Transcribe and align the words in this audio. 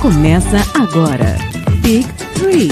Começa 0.00 0.56
agora. 0.74 1.36
Big 1.82 2.08
Three. 2.34 2.70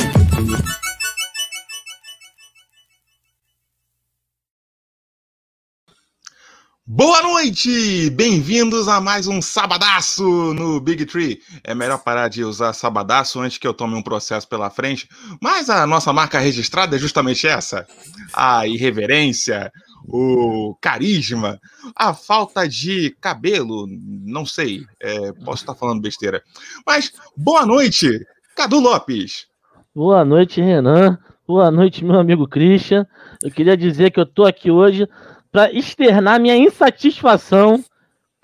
Boa 6.87 7.21
noite! 7.21 8.09
Bem-vindos 8.09 8.89
a 8.89 8.99
mais 8.99 9.27
um 9.27 9.43
Sabadaço 9.43 10.25
no 10.55 10.81
Big 10.81 11.05
Tree. 11.05 11.39
É 11.63 11.75
melhor 11.75 11.99
parar 11.99 12.29
de 12.29 12.43
usar 12.43 12.73
Sabadaço 12.73 13.39
antes 13.41 13.59
que 13.59 13.69
eu 13.69 13.75
tome 13.75 13.95
um 13.95 14.03
processo 14.03 14.49
pela 14.49 14.71
frente, 14.71 15.07
mas 15.39 15.69
a 15.69 15.87
nossa 15.87 16.15
marca 16.15 16.39
registrada 16.39 16.97
é 16.97 16.99
justamente 16.99 17.47
essa: 17.47 17.87
a 18.33 18.67
irreverência, 18.67 19.71
o 20.05 20.77
carisma, 20.81 21.59
a 21.95 22.15
falta 22.15 22.69
de 22.69 23.17
cabelo, 23.21 23.87
não 23.89 24.47
sei, 24.47 24.85
é, 25.01 25.33
posso 25.33 25.63
estar 25.63 25.75
falando 25.75 26.01
besteira. 26.01 26.43
Mas 26.87 27.13
boa 27.37 27.65
noite, 27.67 28.27
Cadu 28.57 28.81
Lopes. 28.81 29.47
Boa 29.95 30.25
noite, 30.25 30.61
Renan. 30.61 31.19
Boa 31.47 31.71
noite, 31.71 32.05
meu 32.05 32.19
amigo 32.19 32.47
Christian. 32.47 33.07
Eu 33.43 33.51
queria 33.51 33.77
dizer 33.77 34.11
que 34.11 34.21
eu 34.21 34.27
tô 34.27 34.45
aqui 34.45 34.71
hoje 34.71 35.09
para 35.51 35.73
externar 35.73 36.39
minha 36.39 36.57
insatisfação 36.57 37.83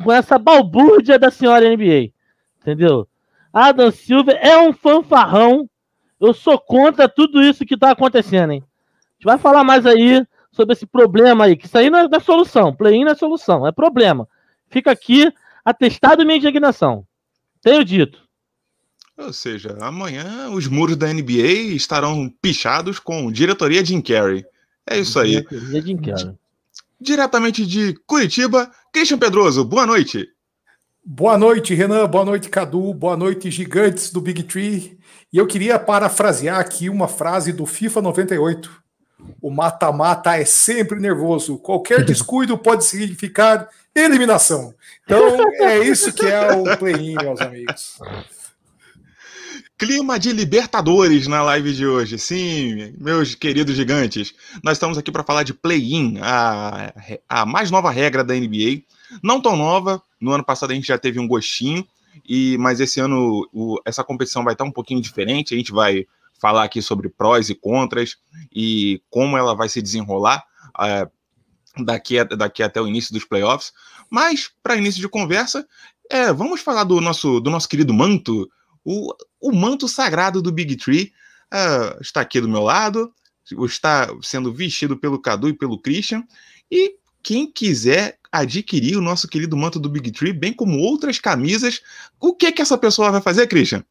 com 0.02 0.10
essa 0.10 0.38
balbúrdia 0.38 1.18
da 1.18 1.30
senhora 1.30 1.68
NBA. 1.68 2.10
Entendeu? 2.60 3.06
Adam 3.52 3.90
Silver 3.90 4.38
é 4.40 4.56
um 4.58 4.72
fanfarrão. 4.72 5.68
Eu 6.20 6.32
sou 6.32 6.58
contra 6.58 7.08
tudo 7.08 7.42
isso 7.42 7.66
que 7.66 7.76
tá 7.76 7.90
acontecendo, 7.90 8.52
hein? 8.52 8.64
A 8.64 9.14
gente 9.14 9.24
vai 9.24 9.38
falar 9.38 9.62
mais 9.62 9.84
aí 9.86 10.26
sobre 10.54 10.72
esse 10.72 10.86
problema 10.86 11.44
aí, 11.44 11.56
que 11.56 11.66
isso 11.66 11.76
aí 11.76 11.90
não 11.90 11.98
é, 11.98 12.08
não 12.08 12.16
é 12.16 12.20
solução. 12.20 12.74
Play-in 12.74 13.04
não 13.04 13.12
é 13.12 13.14
solução, 13.14 13.66
é 13.66 13.72
problema. 13.72 14.28
Fica 14.70 14.90
aqui 14.90 15.30
atestado 15.64 16.24
minha 16.24 16.38
indignação. 16.38 17.06
Tenho 17.60 17.84
dito. 17.84 18.22
Ou 19.16 19.32
seja, 19.32 19.76
amanhã 19.80 20.50
os 20.50 20.66
muros 20.66 20.96
da 20.96 21.12
NBA 21.12 21.74
estarão 21.74 22.32
pichados 22.42 22.98
com 22.98 23.30
diretoria 23.30 23.84
Jim 23.84 24.00
Carrey. 24.00 24.44
É 24.86 24.98
isso 24.98 25.18
aí. 25.18 25.42
Diretoria 25.42 25.82
Jim 25.82 25.96
Carrey. 25.96 26.34
Diretamente 27.00 27.66
de 27.66 27.94
Curitiba, 28.06 28.70
Christian 28.92 29.18
Pedroso, 29.18 29.64
boa 29.64 29.86
noite. 29.86 30.28
Boa 31.04 31.36
noite, 31.36 31.74
Renan. 31.74 32.08
Boa 32.08 32.24
noite, 32.24 32.48
Cadu. 32.48 32.94
Boa 32.94 33.16
noite, 33.16 33.50
gigantes 33.50 34.10
do 34.10 34.22
Big 34.22 34.42
Tree. 34.44 34.98
E 35.30 35.36
eu 35.36 35.46
queria 35.46 35.78
parafrasear 35.78 36.58
aqui 36.58 36.88
uma 36.88 37.08
frase 37.08 37.52
do 37.52 37.66
FIFA 37.66 38.00
98. 38.00 38.83
O 39.40 39.50
mata-mata 39.50 40.36
é 40.36 40.44
sempre 40.44 40.98
nervoso. 40.98 41.58
Qualquer 41.58 42.02
descuido 42.06 42.56
pode 42.56 42.84
significar 42.84 43.68
eliminação. 43.94 44.74
Então, 45.04 45.36
é 45.60 45.78
isso 45.78 46.12
que 46.12 46.26
é 46.26 46.52
o 46.52 46.76
play-in, 46.76 47.14
meus 47.14 47.40
amigos. 47.40 47.98
Clima 49.76 50.18
de 50.18 50.32
Libertadores 50.32 51.26
na 51.26 51.42
live 51.42 51.74
de 51.74 51.86
hoje. 51.86 52.18
Sim, 52.18 52.94
meus 52.98 53.34
queridos 53.34 53.74
gigantes. 53.74 54.32
Nós 54.62 54.76
estamos 54.76 54.96
aqui 54.96 55.10
para 55.10 55.24
falar 55.24 55.42
de 55.42 55.52
play-in, 55.52 56.18
a, 56.22 56.94
a 57.28 57.44
mais 57.44 57.70
nova 57.70 57.90
regra 57.90 58.22
da 58.22 58.34
NBA. 58.34 58.82
Não 59.22 59.40
tão 59.40 59.56
nova, 59.56 60.00
no 60.20 60.32
ano 60.32 60.44
passado 60.44 60.70
a 60.70 60.74
gente 60.74 60.86
já 60.86 60.96
teve 60.96 61.18
um 61.18 61.28
gostinho, 61.28 61.86
e 62.26 62.56
mas 62.58 62.80
esse 62.80 63.00
ano 63.00 63.48
o, 63.52 63.80
essa 63.84 64.04
competição 64.04 64.44
vai 64.44 64.54
estar 64.54 64.64
um 64.64 64.70
pouquinho 64.70 65.00
diferente. 65.00 65.54
A 65.54 65.56
gente 65.56 65.72
vai 65.72 66.06
falar 66.44 66.64
aqui 66.64 66.82
sobre 66.82 67.08
prós 67.08 67.48
e 67.48 67.54
contras 67.54 68.18
e 68.54 69.00
como 69.08 69.38
ela 69.38 69.54
vai 69.54 69.66
se 69.66 69.80
desenrolar 69.80 70.44
uh, 70.76 71.82
daqui, 71.82 72.18
a, 72.18 72.24
daqui 72.24 72.62
até 72.62 72.82
o 72.82 72.86
início 72.86 73.14
dos 73.14 73.24
playoffs. 73.24 73.72
Mas, 74.10 74.50
para 74.62 74.76
início 74.76 75.00
de 75.00 75.08
conversa, 75.08 75.66
é, 76.10 76.30
vamos 76.34 76.60
falar 76.60 76.84
do 76.84 77.00
nosso, 77.00 77.40
do 77.40 77.50
nosso 77.50 77.66
querido 77.66 77.94
manto 77.94 78.46
o, 78.84 79.14
o 79.40 79.52
manto 79.52 79.88
sagrado 79.88 80.42
do 80.42 80.52
Big 80.52 80.76
Tree 80.76 81.14
uh, 81.50 81.98
está 82.02 82.20
aqui 82.20 82.42
do 82.42 82.48
meu 82.48 82.60
lado, 82.60 83.10
está 83.64 84.14
sendo 84.20 84.52
vestido 84.52 84.98
pelo 84.98 85.18
Cadu 85.18 85.48
e 85.48 85.54
pelo 85.54 85.80
Christian. 85.80 86.22
E 86.70 86.96
quem 87.22 87.50
quiser 87.50 88.18
adquirir 88.30 88.98
o 88.98 89.00
nosso 89.00 89.26
querido 89.26 89.56
manto 89.56 89.80
do 89.80 89.88
Big 89.88 90.10
Tree, 90.10 90.34
bem 90.34 90.52
como 90.52 90.78
outras 90.78 91.18
camisas, 91.18 91.80
o 92.20 92.34
que 92.34 92.52
que 92.52 92.60
essa 92.60 92.76
pessoa 92.76 93.10
vai 93.10 93.22
fazer, 93.22 93.46
Christian? 93.46 93.82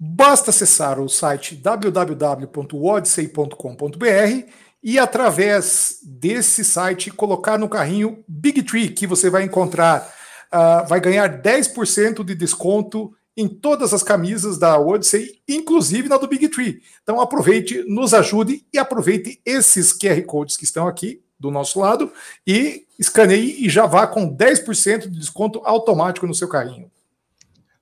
Basta 0.00 0.50
acessar 0.50 1.00
o 1.00 1.08
site 1.08 1.56
www.odyssey.com.br 1.56 4.48
e 4.80 4.96
através 4.98 5.98
desse 6.04 6.64
site 6.64 7.10
colocar 7.10 7.58
no 7.58 7.68
carrinho 7.68 8.22
Big 8.28 8.62
Tree, 8.62 8.90
que 8.90 9.08
você 9.08 9.28
vai 9.28 9.42
encontrar, 9.42 10.08
uh, 10.52 10.86
vai 10.86 11.00
ganhar 11.00 11.42
10% 11.42 12.24
de 12.24 12.34
desconto 12.36 13.12
em 13.36 13.48
todas 13.48 13.92
as 13.92 14.02
camisas 14.02 14.56
da 14.56 14.78
Odyssey, 14.78 15.40
inclusive 15.48 16.08
na 16.08 16.16
do 16.16 16.28
Big 16.28 16.48
Tree. 16.48 16.80
Então 17.02 17.20
aproveite, 17.20 17.82
nos 17.88 18.14
ajude 18.14 18.64
e 18.72 18.78
aproveite 18.78 19.40
esses 19.44 19.92
QR 19.92 20.22
Codes 20.26 20.56
que 20.56 20.64
estão 20.64 20.86
aqui 20.86 21.20
do 21.38 21.50
nosso 21.50 21.80
lado 21.80 22.12
e 22.46 22.84
escaneie 22.98 23.64
e 23.64 23.68
já 23.68 23.86
vá 23.86 24.06
com 24.06 24.36
10% 24.36 25.02
de 25.02 25.18
desconto 25.18 25.60
automático 25.64 26.26
no 26.26 26.34
seu 26.34 26.48
carrinho. 26.48 26.90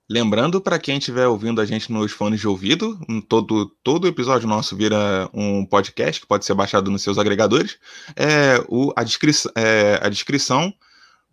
Lembrando 0.09 0.61
para 0.61 0.79
quem 0.79 0.97
estiver 0.97 1.27
ouvindo 1.27 1.59
a 1.59 1.65
gente 1.65 1.91
nos 1.91 2.13
fones 2.13 2.39
de 2.39 2.47
ouvido, 2.47 2.97
todo, 3.27 3.65
todo 3.83 4.07
episódio 4.07 4.47
nosso 4.47 4.75
vira 4.75 5.29
um 5.33 5.65
podcast 5.65 6.21
que 6.21 6.27
pode 6.27 6.45
ser 6.45 6.53
baixado 6.53 6.89
nos 6.89 7.01
seus 7.01 7.17
agregadores. 7.17 7.77
É, 8.15 8.63
o, 8.69 8.93
a, 8.95 9.03
descri 9.03 9.31
é, 9.55 9.99
a 10.01 10.07
descrição 10.07 10.73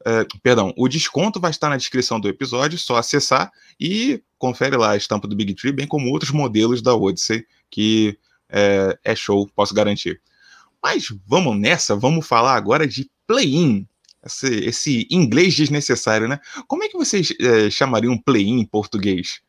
é, 0.05 0.27
perdão, 0.43 0.73
o 0.77 0.87
desconto 0.87 1.41
vai 1.41 1.51
estar 1.51 1.71
na 1.71 1.79
descrição 1.79 2.21
do 2.21 2.29
episódio, 2.29 2.79
só 2.79 2.97
acessar 2.97 3.51
e 3.81 4.23
confere 4.39 4.77
lá 4.77 4.91
a 4.91 4.97
estampa 4.97 5.27
do 5.27 5.35
Big 5.35 5.55
Tree, 5.55 5.73
bem 5.73 5.87
como 5.87 6.11
outros 6.11 6.31
modelos 6.31 6.83
da 6.83 6.95
Odyssey, 6.95 7.47
que 7.71 8.19
é, 8.51 8.99
é 9.03 9.17
show, 9.17 9.49
posso 9.55 9.75
garantir. 9.75 10.21
Mas 10.83 11.09
vamos 11.27 11.59
nessa, 11.59 11.97
vamos 11.97 12.27
falar 12.27 12.55
agora 12.55 12.87
de 12.87 13.11
play-in. 13.27 13.87
Esse, 14.25 14.47
esse, 14.65 15.09
inglês 15.11 15.55
desnecessário, 15.55 16.27
né? 16.27 16.41
Como 16.67 16.83
é 16.83 16.89
que 16.89 16.97
vocês 16.97 17.35
é, 17.41 17.69
chamariam 17.71 18.17
play-in 18.17 18.61
em 18.61 18.67
português? 18.67 19.41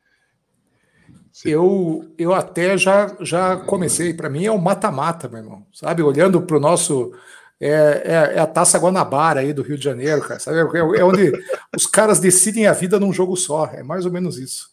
Eu, 1.44 2.14
eu 2.18 2.34
até 2.34 2.78
já, 2.78 3.16
já 3.20 3.58
comecei, 3.58 4.14
para 4.14 4.30
mim 4.30 4.46
é 4.46 4.52
o 4.52 4.62
mata-mata, 4.62 5.28
meu 5.28 5.40
irmão. 5.40 5.66
Sabe, 5.74 6.02
olhando 6.02 6.42
para 6.42 6.58
o 6.58 6.60
nosso 6.60 7.14
é, 7.60 7.68
é, 7.68 8.14
é, 8.36 8.40
a 8.40 8.48
Taça 8.48 8.78
Guanabara 8.78 9.40
aí 9.40 9.54
do 9.54 9.62
Rio 9.62 9.78
de 9.78 9.84
Janeiro, 9.84 10.22
cara. 10.22 10.40
Sabe? 10.40 10.58
É, 10.58 11.00
é 11.00 11.04
onde 11.04 11.32
os 11.76 11.86
caras 11.88 12.20
decidem 12.20 12.68
a 12.68 12.74
vida 12.74 13.00
num 13.00 13.14
jogo 13.14 13.36
só. 13.36 13.66
É 13.68 13.84
mais 13.84 14.06
ou 14.06 14.12
menos 14.12 14.38
isso. 14.38 14.70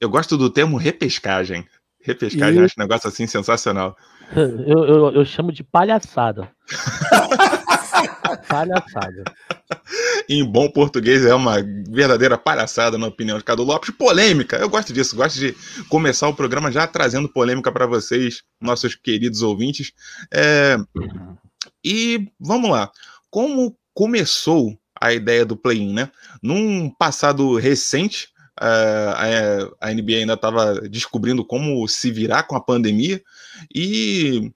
Eu 0.00 0.10
gosto 0.10 0.36
do 0.36 0.50
termo 0.50 0.76
repescagem. 0.76 1.66
Repescagem, 2.00 2.60
e... 2.60 2.64
acho 2.64 2.74
um 2.78 2.82
negócio 2.82 3.08
assim 3.08 3.26
sensacional. 3.26 3.96
Eu, 4.34 4.84
eu, 4.84 5.12
eu 5.12 5.24
chamo 5.24 5.52
de 5.52 5.62
palhaçada. 5.62 6.50
palhaçada. 8.48 9.24
Em 10.28 10.44
bom 10.44 10.68
português 10.68 11.24
é 11.24 11.34
uma 11.34 11.62
verdadeira 11.62 12.36
palhaçada, 12.36 12.98
na 12.98 13.06
opinião 13.06 13.38
de 13.38 13.44
Cadu 13.44 13.62
Lopes. 13.62 13.90
Polêmica, 13.90 14.56
eu 14.56 14.68
gosto 14.68 14.92
disso, 14.92 15.16
gosto 15.16 15.38
de 15.38 15.54
começar 15.88 16.28
o 16.28 16.34
programa 16.34 16.70
já 16.70 16.86
trazendo 16.86 17.28
polêmica 17.28 17.70
para 17.70 17.86
vocês, 17.86 18.42
nossos 18.60 18.94
queridos 18.94 19.42
ouvintes. 19.42 19.92
É, 20.32 20.76
e 21.84 22.28
vamos 22.40 22.70
lá. 22.70 22.90
Como 23.30 23.76
começou 23.94 24.76
a 25.00 25.12
ideia 25.12 25.44
do 25.44 25.56
play-in, 25.56 25.92
né? 25.92 26.10
Num 26.42 26.90
passado 26.90 27.56
recente, 27.56 28.28
a, 28.58 29.68
a 29.80 29.92
NBA 29.92 30.16
ainda 30.16 30.32
estava 30.32 30.80
descobrindo 30.88 31.44
como 31.44 31.86
se 31.86 32.10
virar 32.10 32.44
com 32.44 32.56
a 32.56 32.60
pandemia 32.60 33.22
e 33.74 34.50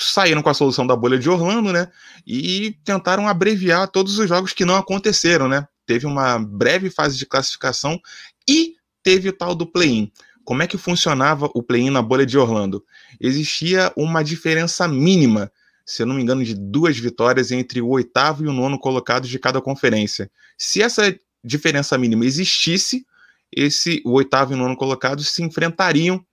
saíram 0.00 0.42
com 0.42 0.50
a 0.50 0.54
solução 0.54 0.86
da 0.86 0.96
bolha 0.96 1.18
de 1.18 1.28
Orlando, 1.28 1.72
né? 1.72 1.88
E 2.26 2.76
tentaram 2.84 3.28
abreviar 3.28 3.88
todos 3.88 4.18
os 4.18 4.28
jogos 4.28 4.52
que 4.52 4.64
não 4.64 4.76
aconteceram, 4.76 5.48
né? 5.48 5.66
Teve 5.86 6.06
uma 6.06 6.38
breve 6.38 6.90
fase 6.90 7.16
de 7.16 7.26
classificação 7.26 8.00
e 8.48 8.74
teve 9.02 9.28
o 9.28 9.32
tal 9.32 9.54
do 9.54 9.66
play-in. 9.66 10.10
Como 10.44 10.62
é 10.62 10.66
que 10.66 10.78
funcionava 10.78 11.50
o 11.54 11.62
play-in 11.62 11.90
na 11.90 12.02
bolha 12.02 12.26
de 12.26 12.38
Orlando? 12.38 12.84
Existia 13.20 13.92
uma 13.96 14.22
diferença 14.22 14.88
mínima 14.88 15.50
se 15.90 16.02
eu 16.02 16.06
não 16.06 16.14
me 16.14 16.22
engano, 16.22 16.44
de 16.44 16.54
duas 16.54 16.96
vitórias 16.96 17.50
entre 17.50 17.80
o 17.80 17.88
oitavo 17.88 18.44
e 18.44 18.46
o 18.46 18.52
nono 18.52 18.78
colocados 18.78 19.28
de 19.28 19.40
cada 19.40 19.60
conferência. 19.60 20.30
Se 20.56 20.80
essa 20.80 21.12
diferença 21.42 21.98
mínima 21.98 22.24
existisse, 22.24 23.04
esse 23.50 24.00
o 24.04 24.12
oitavo 24.12 24.52
e 24.52 24.54
o 24.54 24.56
nono 24.56 24.76
colocados 24.76 25.30
se 25.30 25.42
enfrentariam 25.42 26.24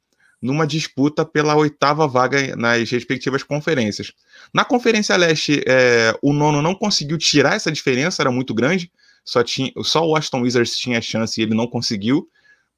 numa 0.41 0.67
disputa 0.67 1.25
pela 1.25 1.55
oitava 1.55 2.07
vaga 2.07 2.55
nas 2.55 2.89
respectivas 2.89 3.43
conferências. 3.43 4.13
Na 4.53 4.63
Conferência 4.63 5.15
Leste, 5.15 5.63
é, 5.65 6.17
o 6.21 6.31
nono 6.31 6.61
não 6.61 6.75
conseguiu 6.75 7.17
tirar 7.17 7.55
essa 7.55 7.71
diferença, 7.71 8.21
era 8.21 8.31
muito 8.31 8.53
grande, 8.53 8.91
só, 9.25 9.43
tinha, 9.43 9.71
só 9.83 10.05
o 10.07 10.15
Aston 10.15 10.41
Wizards 10.41 10.77
tinha 10.77 11.01
chance 11.01 11.39
e 11.39 11.43
ele 11.43 11.55
não 11.55 11.67
conseguiu. 11.67 12.29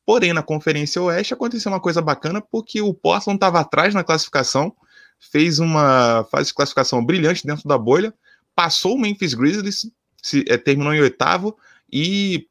Porém, 0.06 0.34
na 0.34 0.42
Conferência 0.42 1.02
Oeste 1.02 1.34
aconteceu 1.34 1.72
uma 1.72 1.80
coisa 1.80 2.02
bacana, 2.02 2.42
porque 2.42 2.82
o 2.82 2.94
Portland 2.94 3.38
estava 3.38 3.60
atrás 3.60 3.94
na 3.94 4.04
classificação, 4.04 4.74
fez 5.20 5.60
uma 5.60 6.26
fase 6.32 6.48
de 6.48 6.56
classificação 6.56 7.06
brilhante 7.06 7.46
dentro 7.46 7.68
da 7.68 7.78
bolha, 7.78 8.14
passou 8.56 8.96
o 8.96 9.00
Memphis 9.00 9.34
Grizzlies, 9.34 9.86
se, 10.22 10.44
é, 10.48 10.58
terminou 10.58 10.94
em 10.94 11.02
oitavo 11.02 11.56
e 11.92 12.48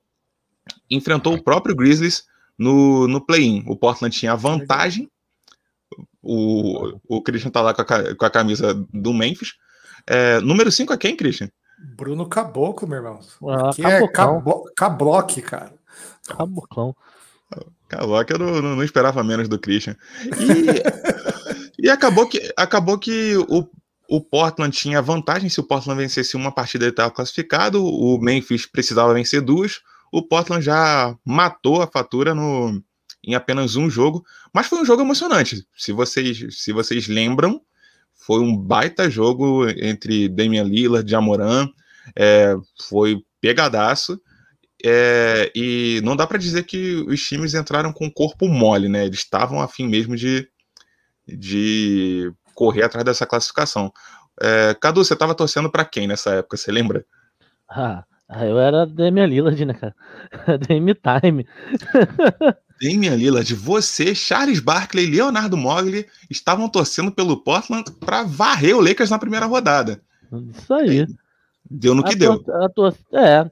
enfrentou 0.91 1.35
o 1.35 1.43
próprio 1.43 1.75
Grizzlies 1.75 2.25
no, 2.59 3.07
no 3.07 3.25
play-in. 3.25 3.65
O 3.67 3.77
Portland 3.77 4.15
tinha 4.17 4.35
vantagem. 4.35 5.09
O, 6.23 6.99
o 7.09 7.23
Christian 7.23 7.51
tá 7.51 7.61
lá 7.61 7.73
com 7.73 7.83
a, 7.83 8.15
com 8.17 8.25
a 8.25 8.31
camisa 8.31 8.75
do 8.93 9.15
Memphis. 9.15 9.55
É, 10.07 10.41
número 10.41 10.71
5 10.71 10.93
é 10.93 10.97
quem, 10.97 11.17
Christian? 11.17 11.49
Bruno 11.97 12.29
Caboclo, 12.29 12.89
meu 12.89 12.99
irmão. 12.99 13.21
Ah, 13.49 13.71
que 13.75 13.83
é 13.85 14.01
cabo, 14.09 14.09
cara. 15.43 15.73
Caboclão. 16.27 16.95
Caloca, 17.89 18.35
eu 18.35 18.39
não, 18.39 18.61
não- 18.61 18.77
não 18.77 18.83
esperava 18.83 19.25
menos 19.25 19.49
do 19.49 19.59
Christian. 19.59 19.97
E, 20.27 21.87
e 21.87 21.91
acabou 21.91 22.29
que, 22.29 22.53
acabou 22.57 22.99
que 22.99 23.37
o, 23.49 23.67
o 24.11 24.21
Portland 24.21 24.77
tinha 24.77 25.01
vantagem. 25.01 25.49
Se 25.49 25.61
o 25.61 25.65
Portland 25.65 26.01
vencesse 26.03 26.37
uma 26.37 26.53
partida, 26.53 26.85
ele 26.85 26.91
estava 26.91 27.11
classificado. 27.11 27.83
O 27.83 28.19
Memphis 28.21 28.67
precisava 28.67 29.15
vencer 29.15 29.41
duas. 29.41 29.81
O 30.13 30.23
Portland 30.23 30.65
já 30.65 31.17
matou 31.25 31.83
a 31.83 31.87
fatura 31.87 32.35
no, 32.35 32.83
em 33.25 33.35
apenas 33.35 33.77
um 33.77 33.89
jogo. 33.91 34.25
Mas 34.53 34.67
foi 34.67 34.81
um 34.81 34.85
jogo 34.85 35.03
emocionante. 35.03 35.67
Se 35.77 35.93
vocês, 35.93 36.63
se 36.63 36.73
vocês 36.73 37.09
lembram, 37.09 37.61
foi 38.15 38.41
um 38.41 38.57
baita 38.57 39.11
jogo 39.11 39.69
entre 39.69 40.29
Damian 40.29 40.65
Lillard, 40.65 41.09
Jamoran. 41.09 41.69
É, 42.17 42.55
foi 42.89 43.23
pegadaço. 43.41 44.21
É, 44.85 45.51
e 45.55 46.01
não 46.05 46.15
dá 46.15 46.27
para 46.27 46.39
dizer 46.39 46.65
que 46.65 47.05
os 47.09 47.21
times 47.23 47.55
entraram 47.55 47.93
com 47.93 48.07
o 48.07 48.13
corpo 48.13 48.47
mole, 48.47 48.89
né? 48.89 49.07
Eles 49.07 49.19
estavam 49.19 49.61
a 49.61 49.67
fim 49.67 49.89
mesmo 49.89 50.15
de, 50.15 50.49
de 51.27 52.33
correr 52.55 52.85
atrás 52.85 53.05
dessa 53.05 53.27
classificação. 53.27 53.93
É, 54.41 54.75
Cadu, 54.81 55.05
você 55.05 55.15
estava 55.15 55.35
torcendo 55.35 55.71
para 55.71 55.85
quem 55.85 56.07
nessa 56.07 56.35
época? 56.35 56.57
Você 56.57 56.71
lembra? 56.71 57.05
Ah, 57.69 58.05
ah, 58.29 58.45
eu 58.47 58.59
era 58.59 58.87
Damian 58.87 59.27
Lillard, 59.27 59.65
né, 59.65 59.75
cara? 59.75 59.95
Dame 60.69 60.95
Time. 60.95 61.47
Damian 62.81 63.17
Lillard, 63.17 63.55
você, 63.55 64.15
Charles 64.15 64.61
Barkley 64.61 65.05
e 65.05 65.11
Leonardo 65.11 65.57
Mogli 65.57 66.07
estavam 66.31 66.69
torcendo 66.69 67.11
pelo 67.11 67.43
Portland 67.43 67.91
para 67.99 68.23
varrer 68.23 68.77
o 68.77 68.81
Lakers 68.81 69.11
na 69.11 69.19
primeira 69.19 69.47
rodada. 69.47 70.01
Isso 70.55 70.73
aí. 70.73 71.07
Deu 71.69 71.95
no 71.95 72.05
que 72.05 72.15
A 72.15 72.17
deu. 72.17 72.39
tor- 72.73 72.95
é, 73.13 73.51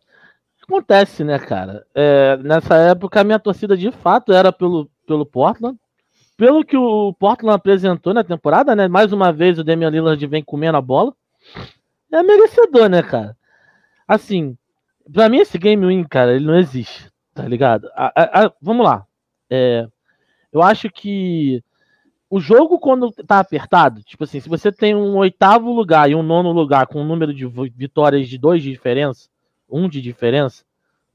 acontece, 0.63 1.25
né, 1.25 1.39
cara? 1.39 1.85
É, 1.95 2.37
nessa 2.37 2.77
época, 2.77 3.21
a 3.21 3.25
minha 3.25 3.39
torcida 3.39 3.77
de 3.77 3.91
fato 3.91 4.33
era 4.33 4.53
pelo, 4.53 4.89
pelo 5.07 5.27
Portland. 5.27 5.77
Pelo 6.37 6.65
que 6.65 6.77
o 6.77 7.15
Portland 7.15 7.55
apresentou 7.57 8.13
na 8.13 8.23
temporada, 8.23 8.77
né? 8.77 8.87
Mais 8.89 9.13
uma 9.13 9.33
vez 9.33 9.59
o 9.59 9.65
Damian 9.65 9.89
Lillard 9.89 10.25
vem 10.27 10.45
comendo 10.45 10.77
a 10.77 10.83
bola. 10.83 11.15
É 12.13 12.23
merecedor, 12.23 12.89
né, 12.89 13.03
cara? 13.03 13.37
Assim, 14.07 14.57
pra 15.13 15.29
mim 15.29 15.39
esse 15.39 15.59
game 15.59 15.87
win, 15.87 16.05
cara, 16.05 16.35
ele 16.35 16.45
não 16.47 16.59
existe, 16.59 17.11
tá 17.35 17.47
ligado? 17.47 17.89
A- 17.95 18.13
a- 18.15 18.47
a- 18.47 18.53
vamos 18.61 18.85
lá. 18.85 19.07
É, 19.51 19.87
eu 20.53 20.63
acho 20.63 20.91
que 20.91 21.63
o 22.31 22.41
jogo, 22.41 22.79
quando 22.79 23.13
tá 23.13 23.39
apertado, 23.41 24.03
tipo 24.03 24.25
assim, 24.25 24.41
se 24.41 24.49
você 24.49 24.73
tem 24.73 24.95
um 24.95 25.17
oitavo 25.17 25.73
lugar 25.73 26.11
e 26.11 26.15
um 26.15 26.23
nono 26.23 26.53
lugar 26.53 26.87
com 26.87 27.01
um 27.01 27.07
número 27.07 27.33
de 27.35 27.47
vi- 27.47 27.73
vitórias 27.77 28.29
de 28.29 28.39
dois 28.39 28.63
de 28.63 28.71
diferença, 28.71 29.29
um 29.71 29.89
de 29.89 30.01
diferença, 30.03 30.65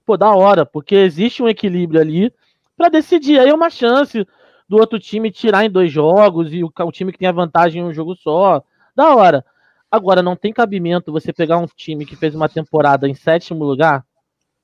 pô, 0.06 0.18
da 0.18 0.32
hora, 0.34 0.66
porque 0.66 0.96
existe 0.96 1.44
um 1.44 1.50
equilíbrio 1.50 2.02
ali 2.02 2.34
pra 2.78 2.90
decidir. 2.90 3.40
Aí 3.40 3.50
é 3.50 3.54
uma 3.54 3.70
chance 3.70 4.26
do 4.70 4.78
outro 4.78 5.00
time 5.00 5.32
tirar 5.32 5.66
em 5.66 5.70
dois 5.70 5.92
jogos 5.92 6.54
e 6.54 6.64
o, 6.64 6.72
o 6.74 6.92
time 6.92 7.12
que 7.12 7.18
tem 7.20 7.28
a 7.28 7.32
vantagem 7.34 7.82
em 7.82 7.86
um 7.86 7.94
jogo 7.94 8.16
só. 8.16 8.64
Da 8.96 9.16
hora. 9.16 9.46
Agora, 9.92 10.24
não 10.24 10.38
tem 10.38 10.54
cabimento 10.54 11.12
você 11.12 11.34
pegar 11.34 11.58
um 11.58 11.66
time 11.66 12.06
que 12.06 12.16
fez 12.16 12.34
uma 12.34 12.48
temporada 12.48 13.10
em 13.10 13.14
sétimo 13.14 13.66
lugar, 13.66 14.06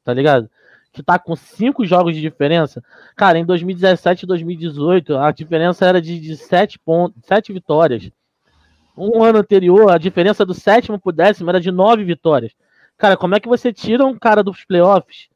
tá 0.01 0.13
ligado? 0.13 0.49
Que 0.93 1.03
tá 1.03 1.19
com 1.19 1.35
cinco 1.35 1.85
jogos 1.85 2.15
de 2.15 2.21
diferença. 2.21 2.81
Cara, 3.13 3.37
em 3.37 3.45
2017 3.45 4.23
e 4.23 4.27
2018, 4.27 5.17
a 5.17 5.31
diferença 5.33 5.85
era 5.85 6.01
de, 6.01 6.17
de 6.17 6.37
sete, 6.37 6.79
pontos, 6.79 7.21
sete 7.25 7.51
vitórias. 7.51 8.09
Um 8.97 9.21
ano 9.21 9.39
anterior, 9.39 9.91
a 9.91 9.97
diferença 9.97 10.45
do 10.45 10.53
sétimo 10.53 10.97
pro 10.97 11.11
décimo 11.11 11.49
era 11.49 11.59
de 11.59 11.71
nove 11.71 12.05
vitórias. 12.05 12.53
Cara, 12.97 13.17
como 13.17 13.35
é 13.35 13.39
que 13.41 13.49
você 13.49 13.73
tira 13.73 14.05
um 14.05 14.17
cara 14.17 14.41
dos 14.41 14.63
playoffs 14.63 15.27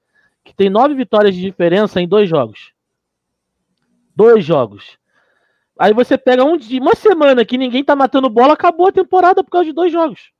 que 0.43 0.55
tem 0.55 0.69
nove 0.69 0.95
vitórias 0.95 1.35
de 1.35 1.41
diferença 1.41 2.01
em 2.01 2.07
dois 2.07 2.29
jogos? 2.29 2.71
Dois 4.15 4.43
jogos. 4.45 4.97
Aí 5.81 5.95
você 5.95 6.15
pega 6.15 6.45
um 6.45 6.55
dia, 6.55 6.79
uma 6.79 6.93
semana 6.93 7.43
que 7.43 7.57
ninguém 7.57 7.83
tá 7.83 7.95
matando 7.95 8.29
bola, 8.29 8.53
acabou 8.53 8.89
a 8.89 8.91
temporada 8.91 9.43
por 9.43 9.49
causa 9.49 9.65
de 9.65 9.73
dois 9.73 9.91
jogos. 9.91 10.31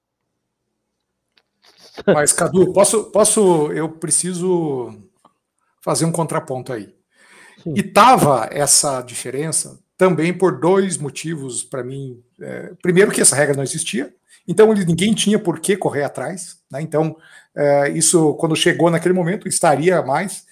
Mas, 2.05 2.31
Cadu, 2.31 2.71
posso, 2.71 3.05
posso. 3.05 3.71
Eu 3.71 3.89
preciso 3.89 4.93
fazer 5.81 6.05
um 6.05 6.11
contraponto 6.11 6.71
aí. 6.71 6.93
Sim. 7.63 7.73
E 7.75 7.81
tava 7.81 8.49
essa 8.51 9.01
diferença 9.01 9.79
também 9.97 10.31
por 10.31 10.59
dois 10.59 10.95
motivos 10.95 11.63
para 11.63 11.83
mim. 11.83 12.21
É, 12.39 12.73
primeiro, 12.79 13.09
que 13.09 13.21
essa 13.21 13.35
regra 13.35 13.55
não 13.55 13.63
existia, 13.63 14.13
então 14.47 14.71
ninguém 14.71 15.11
tinha 15.15 15.39
por 15.39 15.59
que 15.59 15.75
correr 15.75 16.03
atrás. 16.03 16.59
Né? 16.71 16.83
Então, 16.83 17.17
é, 17.55 17.89
isso, 17.89 18.35
quando 18.35 18.55
chegou 18.55 18.91
naquele 18.91 19.15
momento, 19.15 19.47
estaria 19.47 20.03
mais. 20.03 20.45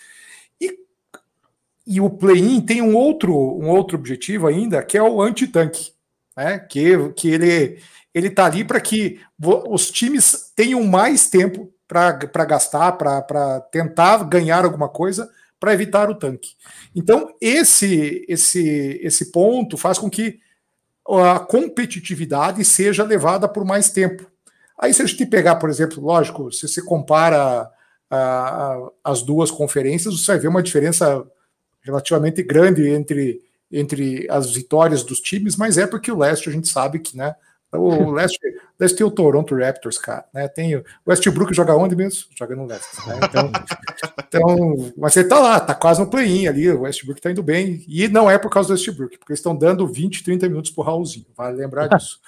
E, 1.90 2.00
o 2.00 2.10
play-in 2.10 2.62
tem 2.62 2.82
um 2.82 2.96
outro, 2.96 3.34
um 3.36 3.68
outro 3.70 3.98
objetivo 3.98 4.48
ainda, 4.48 4.84
que 4.84 4.98
é 4.98 5.04
o 5.04 5.22
anti-tanque. 5.22 5.92
Né? 6.38 6.60
Que, 6.60 7.10
que 7.14 7.30
ele 7.30 7.80
ele 8.14 8.30
tá 8.30 8.46
ali 8.46 8.64
para 8.64 8.82
que 8.82 9.20
os 9.70 9.92
times 9.92 10.52
tenham 10.56 10.84
mais 10.84 11.30
tempo 11.30 11.72
para 11.88 12.46
gastar, 12.46 12.94
para 12.94 13.62
tentar 13.72 14.24
ganhar 14.24 14.66
alguma 14.66 14.90
coisa, 14.90 15.30
para 15.60 15.74
evitar 15.74 16.10
o 16.10 16.16
tanque. 16.16 16.52
Então, 16.96 17.34
esse, 17.40 18.26
esse, 18.28 19.00
esse 19.04 19.32
ponto 19.32 19.78
faz 19.78 19.98
com 20.00 20.10
que 20.10 20.40
a 21.08 21.40
competitividade 21.40 22.64
seja 22.66 23.04
levada 23.04 23.48
por 23.48 23.64
mais 23.66 23.90
tempo. 23.92 24.30
Aí, 24.78 24.94
se 24.94 25.02
a 25.02 25.06
gente 25.06 25.26
pegar, 25.26 25.58
por 25.58 25.70
exemplo, 25.70 26.04
lógico, 26.04 26.52
se 26.52 26.68
você 26.68 26.82
compara 26.82 27.70
a- 28.10 28.18
a- 28.18 28.90
as 29.04 29.22
duas 29.22 29.52
conferências, 29.52 30.20
você 30.20 30.32
vai 30.32 30.40
ver 30.40 30.48
uma 30.48 30.64
diferença 30.64 31.26
relativamente 31.82 32.44
grande 32.44 32.88
entre, 32.90 33.42
entre 33.72 34.28
as 34.30 34.54
vitórias 34.54 35.04
dos 35.04 35.20
times, 35.20 35.56
mas 35.56 35.78
é 35.78 35.88
porque 35.88 36.12
o 36.12 36.18
leste 36.18 36.50
a 36.50 36.52
gente 36.52 36.68
sabe 36.68 37.00
que, 37.00 37.16
né? 37.16 37.36
O 37.72 38.10
leste, 38.12 38.40
leste 38.80 38.98
tem 38.98 39.06
o 39.06 39.12
Toronto 39.12 39.56
Raptors, 39.56 39.98
cara, 39.98 40.26
né? 40.34 40.48
Tem 40.48 40.76
o 40.76 40.84
Westbrook 41.08 41.54
joga 41.54 41.76
onde 41.76 41.96
mesmo? 41.96 42.26
Joga 42.36 42.56
no 42.56 42.66
leste, 42.66 43.08
né? 43.08 43.20
Então, 43.24 43.52
então, 44.28 44.94
mas 44.98 45.16
ele 45.16 45.28
tá 45.28 45.40
lá, 45.40 45.60
tá 45.60 45.76
quase 45.76 46.00
no 46.00 46.10
play-in 46.10 46.48
ali, 46.48 46.70
o 46.72 46.82
Westbrook 46.82 47.22
tá 47.22 47.32
indo 47.32 47.44
bem, 47.44 47.86
e 47.88 48.08
não 48.08 48.30
é 48.30 48.38
por 48.38 48.50
causa 48.50 48.70
do 48.70 48.72
Westbrook, 48.74 49.18
porque 49.20 49.32
eles 49.32 49.40
estão 49.40 49.56
dando 49.56 49.88
20, 49.88 50.24
30 50.24 50.50
minutos 50.50 50.72
pro 50.72 50.84
Raulzinho, 50.84 51.28
vale 51.36 51.58
lembrar 51.58 51.88
disso. 51.96 52.20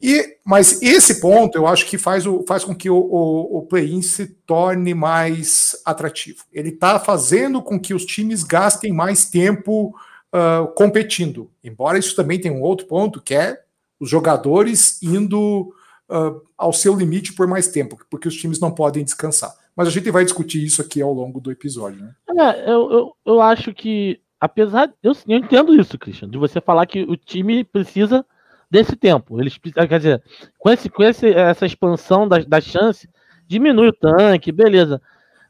E, 0.00 0.38
mas 0.46 0.80
esse 0.80 1.20
ponto 1.20 1.56
eu 1.56 1.66
acho 1.66 1.86
que 1.86 1.98
faz, 1.98 2.26
o, 2.26 2.42
faz 2.48 2.64
com 2.64 2.74
que 2.74 2.88
o, 2.88 2.96
o, 2.96 3.58
o 3.58 3.62
play-in 3.62 4.00
se 4.00 4.26
torne 4.26 4.94
mais 4.94 5.76
atrativo. 5.84 6.44
Ele 6.52 6.70
está 6.70 6.98
fazendo 6.98 7.60
com 7.60 7.78
que 7.78 7.92
os 7.92 8.06
times 8.06 8.42
gastem 8.42 8.92
mais 8.92 9.28
tempo 9.28 9.94
uh, 10.34 10.66
competindo. 10.74 11.50
Embora 11.62 11.98
isso 11.98 12.16
também 12.16 12.40
tenha 12.40 12.54
um 12.54 12.62
outro 12.62 12.86
ponto, 12.86 13.20
que 13.20 13.34
é 13.34 13.60
os 13.98 14.08
jogadores 14.08 15.02
indo 15.02 15.74
uh, 16.08 16.40
ao 16.56 16.72
seu 16.72 16.96
limite 16.96 17.34
por 17.34 17.46
mais 17.46 17.68
tempo, 17.68 17.98
porque 18.08 18.28
os 18.28 18.36
times 18.36 18.58
não 18.58 18.70
podem 18.70 19.04
descansar. 19.04 19.54
Mas 19.76 19.86
a 19.86 19.90
gente 19.90 20.10
vai 20.10 20.24
discutir 20.24 20.64
isso 20.64 20.80
aqui 20.80 21.02
ao 21.02 21.12
longo 21.12 21.40
do 21.40 21.50
episódio. 21.50 22.02
Né? 22.02 22.14
É, 22.38 22.70
eu, 22.70 22.90
eu, 22.90 23.16
eu 23.26 23.40
acho 23.40 23.74
que, 23.74 24.18
apesar. 24.40 24.92
Eu, 25.02 25.12
eu 25.28 25.36
entendo 25.36 25.74
isso, 25.74 25.98
Christian, 25.98 26.28
de 26.28 26.38
você 26.38 26.60
falar 26.60 26.86
que 26.86 27.02
o 27.02 27.16
time 27.16 27.64
precisa 27.64 28.24
desse 28.70 28.96
tempo. 28.96 29.40
Eles 29.40 29.58
precisam, 29.58 29.86
quer 29.86 29.98
dizer, 29.98 30.22
com, 30.58 30.70
esse, 30.70 30.88
com 30.88 31.02
esse, 31.02 31.32
essa 31.32 31.66
expansão 31.66 32.28
da, 32.28 32.38
da 32.38 32.60
chance, 32.60 33.08
diminui 33.46 33.88
o 33.88 33.92
tanque, 33.92 34.52
beleza. 34.52 35.00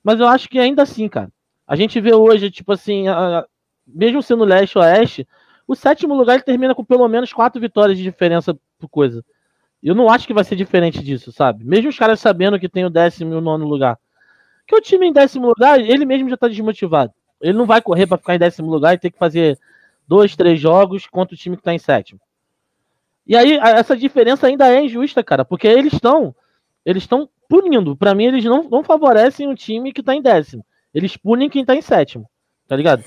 Mas 0.02 0.18
eu 0.20 0.26
acho 0.26 0.48
que 0.48 0.58
ainda 0.58 0.82
assim, 0.82 1.08
cara. 1.08 1.30
A 1.66 1.76
gente 1.76 2.00
vê 2.00 2.14
hoje, 2.14 2.50
tipo 2.50 2.72
assim, 2.72 3.08
a- 3.08 3.44
mesmo 3.86 4.22
sendo 4.22 4.44
leste 4.44 4.78
oeste, 4.78 5.26
o 5.66 5.74
sétimo 5.76 6.14
lugar 6.14 6.34
ele 6.34 6.42
termina 6.42 6.74
com 6.74 6.84
pelo 6.84 7.06
menos 7.08 7.32
quatro 7.32 7.60
vitórias 7.60 7.96
de 7.98 8.04
diferença 8.04 8.56
por 8.78 8.88
coisa. 8.88 9.24
Eu 9.82 9.94
não 9.94 10.10
acho 10.10 10.26
que 10.26 10.34
vai 10.34 10.44
ser 10.44 10.56
diferente 10.56 11.02
disso, 11.02 11.32
sabe? 11.32 11.64
Mesmo 11.64 11.88
os 11.90 11.98
caras 11.98 12.20
sabendo 12.20 12.58
que 12.58 12.68
tem 12.68 12.84
o 12.84 12.90
décimo 12.90 13.32
e 13.34 13.36
o 13.36 13.40
nono 13.40 13.66
lugar. 13.66 13.98
Que 14.66 14.74
o 14.76 14.80
time 14.80 15.06
em 15.06 15.12
décimo 15.12 15.48
lugar, 15.48 15.80
ele 15.80 16.04
mesmo 16.04 16.28
já 16.28 16.36
tá 16.36 16.48
desmotivado. 16.48 17.12
Ele 17.40 17.56
não 17.56 17.66
vai 17.66 17.80
correr 17.82 18.06
para 18.06 18.18
ficar 18.18 18.34
em 18.34 18.38
décimo 18.38 18.70
lugar 18.70 18.94
e 18.94 18.98
ter 18.98 19.10
que 19.10 19.18
fazer 19.18 19.58
dois, 20.06 20.36
três 20.36 20.60
jogos 20.60 21.06
contra 21.06 21.34
o 21.34 21.38
time 21.38 21.56
que 21.56 21.62
tá 21.62 21.72
em 21.72 21.78
sétimo. 21.78 22.20
E 23.30 23.37
aí, 23.37 23.52
essa 23.58 23.96
diferença 23.96 24.49
ainda 24.49 24.68
é 24.68 24.82
injusta, 24.82 25.22
cara, 25.22 25.44
porque 25.44 25.68
eles 25.68 25.92
estão 25.92 26.34
eles 26.84 27.04
estão 27.04 27.28
punindo. 27.49 27.94
Para 27.94 28.12
mim, 28.12 28.25
eles 28.25 28.44
não, 28.44 28.64
não 28.64 28.82
favorecem 28.82 29.46
o 29.46 29.54
time 29.54 29.92
que 29.92 30.02
tá 30.02 30.16
em 30.16 30.20
décimo. 30.20 30.66
Eles 30.92 31.16
punem 31.16 31.49
quem 31.49 31.64
tá 31.64 31.76
em 31.76 31.80
sétimo, 31.80 32.28
tá 32.66 32.75
ligado? 32.75 33.04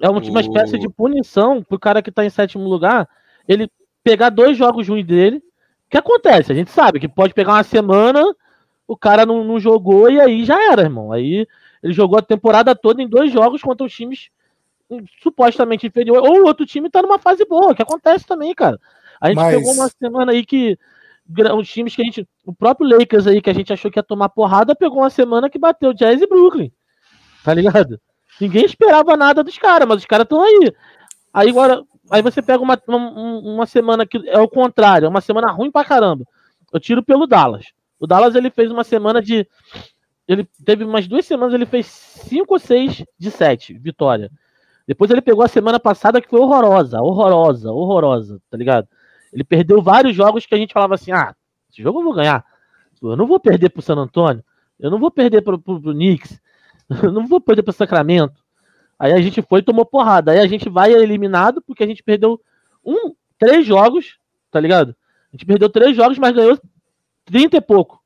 É 0.00 0.08
uma, 0.08 0.40
espécie 0.40 0.78
de 0.78 0.88
punição 0.88 1.64
pro 1.64 1.80
cara 1.80 2.00
que 2.00 2.12
tá 2.12 2.24
em 2.24 2.30
sétimo 2.30 2.68
lugar, 2.68 3.08
ele 3.48 3.68
pegar 4.04 4.30
dois 4.30 4.56
jogos 4.56 4.86
ruins 4.86 5.04
dele. 5.04 5.38
O 5.38 5.90
que 5.90 5.98
acontece? 5.98 6.52
A 6.52 6.54
gente 6.54 6.70
sabe 6.70 7.00
que 7.00 7.08
pode 7.08 7.34
pegar 7.34 7.54
uma 7.54 7.64
semana, 7.64 8.22
o 8.86 8.96
cara 8.96 9.26
não, 9.26 9.42
não 9.42 9.58
jogou 9.58 10.08
e 10.08 10.20
aí 10.20 10.44
já 10.44 10.62
era, 10.70 10.82
irmão. 10.82 11.10
Aí 11.10 11.44
ele 11.82 11.92
jogou 11.92 12.20
a 12.20 12.22
temporada 12.22 12.72
toda 12.72 13.02
em 13.02 13.08
dois 13.08 13.32
jogos 13.32 13.62
contra 13.62 13.84
os 13.84 13.92
times 13.92 14.30
supostamente 15.20 15.88
inferior, 15.88 16.22
ou 16.22 16.42
o 16.42 16.46
outro 16.46 16.64
time 16.64 16.88
tá 16.88 17.02
numa 17.02 17.18
fase 17.18 17.44
boa, 17.44 17.74
que 17.74 17.82
acontece 17.82 18.24
também, 18.24 18.54
cara. 18.54 18.78
A 19.24 19.28
gente 19.28 19.36
Mas- 19.36 19.56
pegou 19.56 19.72
uma 19.72 19.88
semana 19.88 20.32
aí 20.32 20.44
que 20.44 20.78
os 21.56 21.68
times 21.70 21.96
que 21.96 22.02
a 22.02 22.04
gente. 22.04 22.28
O 22.44 22.54
próprio 22.54 22.86
Lakers 22.86 23.26
aí, 23.26 23.40
que 23.40 23.48
a 23.48 23.54
gente 23.54 23.72
achou 23.72 23.90
que 23.90 23.98
ia 23.98 24.02
tomar 24.02 24.28
porrada, 24.28 24.76
pegou 24.76 24.98
uma 24.98 25.08
semana 25.08 25.48
que 25.48 25.58
bateu 25.58 25.94
Jazz 25.94 26.20
e 26.20 26.26
Brooklyn. 26.26 26.70
Tá 27.42 27.54
ligado? 27.54 27.98
Ninguém 28.38 28.66
esperava 28.66 29.16
nada 29.16 29.42
dos 29.42 29.56
caras, 29.56 29.88
mas 29.88 30.00
os 30.00 30.04
caras 30.04 30.24
estão 30.24 30.42
aí. 30.42 30.70
Aí 31.32 31.48
agora, 31.48 31.82
aí 32.10 32.20
você 32.20 32.42
pega 32.42 32.62
uma, 32.62 32.78
uma, 32.86 33.10
uma 33.40 33.66
semana 33.66 34.04
que 34.04 34.28
é 34.28 34.38
o 34.38 34.46
contrário, 34.46 35.06
é 35.06 35.08
uma 35.08 35.22
semana 35.22 35.50
ruim 35.50 35.70
pra 35.70 35.86
caramba. 35.86 36.26
Eu 36.70 36.78
tiro 36.78 37.02
pelo 37.02 37.26
Dallas. 37.26 37.64
O 37.98 38.06
Dallas 38.06 38.34
ele 38.34 38.50
fez 38.50 38.70
uma 38.70 38.84
semana 38.84 39.22
de. 39.22 39.48
Ele 40.28 40.46
teve 40.66 40.84
umas 40.84 41.08
duas 41.08 41.24
semanas, 41.24 41.54
ele 41.54 41.64
fez 41.64 41.86
cinco 41.86 42.52
ou 42.52 42.60
seis 42.60 43.02
de 43.18 43.30
sete, 43.30 43.72
vitória. 43.72 44.30
Depois 44.86 45.10
ele 45.10 45.22
pegou 45.22 45.42
a 45.42 45.48
semana 45.48 45.80
passada 45.80 46.20
que 46.20 46.28
foi 46.28 46.40
horrorosa, 46.40 47.00
horrorosa, 47.00 47.72
horrorosa, 47.72 48.38
tá 48.50 48.58
ligado? 48.58 48.86
Ele 49.34 49.42
perdeu 49.42 49.82
vários 49.82 50.14
jogos 50.14 50.46
que 50.46 50.54
a 50.54 50.58
gente 50.58 50.72
falava 50.72 50.94
assim: 50.94 51.10
ah, 51.10 51.34
esse 51.70 51.82
jogo 51.82 51.98
eu 51.98 52.04
vou 52.04 52.14
ganhar. 52.14 52.44
Eu 53.02 53.16
não 53.16 53.26
vou 53.26 53.38
perder 53.38 53.68
pro 53.68 53.82
San 53.82 53.96
Antônio, 53.96 54.42
eu 54.78 54.90
não 54.90 54.98
vou 54.98 55.10
perder 55.10 55.42
pro, 55.42 55.58
pro, 55.58 55.80
pro 55.80 55.92
Knicks, 55.92 56.40
eu 57.02 57.12
não 57.12 57.26
vou 57.26 57.40
perder 57.40 57.62
pro 57.62 57.72
Sacramento. 57.72 58.42
Aí 58.98 59.12
a 59.12 59.20
gente 59.20 59.42
foi 59.42 59.58
e 59.58 59.62
tomou 59.62 59.84
porrada. 59.84 60.30
Aí 60.30 60.38
a 60.38 60.46
gente 60.46 60.70
vai 60.70 60.92
eliminado 60.92 61.60
porque 61.60 61.82
a 61.82 61.86
gente 61.86 62.02
perdeu 62.02 62.40
um, 62.84 63.12
três 63.36 63.66
jogos, 63.66 64.18
tá 64.50 64.60
ligado? 64.60 64.94
A 65.32 65.36
gente 65.36 65.44
perdeu 65.44 65.68
três 65.68 65.96
jogos, 65.96 66.16
mas 66.16 66.34
ganhou 66.34 66.58
30 67.24 67.56
e 67.56 67.60
pouco. 67.60 68.00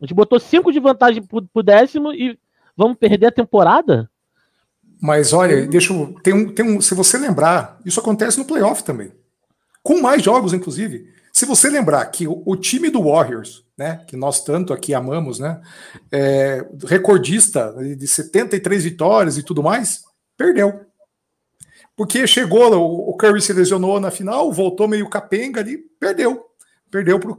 A 0.00 0.04
gente 0.04 0.14
botou 0.14 0.40
cinco 0.40 0.72
de 0.72 0.80
vantagem 0.80 1.22
pro, 1.22 1.42
pro 1.42 1.62
décimo 1.62 2.12
e 2.12 2.36
vamos 2.76 2.98
perder 2.98 3.26
a 3.26 3.32
temporada? 3.32 4.10
Mas 5.00 5.32
olha, 5.32 5.66
deixa 5.66 5.92
eu. 5.92 6.14
Tem 6.22 6.34
um, 6.34 6.52
tem 6.52 6.66
um, 6.66 6.80
se 6.80 6.94
você 6.94 7.16
lembrar, 7.18 7.78
isso 7.84 8.00
acontece 8.00 8.38
no 8.38 8.44
playoff 8.44 8.82
também. 8.82 9.12
Com 9.82 10.00
mais 10.00 10.22
jogos, 10.22 10.52
inclusive. 10.52 11.08
Se 11.32 11.46
você 11.46 11.70
lembrar 11.70 12.04
que 12.06 12.28
o, 12.28 12.42
o 12.44 12.56
time 12.56 12.90
do 12.90 13.04
Warriors, 13.04 13.64
né, 13.76 14.04
que 14.06 14.16
nós 14.16 14.44
tanto 14.44 14.72
aqui 14.72 14.92
amamos, 14.92 15.38
né, 15.38 15.60
é, 16.10 16.64
recordista 16.86 17.74
de 17.96 18.06
73 18.06 18.84
vitórias 18.84 19.38
e 19.38 19.42
tudo 19.42 19.62
mais, 19.62 20.02
perdeu. 20.36 20.86
Porque 21.96 22.26
chegou, 22.26 22.72
o, 22.74 23.10
o 23.10 23.16
Curry 23.16 23.40
se 23.40 23.52
lesionou 23.52 23.98
na 23.98 24.10
final, 24.10 24.52
voltou 24.52 24.88
meio 24.88 25.08
capenga 25.08 25.60
ali, 25.60 25.78
perdeu. 25.98 26.46
Perdeu 26.90 27.18
pro, 27.18 27.36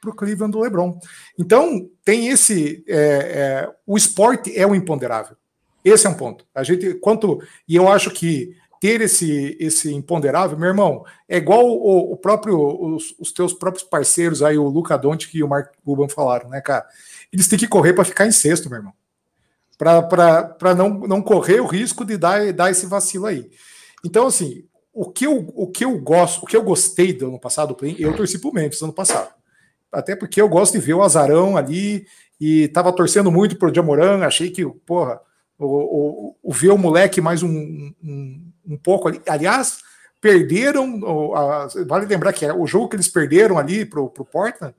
pro 0.00 0.14
Cleveland 0.16 0.50
do 0.50 0.58
LeBron. 0.58 0.98
Então, 1.38 1.88
tem 2.04 2.26
esse. 2.26 2.84
é, 2.88 2.96
é, 2.96 3.70
o 3.86 3.96
esporte 3.96 4.56
é 4.58 4.66
o 4.66 4.74
imponderável. 4.74 5.36
Esse 5.84 6.08
é 6.08 6.10
um 6.10 6.14
ponto. 6.14 6.44
A 6.52 6.64
gente, 6.64 6.94
quanto. 6.94 7.40
E 7.68 7.76
eu 7.76 7.88
acho 7.88 8.10
que 8.10 8.56
ter 8.84 9.00
esse, 9.00 9.56
esse 9.58 9.94
imponderável, 9.94 10.58
meu 10.58 10.68
irmão, 10.68 11.06
é 11.26 11.38
igual 11.38 11.64
o, 11.66 12.12
o 12.12 12.16
próprio, 12.18 12.58
os, 12.94 13.14
os 13.18 13.32
teus 13.32 13.54
próprios 13.54 13.82
parceiros 13.82 14.42
aí, 14.42 14.58
o 14.58 14.68
Luca 14.68 14.98
Doncic 14.98 15.34
e 15.34 15.42
o 15.42 15.48
Mark 15.48 15.72
Cuban 15.82 16.06
falaram, 16.06 16.50
né, 16.50 16.60
cara? 16.60 16.84
Eles 17.32 17.48
têm 17.48 17.58
que 17.58 17.66
correr 17.66 17.94
para 17.94 18.04
ficar 18.04 18.26
em 18.26 18.30
sexto, 18.30 18.68
meu 18.68 18.76
irmão. 18.76 18.92
Para 19.78 20.74
não, 20.76 20.90
não 20.90 21.22
correr 21.22 21.60
o 21.60 21.66
risco 21.66 22.04
de 22.04 22.18
dar, 22.18 22.52
dar 22.52 22.70
esse 22.70 22.84
vacilo 22.84 23.24
aí. 23.24 23.50
Então, 24.04 24.26
assim, 24.26 24.66
o 24.92 25.10
que 25.10 25.24
eu, 25.24 25.50
o 25.56 25.66
que 25.66 25.86
eu 25.86 25.98
gosto, 25.98 26.42
o 26.42 26.46
que 26.46 26.54
eu 26.54 26.62
gostei 26.62 27.14
do 27.14 27.28
ano 27.28 27.40
passado, 27.40 27.74
eu 27.98 28.14
torci 28.14 28.38
pro 28.38 28.52
Memphis 28.52 28.82
ano 28.82 28.92
passado. 28.92 29.30
Até 29.90 30.14
porque 30.14 30.42
eu 30.42 30.48
gosto 30.50 30.74
de 30.74 30.84
ver 30.84 30.92
o 30.92 31.02
azarão 31.02 31.56
ali 31.56 32.06
e 32.38 32.68
tava 32.68 32.92
torcendo 32.92 33.32
muito 33.32 33.56
pro 33.56 33.74
Jamoran, 33.74 34.26
achei 34.26 34.50
que, 34.50 34.62
porra, 34.66 35.22
o, 35.58 35.64
o, 35.64 36.36
o 36.42 36.52
ver 36.52 36.68
o 36.68 36.76
moleque 36.76 37.22
mais 37.22 37.42
um, 37.42 37.48
um, 38.02 38.52
um 38.66 38.76
pouco 38.76 39.08
ali. 39.08 39.20
Aliás, 39.28 39.78
perderam. 40.20 41.00
o- 41.02 41.34
vale 41.86 42.06
lembrar 42.06 42.32
que 42.32 42.46
o 42.50 42.66
jogo 42.66 42.88
que 42.88 42.96
eles 42.96 43.08
perderam 43.08 43.58
ali 43.58 43.84
pro, 43.84 44.08
pro 44.08 44.24
Portland 44.24 44.74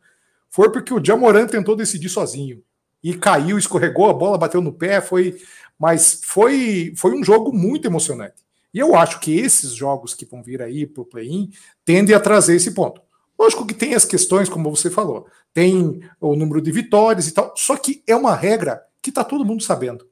foi 0.50 0.72
porque 0.72 0.94
o 0.94 1.04
Jamoran 1.04 1.48
tentou 1.48 1.76
decidir 1.76 2.10
sozinho. 2.10 2.64
E 3.04 3.14
caiu, 3.14 3.58
escorregou, 3.58 4.10
a 4.10 4.14
bola 4.14 4.38
bateu 4.38 4.62
no 4.62 4.74
pé, 4.74 5.02
foi. 5.02 5.38
Mas 5.78 6.22
foi, 6.24 6.94
foi 6.96 7.12
um 7.12 7.24
jogo 7.24 7.52
muito 7.54 7.86
emocionante. 7.86 8.44
E 8.74 8.80
eu 8.80 8.96
acho 8.96 9.20
que 9.20 9.38
esses 9.38 9.74
jogos 9.74 10.14
que 10.14 10.26
vão 10.26 10.42
vir 10.42 10.62
aí 10.62 10.86
pro 10.88 11.06
play-in 11.06 11.50
tendem 11.84 12.16
a 12.16 12.20
trazer 12.20 12.56
esse 12.56 12.72
ponto. 12.74 13.02
Lógico 13.38 13.66
que 13.66 13.74
tem 13.74 13.94
as 13.94 14.06
questões, 14.06 14.50
como 14.50 14.70
você 14.74 14.90
falou, 14.90 15.28
tem 15.54 16.02
o 16.20 16.36
número 16.36 16.62
de 16.62 16.72
vitórias 16.72 17.28
e 17.28 17.34
tal, 17.34 17.54
só 17.56 17.76
que 17.76 18.02
é 18.08 18.16
uma 18.16 18.34
regra 18.34 18.82
que 19.02 19.12
tá 19.12 19.24
todo 19.24 19.46
mundo 19.46 19.62
sabendo 19.62 20.08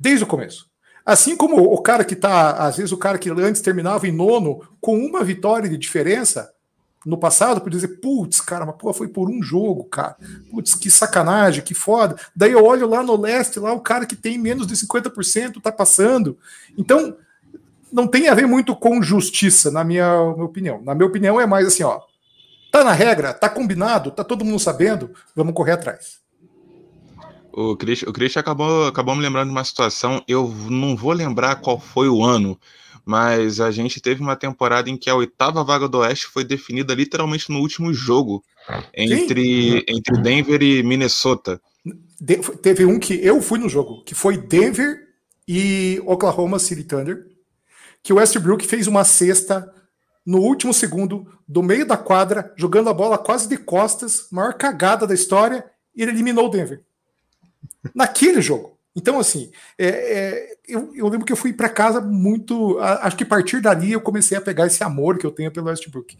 desde 0.00 0.24
o 0.24 0.26
começo. 0.26 0.67
Assim 1.08 1.34
como 1.34 1.56
o 1.72 1.80
cara 1.80 2.04
que 2.04 2.14
tá, 2.14 2.50
às 2.50 2.76
vezes 2.76 2.92
o 2.92 2.98
cara 2.98 3.16
que 3.16 3.30
antes 3.30 3.62
terminava 3.62 4.06
em 4.06 4.12
nono 4.12 4.60
com 4.78 4.94
uma 4.98 5.24
vitória 5.24 5.66
de 5.66 5.78
diferença 5.78 6.52
no 7.06 7.16
passado, 7.16 7.62
podia 7.62 7.80
dizer, 7.80 7.96
putz, 7.96 8.42
cara, 8.42 8.66
mas 8.66 8.76
pô, 8.76 8.92
foi 8.92 9.08
por 9.08 9.30
um 9.30 9.42
jogo, 9.42 9.84
cara. 9.84 10.18
Putz, 10.50 10.74
que 10.74 10.90
sacanagem, 10.90 11.64
que 11.64 11.72
foda. 11.72 12.14
Daí 12.36 12.52
eu 12.52 12.62
olho 12.62 12.86
lá 12.86 13.02
no 13.02 13.18
leste, 13.18 13.58
lá 13.58 13.72
o 13.72 13.80
cara 13.80 14.04
que 14.04 14.14
tem 14.14 14.36
menos 14.36 14.66
de 14.66 14.74
50% 14.74 15.62
tá 15.62 15.72
passando. 15.72 16.36
Então, 16.76 17.16
não 17.90 18.06
tem 18.06 18.28
a 18.28 18.34
ver 18.34 18.46
muito 18.46 18.76
com 18.76 19.02
justiça, 19.02 19.70
na 19.70 19.82
minha, 19.82 20.34
minha 20.34 20.44
opinião. 20.44 20.82
Na 20.82 20.94
minha 20.94 21.06
opinião, 21.06 21.40
é 21.40 21.46
mais 21.46 21.68
assim, 21.68 21.84
ó. 21.84 22.02
Tá 22.70 22.84
na 22.84 22.92
regra, 22.92 23.32
tá 23.32 23.48
combinado, 23.48 24.10
tá 24.10 24.22
todo 24.22 24.44
mundo 24.44 24.58
sabendo, 24.58 25.10
vamos 25.34 25.54
correr 25.54 25.72
atrás. 25.72 26.17
O 27.60 27.76
Chris, 27.76 28.02
o 28.02 28.12
Chris 28.12 28.36
acabou, 28.36 28.86
acabou 28.86 29.16
me 29.16 29.22
lembrando 29.22 29.48
de 29.48 29.52
uma 29.52 29.64
situação, 29.64 30.22
eu 30.28 30.48
não 30.70 30.94
vou 30.94 31.10
lembrar 31.10 31.56
qual 31.56 31.80
foi 31.80 32.08
o 32.08 32.22
ano, 32.24 32.56
mas 33.04 33.58
a 33.58 33.72
gente 33.72 34.00
teve 34.00 34.20
uma 34.20 34.36
temporada 34.36 34.88
em 34.88 34.96
que 34.96 35.10
a 35.10 35.16
oitava 35.16 35.64
vaga 35.64 35.88
do 35.88 35.98
Oeste 35.98 36.26
foi 36.26 36.44
definida 36.44 36.94
literalmente 36.94 37.50
no 37.50 37.58
último 37.58 37.92
jogo 37.92 38.44
entre, 38.94 39.84
entre 39.88 40.22
Denver 40.22 40.62
e 40.62 40.84
Minnesota. 40.84 41.60
De- 42.20 42.36
teve 42.58 42.84
um 42.84 42.96
que 42.96 43.14
eu 43.14 43.42
fui 43.42 43.58
no 43.58 43.68
jogo, 43.68 44.04
que 44.04 44.14
foi 44.14 44.36
Denver 44.36 44.96
e 45.48 46.00
Oklahoma 46.06 46.60
City 46.60 46.84
Thunder, 46.84 47.26
que 48.04 48.12
o 48.12 48.16
Westbrook 48.16 48.64
fez 48.68 48.86
uma 48.86 49.02
cesta 49.02 49.68
no 50.24 50.38
último 50.38 50.72
segundo, 50.72 51.26
do 51.48 51.60
meio 51.60 51.84
da 51.84 51.96
quadra, 51.96 52.54
jogando 52.56 52.88
a 52.88 52.94
bola 52.94 53.18
quase 53.18 53.48
de 53.48 53.56
costas, 53.56 54.28
maior 54.30 54.54
cagada 54.54 55.08
da 55.08 55.14
história, 55.14 55.64
e 55.92 56.02
ele 56.02 56.12
eliminou 56.12 56.46
o 56.46 56.50
Denver. 56.50 56.84
Naquele 57.94 58.40
jogo. 58.40 58.78
Então, 58.94 59.18
assim, 59.18 59.50
é, 59.78 59.86
é, 59.88 60.56
eu, 60.66 60.92
eu 60.94 61.08
lembro 61.08 61.24
que 61.24 61.32
eu 61.32 61.36
fui 61.36 61.52
para 61.52 61.68
casa 61.68 62.00
muito. 62.00 62.78
a- 62.80 63.06
acho 63.06 63.16
que 63.16 63.22
a 63.24 63.26
partir 63.26 63.60
dali 63.60 63.92
eu 63.92 64.00
comecei 64.00 64.36
a 64.36 64.40
pegar 64.40 64.66
esse 64.66 64.82
amor 64.82 65.18
que 65.18 65.26
eu 65.26 65.30
tenho 65.30 65.52
pelo 65.52 65.68
Westbrook. 65.68 66.16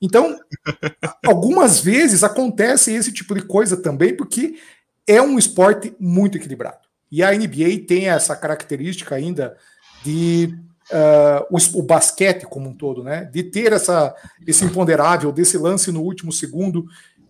Então, 0.00 0.38
algumas 1.26 1.80
vezes 1.80 2.24
acontece 2.24 2.92
esse 2.92 3.12
tipo 3.12 3.34
de 3.34 3.42
coisa 3.42 3.76
também, 3.76 4.16
porque 4.16 4.58
é 5.06 5.22
um 5.22 5.38
esporte 5.38 5.94
muito 5.98 6.36
equilibrado. 6.36 6.78
E 7.10 7.22
a 7.22 7.32
NBA 7.32 7.86
tem 7.86 8.08
essa 8.08 8.34
característica 8.34 9.14
ainda 9.14 9.56
de 10.04 10.52
ah, 10.90 11.46
o, 11.50 11.58
o 11.78 11.82
basquete 11.82 12.44
como 12.46 12.68
um 12.70 12.74
todo, 12.74 13.02
né? 13.02 13.24
De 13.24 13.42
ter 13.42 13.72
essa, 13.72 14.14
esse 14.46 14.64
imponderável 14.64 15.32
desse 15.32 15.58
lance 15.58 15.90
no 15.90 16.00
último 16.02 16.32
segundo. 16.32 16.86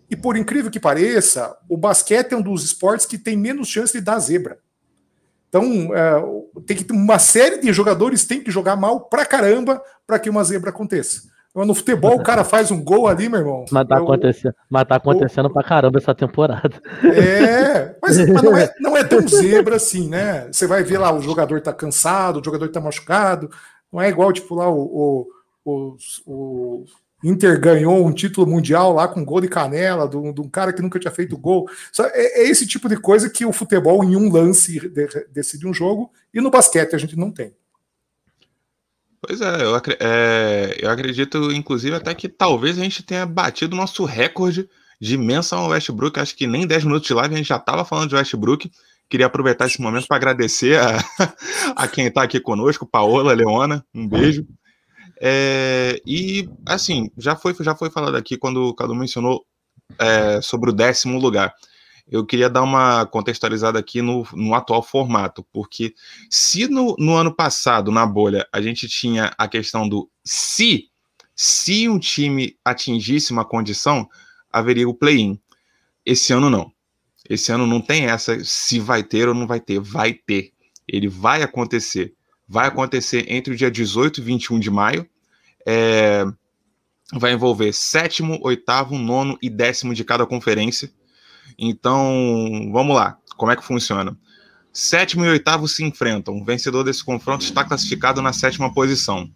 E 0.09 0.15
por 0.17 0.37
incrível 0.37 0.71
que 0.71 0.79
pareça, 0.81 1.57
o 1.69 1.77
basquete 1.77 2.33
é 2.33 2.37
um 2.37 2.43
dos 2.43 2.65
esportes 2.65 3.07
que 3.07 3.19
tem 3.19 3.37
menos 3.37 3.69
chance 3.69 3.93
de 3.93 4.01
dar 4.01 4.19
zebra. 4.19 4.59
Então, 5.49 5.91
ah, 5.95 6.61
tem 6.67 6.77
que 6.77 6.93
uma 6.93 7.19
série 7.19 7.59
de 7.59 7.73
jogadores 7.73 8.25
tem 8.25 8.41
que 8.43 8.51
jogar 8.51 8.77
mal 8.77 9.01
pra 9.01 9.25
caramba 9.25 9.83
para 10.07 10.19
que 10.19 10.29
uma 10.31 10.45
zebra 10.45 10.71
aconteça. 10.71 11.23
No 11.55 11.75
futebol, 11.75 12.17
o 12.17 12.23
cara 12.23 12.45
faz 12.45 12.71
um 12.71 12.85
gol 12.85 13.09
ali, 13.09 13.31
meu 13.31 13.39
irmão. 13.41 13.65
Mas 13.73 13.89
tá, 13.89 13.97
eu- 13.97 14.03
acontecendo, 14.03 14.55
mas 14.69 14.85
tá 14.87 14.97
acontecendo 14.97 15.51
pra 15.51 15.63
caramba 15.63 15.99
essa 15.99 16.15
temporada. 16.15 16.79
é, 17.03 17.97
mas, 18.03 18.19
mas 18.29 18.43
não, 18.43 18.55
é, 18.57 18.75
não 18.79 18.95
é 18.97 19.03
tão 19.03 19.27
zebra 19.27 19.77
assim, 19.77 20.07
né? 20.07 20.49
Você 20.53 20.67
vai 20.67 20.83
ver 20.85 20.99
lá, 20.99 21.11
o 21.15 21.23
jogador 21.23 21.63
tá 21.63 21.73
cansado, 21.73 22.41
o 22.41 22.45
jogador 22.45 22.69
tá 22.69 22.79
machucado. 22.79 23.49
Não 23.91 24.03
é 24.03 24.09
igual, 24.11 24.35
tipo, 24.35 24.55
lá 24.55 24.69
o, 24.69 25.27
o, 25.65 25.95
os- 25.95 26.23
o 26.27 26.85
Inter 27.25 27.59
ganhou 27.59 28.07
um 28.07 28.13
título 28.13 28.47
mundial 28.47 28.93
lá 28.93 29.09
com 29.09 29.25
gol 29.25 29.41
de 29.41 29.49
canela, 29.49 30.09
de 30.09 30.17
um, 30.17 30.49
cara 30.49 30.73
que 30.73 30.83
nunca 30.83 30.99
tinha 30.99 31.11
feito 31.11 31.37
gol. 31.37 31.69
É, 31.99 32.43
é 32.43 32.49
esse 32.49 32.67
tipo 32.67 32.89
de 32.89 32.97
coisa 32.97 33.31
que 33.31 33.45
o 33.45 33.53
futebol, 33.53 34.05
em 34.05 34.15
um 34.17 34.31
lance, 34.31 34.79
de- 34.79 35.27
decide 35.33 35.67
um 35.67 35.73
jogo, 35.73 36.11
e 36.33 36.41
no 36.41 36.51
basquete 36.51 36.95
a 36.95 36.99
gente 36.99 37.17
não 37.17 37.31
tem. 37.31 37.55
Pois 39.21 39.41
é 39.41 39.63
eu, 39.63 39.75
é, 39.99 40.77
eu 40.81 40.91
acredito, 40.91 41.51
inclusive, 41.53 41.97
até 41.97 42.15
que 42.15 42.29
talvez 42.29 42.79
a 42.79 42.83
gente 42.83 43.03
tenha 43.03 43.27
batido 43.27 43.75
o 43.75 43.79
nosso 43.79 44.05
recorde 44.05 44.69
de 45.01 45.17
menção 45.17 45.61
ao 45.61 45.71
Westbrook. 45.71 46.21
Acho 46.21 46.37
que 46.37 46.47
nem 46.47 46.67
10 46.67 46.85
minutos 46.85 47.09
de 47.09 47.15
live 47.15 47.35
a 47.35 47.39
gente 47.39 47.49
já 47.49 47.57
estava 47.57 47.85
falando 47.85 48.11
de 48.11 48.15
Westbrook. 48.15 48.71
Queria 49.09 49.27
aproveitar 49.27 49.67
esse 49.67 49.81
momento 49.81 50.07
para 50.07 50.17
agradecer 50.17 50.79
a, 50.79 50.99
a 51.75 51.89
quem 51.89 52.07
está 52.07 52.23
aqui 52.23 52.41
conosco, 52.41 52.87
Paola, 52.87 53.33
Leona, 53.33 53.85
um 53.95 54.07
beijo. 54.07 54.47
É, 55.21 56.01
e, 56.07 56.49
assim, 56.67 57.11
já 57.17 57.35
foi, 57.37 57.55
já 57.61 57.75
foi 57.75 57.91
falado 57.91 58.17
aqui 58.17 58.37
quando 58.37 58.65
o 58.69 58.75
Cadu 58.75 58.95
mencionou 58.95 59.47
é, 59.99 60.41
sobre 60.41 60.71
o 60.71 60.73
décimo 60.73 61.19
lugar. 61.19 61.55
eu 62.09 62.25
queria 62.25 62.49
dar 62.49 62.63
uma 62.63 63.07
contextualizada 63.07 63.79
aqui 63.79 64.01
no, 64.01 64.27
no 64.33 64.55
atual 64.55 64.83
formato, 64.83 65.45
porque 65.53 65.95
se 66.31 66.69
no, 66.69 66.95
no 66.99 67.15
ano 67.17 67.35
passado, 67.35 67.91
na 67.91 68.07
bolha, 68.07 68.47
a 68.53 68.63
gente 68.63 68.89
tinha 68.89 69.33
a 69.37 69.49
questão 69.49 69.89
do 69.89 70.09
se, 70.25 70.89
se 71.35 71.89
um 71.89 71.99
time 71.99 72.57
atingisse 72.65 73.33
uma 73.33 73.45
condição, 73.45 74.09
haveria 74.53 74.89
o 74.89 74.95
play-in. 74.95 75.39
Esse 76.05 76.33
ano 76.33 76.49
não. 76.49 76.73
Esse 77.29 77.51
ano 77.51 77.67
não 77.67 77.81
tem 77.81 78.07
essa 78.07 78.43
se 78.45 78.79
vai 78.79 79.03
ter 79.03 79.29
ou 79.29 79.35
não 79.35 79.47
vai 79.47 79.61
ter. 79.61 79.81
Vai 79.81 80.15
ter. 80.15 80.53
Ele 80.87 81.09
vai 81.09 81.43
acontecer. 81.43 82.15
Vai 82.49 82.69
acontecer 82.69 83.25
entre 83.29 83.53
o 83.53 83.57
dia 83.57 83.71
18 83.71 84.21
e 84.21 84.23
21 84.23 84.61
de 84.61 84.71
maio. 84.71 85.09
É, 85.67 86.25
vai 87.13 87.33
envolver 87.33 87.73
sétimo, 87.73 88.39
oitavo, 88.43 88.97
nono 88.99 89.39
e 89.43 89.51
décimo 89.51 89.95
de 89.95 90.05
cada 90.05 90.27
conferência. 90.27 90.91
Então, 91.59 92.71
vamos 92.73 92.95
lá. 92.95 93.19
Como 93.37 93.51
é 93.51 93.57
que 93.57 93.65
funciona? 93.65 94.17
Sétimo 94.73 95.25
e 95.25 95.29
oitavo 95.29 95.67
se 95.67 95.83
enfrentam. 95.83 96.37
O 96.37 96.45
vencedor 96.45 96.85
desse 96.85 97.03
confronto 97.05 97.45
está 97.45 97.65
classificado 97.65 98.21
na 98.21 98.33
sétima 98.33 98.73
posição. 98.73 99.31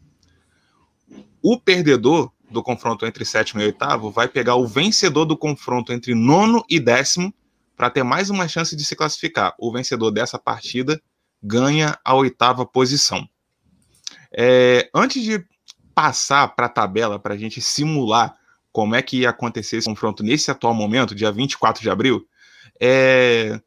O 1.42 1.58
perdedor 1.58 2.30
do 2.50 2.62
confronto 2.62 3.06
entre 3.06 3.24
sétimo 3.24 3.60
e 3.60 3.64
oitavo 3.64 4.10
vai 4.10 4.28
pegar 4.28 4.56
o 4.56 4.66
vencedor 4.66 5.24
do 5.24 5.36
confronto 5.36 5.92
entre 5.92 6.14
nono 6.14 6.64
e 6.68 6.78
décimo 6.78 7.32
para 7.76 7.88
ter 7.88 8.02
mais 8.02 8.28
uma 8.28 8.46
chance 8.46 8.76
de 8.76 8.84
se 8.84 8.94
classificar. 8.94 9.54
O 9.58 9.72
vencedor 9.72 10.10
dessa 10.10 10.38
partida 10.38 11.00
ganha 11.42 11.98
a 12.04 12.14
oitava 12.14 12.66
posição. 12.66 13.28
É, 14.32 14.88
antes 14.94 15.22
de 15.22 15.44
passar 15.94 16.48
para 16.48 16.66
a 16.66 16.70
tabela, 16.70 17.18
para 17.18 17.34
a 17.34 17.36
gente 17.36 17.60
simular 17.60 18.36
como 18.72 18.94
é 18.94 19.02
que 19.02 19.18
ia 19.18 19.30
acontecer 19.30 19.78
esse 19.78 19.88
confronto 19.88 20.22
nesse 20.22 20.50
atual 20.50 20.72
momento, 20.72 21.14
dia 21.14 21.32
24 21.32 21.82
de 21.82 21.90
abril, 21.90 22.24
é, 22.80 23.60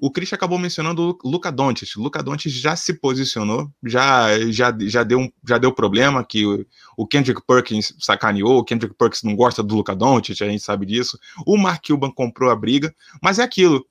o 0.00 0.10
Chris 0.10 0.32
acabou 0.32 0.58
mencionando 0.58 1.18
o 1.22 1.28
Luca 1.28 1.52
Doncic. 1.52 1.96
Luca 1.96 2.22
Doncic 2.22 2.50
já 2.50 2.74
se 2.74 2.94
posicionou, 2.94 3.70
já, 3.84 4.28
já, 4.50 4.74
já, 4.80 5.02
deu, 5.04 5.20
um, 5.20 5.30
já 5.46 5.58
deu 5.58 5.72
problema 5.72 6.24
que 6.24 6.46
o, 6.46 6.64
o, 6.96 7.06
Kendrick 7.06 7.42
Perkins 7.46 7.94
sacaneou, 7.98 8.58
o 8.58 8.64
Kendrick 8.64 8.94
Perkins 8.94 9.22
não 9.22 9.36
gosta 9.36 9.62
do 9.62 9.76
Luca 9.76 9.94
Doncic, 9.94 10.40
a 10.40 10.48
gente 10.48 10.62
sabe 10.62 10.86
disso. 10.86 11.18
O 11.46 11.58
Mark 11.58 11.86
Cuban 11.86 12.10
comprou 12.10 12.50
a 12.50 12.56
briga, 12.56 12.94
mas 13.22 13.38
é 13.38 13.42
aquilo. 13.42 13.84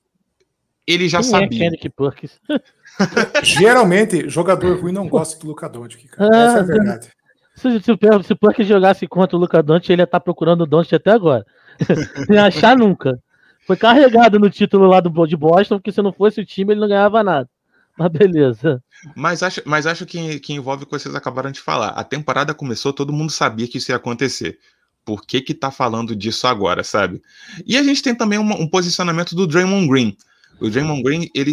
Ele 0.86 1.08
já 1.08 1.20
Quem 1.20 1.28
é 1.28 1.30
sabia. 1.30 1.46
É 1.46 1.70
Kendrick 1.70 1.90
Perkins? 1.90 2.40
Geralmente, 3.42 4.28
jogador 4.28 4.80
ruim 4.80 4.92
não 4.92 5.08
gosta 5.08 5.38
do 5.38 5.46
Luca 5.46 5.68
Doncic, 5.68 6.08
cara. 6.08 6.30
Ah, 6.32 6.44
Essa 6.44 6.58
é 6.58 6.60
a 6.60 6.64
verdade. 6.64 7.08
Se, 7.54 7.80
se, 7.80 8.24
se 8.24 8.32
o 8.32 8.36
Perkins 8.36 8.68
jogasse 8.68 9.06
contra 9.06 9.36
o 9.36 9.40
Luca 9.40 9.62
Doncic, 9.62 9.90
ele 9.90 10.02
ia 10.02 10.04
estar 10.04 10.18
tá 10.18 10.24
procurando 10.24 10.62
o 10.62 10.66
Doncic 10.66 10.94
até 10.94 11.10
agora. 11.10 11.44
Sem 12.26 12.38
achar 12.38 12.76
nunca. 12.76 13.18
Foi 13.66 13.76
carregado 13.76 14.38
no 14.38 14.50
título 14.50 14.86
lá 14.86 15.00
do, 15.00 15.26
de 15.26 15.36
Boston, 15.36 15.76
porque 15.76 15.92
se 15.92 16.02
não 16.02 16.12
fosse 16.12 16.40
o 16.40 16.44
time, 16.44 16.72
ele 16.72 16.80
não 16.80 16.88
ganhava 16.88 17.22
nada. 17.22 17.48
Mas 17.96 18.10
beleza. 18.10 18.82
Mas 19.14 19.42
acho, 19.42 19.62
mas 19.66 19.86
acho 19.86 20.06
que, 20.06 20.40
que 20.40 20.54
envolve 20.54 20.84
o 20.84 20.86
que 20.86 20.98
vocês 20.98 21.14
acabaram 21.14 21.50
de 21.50 21.60
falar. 21.60 21.88
A 21.90 22.02
temporada 22.02 22.54
começou, 22.54 22.92
todo 22.92 23.12
mundo 23.12 23.30
sabia 23.30 23.68
que 23.68 23.78
isso 23.78 23.92
ia 23.92 23.96
acontecer. 23.96 24.58
Por 25.04 25.26
que 25.26 25.40
que 25.40 25.54
tá 25.54 25.70
falando 25.70 26.16
disso 26.16 26.46
agora, 26.46 26.82
sabe? 26.82 27.20
E 27.66 27.76
a 27.76 27.82
gente 27.82 28.02
tem 28.02 28.14
também 28.14 28.38
uma, 28.38 28.54
um 28.54 28.66
posicionamento 28.66 29.34
do 29.34 29.46
Draymond 29.46 29.88
Green. 29.88 30.16
O 30.60 30.68
Draymond 30.68 31.02
Green, 31.02 31.28
ele, 31.34 31.52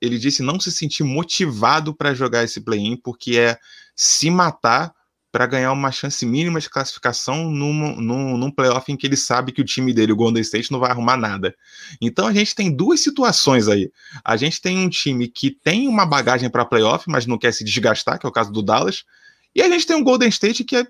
ele 0.00 0.18
disse 0.18 0.42
não 0.42 0.58
se 0.58 0.72
sentir 0.72 1.04
motivado 1.04 1.94
para 1.94 2.14
jogar 2.14 2.44
esse 2.44 2.60
play-in, 2.60 2.96
porque 2.96 3.38
é 3.38 3.58
se 3.94 4.30
matar 4.30 4.92
para 5.30 5.46
ganhar 5.46 5.72
uma 5.72 5.92
chance 5.92 6.24
mínima 6.24 6.58
de 6.58 6.70
classificação 6.70 7.50
num, 7.50 8.00
num, 8.00 8.36
num 8.36 8.50
playoff 8.50 8.90
em 8.90 8.96
que 8.96 9.06
ele 9.06 9.16
sabe 9.16 9.52
que 9.52 9.60
o 9.60 9.64
time 9.64 9.92
dele, 9.92 10.12
o 10.12 10.16
Golden 10.16 10.40
State, 10.40 10.72
não 10.72 10.80
vai 10.80 10.90
arrumar 10.90 11.16
nada. 11.16 11.54
Então 12.00 12.26
a 12.26 12.32
gente 12.32 12.54
tem 12.54 12.74
duas 12.74 13.00
situações 13.00 13.68
aí. 13.68 13.90
A 14.24 14.36
gente 14.36 14.60
tem 14.60 14.78
um 14.78 14.88
time 14.88 15.28
que 15.28 15.50
tem 15.50 15.86
uma 15.86 16.06
bagagem 16.06 16.48
para 16.48 16.64
playoff, 16.64 17.04
mas 17.08 17.26
não 17.26 17.38
quer 17.38 17.52
se 17.52 17.62
desgastar, 17.62 18.18
que 18.18 18.26
é 18.26 18.28
o 18.28 18.32
caso 18.32 18.50
do 18.50 18.62
Dallas. 18.62 19.04
E 19.54 19.62
a 19.62 19.68
gente 19.68 19.86
tem 19.86 19.96
um 19.96 20.04
Golden 20.04 20.28
State 20.28 20.64
que 20.64 20.76
é, 20.76 20.86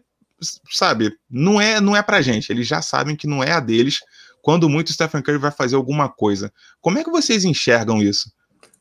sabe, 0.71 1.13
não 1.29 1.61
é, 1.61 1.81
não 1.81 1.97
é 1.97 2.03
pra 2.03 2.23
gente. 2.23 2.51
Eles 2.51 2.67
já 2.67 2.81
sabem 2.81 3.17
que 3.17 3.27
não 3.27 3.43
é 3.43 3.53
a 3.53 3.61
deles. 3.61 4.01
Quando 4.49 4.67
muito 4.67 4.89
o 4.89 4.93
Stephen 4.95 5.21
Curry 5.21 5.37
vai 5.37 5.51
fazer 5.51 5.77
alguma 5.77 6.09
coisa. 6.09 6.51
Como 6.81 6.99
é 6.99 7.05
que 7.05 7.11
vocês 7.11 7.45
enxergam 7.45 7.99
isso? 7.99 8.33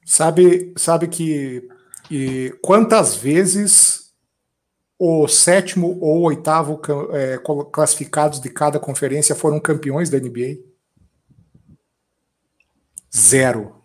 Sabe, 0.06 0.74
sabe 0.78 1.10
que 1.10 1.68
e 2.10 2.56
quantas 2.62 3.18
vezes 3.18 4.14
o 4.98 5.28
sétimo 5.28 6.00
ou 6.00 6.22
oitavo 6.22 6.80
é, 7.12 7.38
classificados 7.70 8.40
de 8.40 8.50
cada 8.50 8.80
conferência 8.80 9.36
foram 9.36 9.60
campeões 9.60 10.10
da 10.10 10.18
NBA? 10.18 10.56
Zero. 13.14 13.76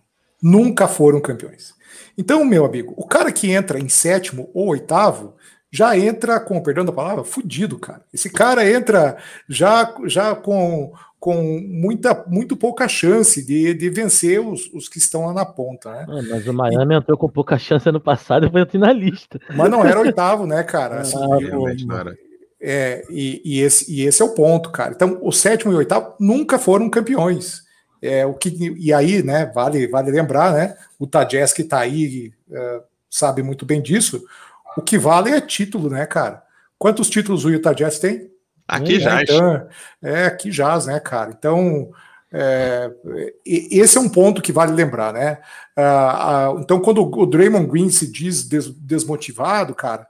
Nunca 0.40 0.86
foram 0.86 1.20
campeões. 1.20 1.74
Então, 2.16 2.44
meu 2.44 2.64
amigo, 2.64 2.94
o 2.96 3.08
cara 3.08 3.32
que 3.32 3.50
entra 3.50 3.80
em 3.80 3.88
sétimo 3.88 4.52
ou 4.54 4.68
oitavo 4.68 5.34
já 5.68 5.98
entra 5.98 6.38
com, 6.38 6.62
perdão 6.62 6.84
da 6.84 6.92
palavra, 6.92 7.24
fudido, 7.24 7.76
cara. 7.76 8.04
Esse 8.14 8.30
cara 8.30 8.70
entra 8.70 9.16
já, 9.48 9.92
já 10.06 10.36
com 10.36 10.92
com 11.22 11.40
muita, 11.40 12.24
muito 12.26 12.56
pouca 12.56 12.88
chance 12.88 13.46
de, 13.46 13.72
de 13.74 13.90
vencer 13.90 14.40
os, 14.40 14.68
os 14.74 14.88
que 14.88 14.98
estão 14.98 15.26
lá 15.26 15.32
na 15.32 15.46
ponta, 15.46 15.88
né? 15.92 16.04
É, 16.08 16.22
mas 16.22 16.48
o 16.48 16.52
Miami 16.52 16.94
e... 16.94 16.98
entrou 16.98 17.16
com 17.16 17.28
pouca 17.28 17.56
chance 17.56 17.88
ano 17.88 18.00
passado 18.00 18.44
e 18.44 18.50
foi 18.50 18.66
finalista. 18.66 19.38
Mas 19.54 19.70
não 19.70 19.84
era 19.84 20.00
oitavo, 20.00 20.48
né, 20.48 20.64
cara? 20.64 21.02
Assim, 21.02 21.16
ah, 21.16 21.36
realmente, 21.38 21.86
cara. 21.86 22.18
É, 22.60 23.04
e, 23.08 23.40
e, 23.44 23.60
esse, 23.60 23.88
e 23.88 24.04
esse 24.04 24.20
é 24.20 24.24
o 24.24 24.34
ponto, 24.34 24.72
cara. 24.72 24.94
Então, 24.96 25.16
o 25.22 25.30
sétimo 25.30 25.70
e 25.70 25.76
o 25.76 25.78
oitavo 25.78 26.12
nunca 26.18 26.58
foram 26.58 26.90
campeões. 26.90 27.62
É, 28.02 28.26
o 28.26 28.34
que, 28.34 28.74
e 28.76 28.92
aí, 28.92 29.22
né, 29.22 29.46
vale, 29.54 29.86
vale 29.86 30.10
lembrar, 30.10 30.52
né? 30.52 30.74
O 30.98 31.06
Tadjes 31.06 31.52
que 31.52 31.62
tá 31.62 31.78
aí 31.78 32.32
é, 32.50 32.80
sabe 33.08 33.44
muito 33.44 33.64
bem 33.64 33.80
disso. 33.80 34.24
O 34.76 34.82
que 34.82 34.98
vale 34.98 35.30
é 35.30 35.40
título, 35.40 35.88
né, 35.88 36.04
cara? 36.04 36.42
Quantos 36.76 37.08
títulos 37.08 37.44
o 37.44 37.50
Utah 37.50 37.74
Jazz 37.74 38.00
tem? 38.00 38.31
Aqui 38.76 38.98
já 38.98 39.22
Então, 39.22 39.68
é, 40.02 40.24
aqui 40.26 40.50
jaz, 40.50 40.86
né, 40.86 40.98
cara? 40.98 41.34
Então, 41.36 41.90
é, 42.32 42.90
esse 43.44 43.98
é 43.98 44.00
um 44.00 44.08
ponto 44.08 44.40
que 44.40 44.52
vale 44.52 44.72
lembrar, 44.72 45.12
né? 45.12 45.38
Ah, 45.76 46.46
ah, 46.48 46.54
então, 46.58 46.80
quando 46.80 47.02
o 47.02 47.26
Draymond 47.26 47.66
Green 47.66 47.90
se 47.90 48.10
diz 48.10 48.48
des, 48.48 48.68
desmotivado, 48.68 49.74
cara, 49.74 50.06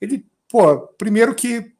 ele, 0.00 0.24
pô, 0.50 0.78
primeiro 0.98 1.34
que 1.34 1.72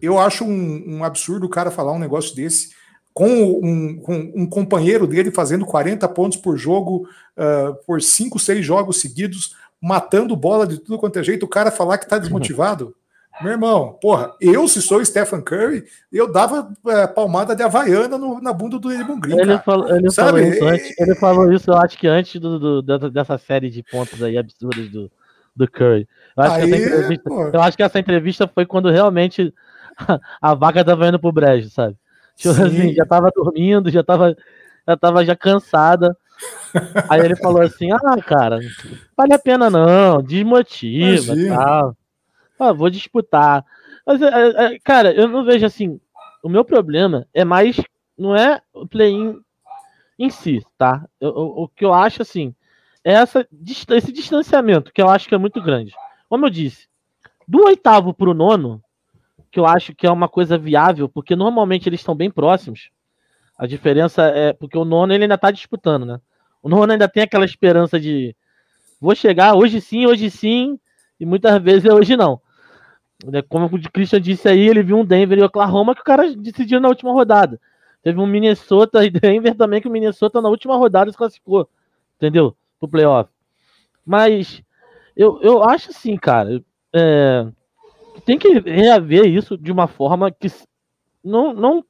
eu 0.00 0.18
acho 0.18 0.44
um, 0.44 0.98
um 0.98 1.04
absurdo 1.04 1.46
o 1.46 1.50
cara 1.50 1.70
falar 1.70 1.92
um 1.92 1.98
negócio 1.98 2.34
desse 2.34 2.70
com 3.12 3.60
um, 3.62 3.96
com 3.96 4.32
um, 4.36 4.46
companheiro 4.46 5.06
dele 5.06 5.32
fazendo 5.32 5.66
40 5.66 6.08
pontos 6.08 6.38
por 6.38 6.56
jogo 6.56 7.08
uh, 7.36 7.74
por 7.84 8.00
5, 8.00 8.38
6 8.38 8.64
jogos 8.64 9.00
seguidos, 9.00 9.56
matando 9.80 10.36
bola 10.36 10.66
de 10.66 10.78
tudo 10.78 10.98
quanto 10.98 11.18
é 11.18 11.22
jeito, 11.22 11.44
o 11.44 11.48
cara 11.48 11.72
falar 11.72 11.98
que 11.98 12.08
tá 12.08 12.18
desmotivado. 12.18 12.94
Meu 13.42 13.52
irmão, 13.52 13.98
porra, 14.00 14.34
eu, 14.38 14.68
se 14.68 14.82
sou 14.82 15.02
Stephen 15.04 15.40
Curry, 15.40 15.84
eu 16.12 16.30
dava 16.30 16.70
é, 16.88 17.06
palmada 17.06 17.56
de 17.56 17.62
Havaiana 17.62 18.18
no, 18.18 18.40
na 18.40 18.52
bunda 18.52 18.78
do 18.78 18.92
Edmund 18.92 19.20
Green. 19.20 19.38
Ele, 19.38 19.58
falou, 19.58 19.88
ele 19.88 20.12
falou, 20.12 20.38
isso 20.38 20.64
antes, 20.66 20.98
ele 20.98 21.14
falou 21.14 21.52
isso, 21.52 21.70
eu 21.70 21.76
acho 21.76 21.96
que 21.96 22.06
antes 22.06 22.38
do, 22.38 22.82
do, 22.82 23.10
dessa 23.10 23.38
série 23.38 23.70
de 23.70 23.82
pontos 23.82 24.22
aí 24.22 24.36
absurdos 24.36 24.90
do, 24.90 25.10
do 25.56 25.70
Curry. 25.70 26.06
Eu 26.36 26.42
acho, 26.42 26.54
aí, 26.54 27.16
eu 27.52 27.62
acho, 27.62 27.76
que 27.78 27.82
essa 27.82 27.98
entrevista 27.98 28.46
foi 28.46 28.66
quando 28.66 28.90
realmente 28.90 29.54
a, 29.96 30.20
a 30.50 30.54
vaca 30.54 30.84
tava 30.84 31.08
indo 31.08 31.18
pro 31.18 31.32
brejo, 31.32 31.70
sabe? 31.70 31.96
Tipo 32.36 32.62
assim, 32.62 32.92
já 32.92 33.06
tava 33.06 33.30
dormindo, 33.34 33.90
já 33.90 34.02
tava, 34.02 34.36
já 34.86 34.96
tava 34.96 35.24
já 35.24 35.34
cansada. 35.34 36.14
Aí 37.08 37.20
ele 37.20 37.36
falou 37.36 37.60
assim: 37.60 37.90
Ah, 37.92 38.16
cara, 38.22 38.58
vale 39.16 39.34
a 39.34 39.38
pena 39.38 39.68
não, 39.68 40.22
desmotiva 40.22 41.34
e 41.34 41.48
tal 41.48 41.96
ah, 42.62 42.72
vou 42.72 42.90
disputar. 42.90 43.64
Mas, 44.06 44.20
é, 44.22 44.26
é, 44.26 44.64
é, 44.64 44.78
cara, 44.78 45.12
eu 45.12 45.28
não 45.28 45.44
vejo 45.44 45.66
assim. 45.66 46.00
O 46.42 46.48
meu 46.48 46.64
problema 46.64 47.26
é 47.34 47.44
mais. 47.44 47.80
Não 48.16 48.36
é 48.36 48.60
o 48.72 48.86
play-in 48.86 49.40
em 50.18 50.30
si, 50.30 50.64
tá? 50.76 51.06
Eu, 51.20 51.30
o, 51.30 51.62
o 51.64 51.68
que 51.68 51.84
eu 51.84 51.94
acho, 51.94 52.20
assim, 52.22 52.54
é 53.02 53.12
essa, 53.14 53.46
esse 53.90 54.12
distanciamento, 54.12 54.92
que 54.92 55.00
eu 55.00 55.08
acho 55.08 55.28
que 55.28 55.34
é 55.34 55.38
muito 55.38 55.62
grande. 55.62 55.94
Como 56.28 56.44
eu 56.44 56.50
disse, 56.50 56.86
do 57.48 57.64
oitavo 57.64 58.12
pro 58.12 58.34
nono, 58.34 58.82
que 59.50 59.58
eu 59.58 59.66
acho 59.66 59.94
que 59.94 60.06
é 60.06 60.10
uma 60.10 60.28
coisa 60.28 60.56
viável, 60.56 61.08
porque 61.08 61.34
normalmente 61.34 61.88
eles 61.88 62.00
estão 62.00 62.14
bem 62.14 62.30
próximos. 62.30 62.90
A 63.58 63.66
diferença 63.66 64.22
é 64.24 64.52
porque 64.52 64.78
o 64.78 64.84
nono 64.84 65.12
ele 65.12 65.24
ainda 65.24 65.36
tá 65.36 65.50
disputando, 65.50 66.06
né? 66.06 66.20
O 66.62 66.68
nono 66.68 66.92
ainda 66.92 67.08
tem 67.08 67.22
aquela 67.22 67.44
esperança 67.44 67.98
de 67.98 68.36
vou 69.00 69.14
chegar 69.14 69.54
hoje 69.54 69.80
sim, 69.80 70.06
hoje 70.06 70.30
sim, 70.30 70.78
e 71.18 71.26
muitas 71.26 71.60
vezes 71.62 71.84
é 71.86 71.92
hoje 71.92 72.16
não. 72.16 72.40
Né, 73.24 73.42
como 73.42 73.66
o 73.66 73.92
Christian 73.92 74.20
disse 74.20 74.48
aí, 74.48 74.68
ele 74.68 74.82
viu 74.82 74.98
um 74.98 75.04
Denver 75.04 75.38
e 75.38 75.42
Oklahoma 75.42 75.94
que 75.94 76.00
o 76.00 76.04
cara 76.04 76.34
decidiu 76.34 76.80
na 76.80 76.88
última 76.88 77.12
rodada. 77.12 77.60
Teve 78.02 78.18
um 78.18 78.26
Minnesota 78.26 79.04
e 79.04 79.10
Denver 79.10 79.54
também, 79.54 79.80
que 79.80 79.88
o 79.88 79.90
Minnesota 79.90 80.40
na 80.40 80.48
última 80.48 80.76
rodada 80.76 81.10
se 81.10 81.18
classificou. 81.18 81.68
Entendeu? 82.16 82.56
Pro 82.78 82.88
playoff. 82.88 83.30
Mas 84.04 84.62
eu, 85.16 85.38
eu 85.42 85.62
acho 85.62 85.90
assim, 85.90 86.16
cara. 86.16 86.62
É, 86.92 87.46
tem 88.24 88.38
que 88.38 88.58
reaver 88.60 89.26
isso 89.26 89.56
de 89.56 89.70
uma 89.70 89.86
forma 89.86 90.30
que 90.30 90.48
não, 91.22 91.52
não, 91.52 91.84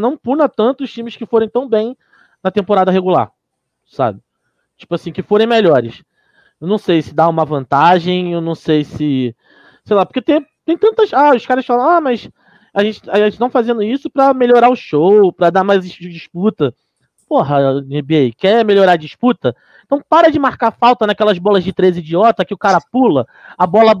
não 0.00 0.16
puna 0.16 0.48
tanto 0.48 0.84
os 0.84 0.92
times 0.92 1.16
que 1.16 1.26
forem 1.26 1.48
tão 1.48 1.68
bem 1.68 1.96
na 2.42 2.50
temporada 2.50 2.90
regular. 2.90 3.32
sabe? 3.86 4.20
Tipo 4.76 4.94
assim, 4.94 5.12
que 5.12 5.22
forem 5.22 5.46
melhores. 5.46 6.02
Eu 6.60 6.68
não 6.68 6.78
sei 6.78 7.00
se 7.02 7.14
dá 7.14 7.28
uma 7.28 7.44
vantagem, 7.44 8.32
eu 8.32 8.40
não 8.40 8.54
sei 8.54 8.84
se. 8.84 9.34
Sei 9.84 9.96
lá, 9.96 10.04
porque 10.06 10.22
tem, 10.22 10.44
tem 10.64 10.76
tantas. 10.76 11.12
Ah, 11.12 11.34
os 11.34 11.46
caras 11.46 11.66
falam, 11.66 11.88
ah, 11.88 12.00
mas 12.00 12.28
a 12.72 12.82
gente, 12.82 13.08
a 13.08 13.18
gente 13.18 13.40
não 13.40 13.50
fazendo 13.50 13.82
isso 13.82 14.10
para 14.10 14.34
melhorar 14.34 14.68
o 14.70 14.76
show, 14.76 15.32
para 15.32 15.50
dar 15.50 15.64
mais 15.64 15.84
disputa. 15.84 16.74
Porra, 17.28 17.80
NBA, 17.82 18.32
quer 18.36 18.64
melhorar 18.64 18.92
a 18.92 18.96
disputa? 18.96 19.54
Então 19.84 20.02
para 20.08 20.30
de 20.30 20.38
marcar 20.38 20.72
falta 20.72 21.06
naquelas 21.06 21.38
bolas 21.38 21.62
de 21.62 21.72
três 21.72 21.96
idiota 21.96 22.44
que 22.44 22.54
o 22.54 22.58
cara 22.58 22.78
pula, 22.92 23.26
a 23.56 23.66
bola, 23.66 23.92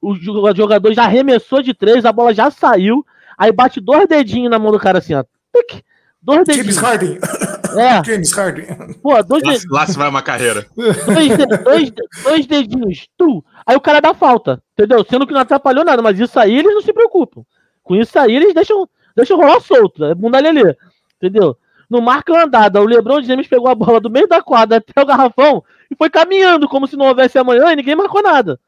o 0.00 0.14
jogador 0.14 0.92
já 0.92 1.04
arremessou 1.04 1.62
de 1.62 1.74
três, 1.74 2.04
a 2.04 2.12
bola 2.12 2.32
já 2.32 2.50
saiu, 2.50 3.04
aí 3.36 3.52
bate 3.52 3.80
dois 3.80 4.06
dedinhos 4.08 4.50
na 4.50 4.58
mão 4.58 4.72
do 4.72 4.78
cara 4.78 4.98
assim, 4.98 5.14
ó. 5.14 5.24
Dois 6.22 6.46
dedinhos. 6.46 6.76
James 6.76 6.76
Harden. 6.76 7.18
É. 7.76 8.04
James 8.06 8.32
Harden. 8.32 8.94
Pô, 9.02 9.20
dois 9.24 9.42
lá, 9.42 9.52
dedinhos. 9.52 9.72
Lá 9.72 9.86
se 9.86 9.98
vai 9.98 10.08
uma 10.08 10.22
carreira. 10.22 10.64
Dois, 10.76 11.62
dois, 11.64 11.92
dois 12.22 12.46
dedinhos, 12.46 13.08
tu. 13.18 13.44
Aí 13.66 13.76
o 13.76 13.80
cara 13.80 14.00
dá 14.00 14.14
falta, 14.14 14.62
entendeu? 14.72 15.04
Sendo 15.04 15.26
que 15.26 15.32
não 15.32 15.40
atrapalhou 15.40 15.84
nada, 15.84 16.02
mas 16.02 16.18
isso 16.18 16.38
aí 16.38 16.58
eles 16.58 16.74
não 16.74 16.82
se 16.82 16.92
preocupam. 16.92 17.44
Com 17.82 17.96
isso 17.96 18.18
aí 18.18 18.34
eles 18.34 18.54
deixam, 18.54 18.88
deixam 19.14 19.36
rolar 19.36 19.60
solto, 19.60 20.04
é 20.04 20.14
bunda 20.14 20.40
lelê, 20.40 20.76
entendeu? 21.16 21.56
No 21.88 22.00
marca 22.00 22.32
andada, 22.44 22.80
o 22.80 22.86
Lebron 22.86 23.22
James 23.22 23.46
pegou 23.46 23.68
a 23.68 23.74
bola 23.74 24.00
do 24.00 24.10
meio 24.10 24.26
da 24.26 24.42
quadra 24.42 24.78
até 24.78 25.00
o 25.00 25.06
garrafão 25.06 25.62
e 25.90 25.94
foi 25.94 26.08
caminhando 26.08 26.68
como 26.68 26.86
se 26.86 26.96
não 26.96 27.06
houvesse 27.06 27.38
amanhã 27.38 27.70
e 27.72 27.76
ninguém 27.76 27.96
marcou 27.96 28.22
nada. 28.22 28.58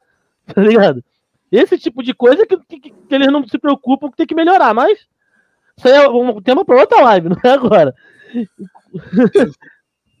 Tá 0.53 0.61
ligado? 0.61 1.03
Esse 1.51 1.75
tipo 1.75 2.03
de 2.03 2.13
coisa 2.13 2.45
que, 2.45 2.55
que, 2.55 2.79
que 2.79 2.93
eles 3.09 3.31
não 3.31 3.47
se 3.47 3.57
preocupam 3.57 4.11
que 4.11 4.17
tem 4.17 4.27
que 4.27 4.35
melhorar, 4.35 4.75
mas 4.75 5.07
isso 5.77 5.87
aí 5.87 5.93
é 5.93 6.07
um 6.07 6.39
tema 6.41 6.63
para 6.63 6.79
outra 6.79 7.01
live, 7.01 7.29
não 7.33 7.37
é 7.43 7.49
agora. 7.49 7.95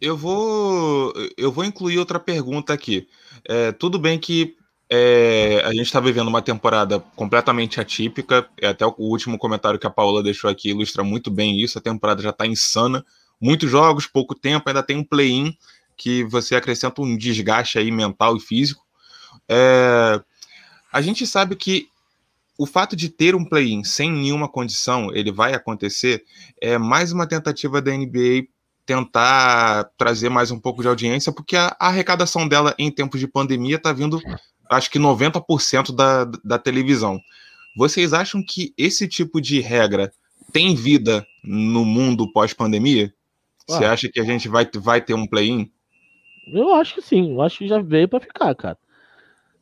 Eu 0.01 0.17
vou, 0.17 1.13
eu 1.37 1.51
vou 1.51 1.63
incluir 1.63 1.97
outra 1.99 2.19
pergunta 2.19 2.73
aqui. 2.73 3.07
É, 3.47 3.71
tudo 3.71 3.99
bem 3.99 4.19
que 4.19 4.55
é, 4.89 5.61
a 5.65 5.71
gente 5.71 5.85
está 5.85 5.99
vivendo 5.99 6.27
uma 6.27 6.41
temporada 6.41 6.99
completamente 7.15 7.79
atípica. 7.79 8.47
É 8.61 8.67
até 8.67 8.85
o 8.85 8.93
último 8.97 9.37
comentário 9.37 9.79
que 9.79 9.87
a 9.87 9.89
Paula 9.89 10.21
deixou 10.21 10.49
aqui 10.49 10.69
ilustra 10.69 11.03
muito 11.03 11.31
bem 11.31 11.59
isso. 11.59 11.77
A 11.77 11.81
temporada 11.81 12.21
já 12.21 12.29
está 12.29 12.45
insana. 12.45 13.05
Muitos 13.41 13.69
jogos, 13.69 14.05
pouco 14.05 14.35
tempo, 14.35 14.67
ainda 14.69 14.83
tem 14.83 14.97
um 14.97 15.03
play-in 15.03 15.55
que 15.97 16.23
você 16.25 16.55
acrescenta 16.55 17.01
um 17.01 17.17
desgaste 17.17 17.77
aí 17.77 17.91
mental 17.91 18.37
e 18.37 18.39
físico. 18.39 18.85
É, 19.49 20.21
a 20.91 21.01
gente 21.01 21.25
sabe 21.25 21.55
que 21.55 21.87
o 22.57 22.65
fato 22.65 22.95
de 22.95 23.09
ter 23.09 23.35
um 23.35 23.43
play-in 23.43 23.83
sem 23.83 24.11
nenhuma 24.11 24.47
condição, 24.47 25.13
ele 25.13 25.31
vai 25.31 25.53
acontecer, 25.53 26.23
é 26.61 26.77
mais 26.77 27.11
uma 27.11 27.27
tentativa 27.27 27.81
da 27.81 27.91
NBA 27.91 28.47
tentar 28.85 29.89
trazer 29.97 30.29
mais 30.29 30.51
um 30.51 30.59
pouco 30.59 30.81
de 30.81 30.87
audiência, 30.87 31.31
porque 31.33 31.55
a, 31.55 31.75
a 31.79 31.87
arrecadação 31.87 32.47
dela 32.47 32.75
em 32.77 32.91
tempos 32.91 33.19
de 33.19 33.27
pandemia 33.27 33.77
está 33.77 33.91
vindo 33.91 34.21
acho 34.69 34.89
que 34.89 34.99
90% 34.99 35.93
da, 35.93 36.25
da 36.43 36.57
televisão. 36.57 37.19
Vocês 37.75 38.13
acham 38.13 38.43
que 38.43 38.73
esse 38.77 39.07
tipo 39.07 39.41
de 39.41 39.59
regra 39.59 40.11
tem 40.51 40.75
vida 40.75 41.25
no 41.43 41.83
mundo 41.83 42.31
pós-pandemia? 42.31 43.13
Você 43.67 43.83
acha 43.83 44.09
que 44.09 44.19
a 44.19 44.23
gente 44.23 44.47
vai, 44.47 44.69
vai 44.75 45.01
ter 45.01 45.13
um 45.13 45.27
play-in? 45.27 45.71
Eu 46.47 46.73
acho 46.75 46.95
que 46.95 47.01
sim, 47.01 47.33
eu 47.33 47.41
acho 47.41 47.57
que 47.57 47.67
já 47.67 47.81
veio 47.81 48.07
para 48.07 48.19
ficar, 48.19 48.53
cara. 48.55 48.77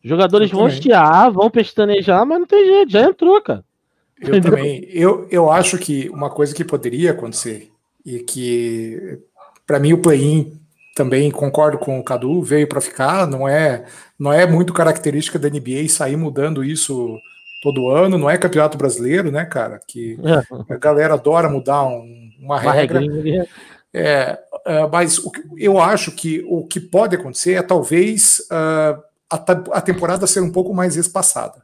Jogadores 0.04 0.52
vão 0.52 0.68
estiar, 0.68 1.32
vão 1.32 1.50
pestanejar, 1.50 2.26
mas 2.26 2.40
não 2.40 2.46
tem 2.46 2.66
jeito, 2.66 2.92
já 2.92 3.04
entrou, 3.04 3.42
cara. 3.42 3.64
Eu 4.20 4.28
Entendeu? 4.28 4.52
também. 4.52 4.86
Eu, 4.90 5.28
eu 5.32 5.50
acho 5.50 5.78
que 5.78 6.10
uma 6.10 6.30
coisa 6.30 6.54
que 6.54 6.66
poderia 6.66 7.12
acontecer, 7.12 7.72
e 8.06 8.20
que, 8.20 9.20
para 9.66 9.80
mim, 9.80 9.94
o 9.94 10.02
play-in 10.02 10.60
também 10.96 11.32
concordo 11.32 11.78
com 11.78 12.00
o 12.00 12.04
Cadu, 12.04 12.42
veio 12.42 12.68
para 12.68 12.82
ficar, 12.82 13.28
não 13.28 13.48
é, 13.48 13.86
não 14.18 14.32
é 14.32 14.46
muito 14.46 14.74
característica 14.74 15.40
da 15.40 15.50
NBA 15.50 15.88
sair 15.90 16.16
mudando 16.16 16.64
isso 16.64 17.18
todo 17.62 17.90
ano, 17.90 18.18
não 18.18 18.30
é 18.30 18.38
campeonato 18.38 18.78
brasileiro, 18.78 19.32
né, 19.32 19.46
cara? 19.46 19.80
Que 19.88 20.20
é. 20.24 20.74
a 20.74 20.78
galera 20.78 21.14
adora 21.14 21.50
mudar 21.50 21.84
um, 21.86 22.30
uma, 22.40 22.62
uma 22.62 22.72
regra. 22.72 23.02
É, 23.96 24.40
uh, 24.68 24.90
mas 24.92 25.20
o, 25.20 25.32
eu 25.58 25.80
acho 25.80 26.12
que 26.12 26.44
o 26.50 26.66
que 26.66 26.80
pode 26.80 27.16
acontecer 27.16 27.54
é 27.54 27.62
talvez 27.62 28.40
uh, 28.52 29.02
a, 29.30 29.36
a, 29.72 29.82
temporada 29.82 30.28
ser 30.28 30.42
um 30.42 30.52
pouco 30.52 30.74
mais 30.74 30.96
espaçada. 30.96 31.62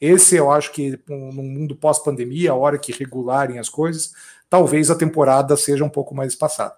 Esse 0.00 0.36
eu 0.36 0.50
acho 0.50 0.72
que 0.72 0.98
no 1.08 1.42
mundo 1.42 1.74
pós-pandemia, 1.74 2.52
a 2.52 2.54
hora 2.54 2.78
que 2.78 2.92
regularem 2.92 3.58
as 3.58 3.68
coisas, 3.68 4.12
talvez 4.48 4.90
a 4.90 4.94
temporada 4.94 5.56
seja 5.56 5.84
um 5.84 5.88
pouco 5.88 6.14
mais 6.14 6.32
espaçada. 6.32 6.74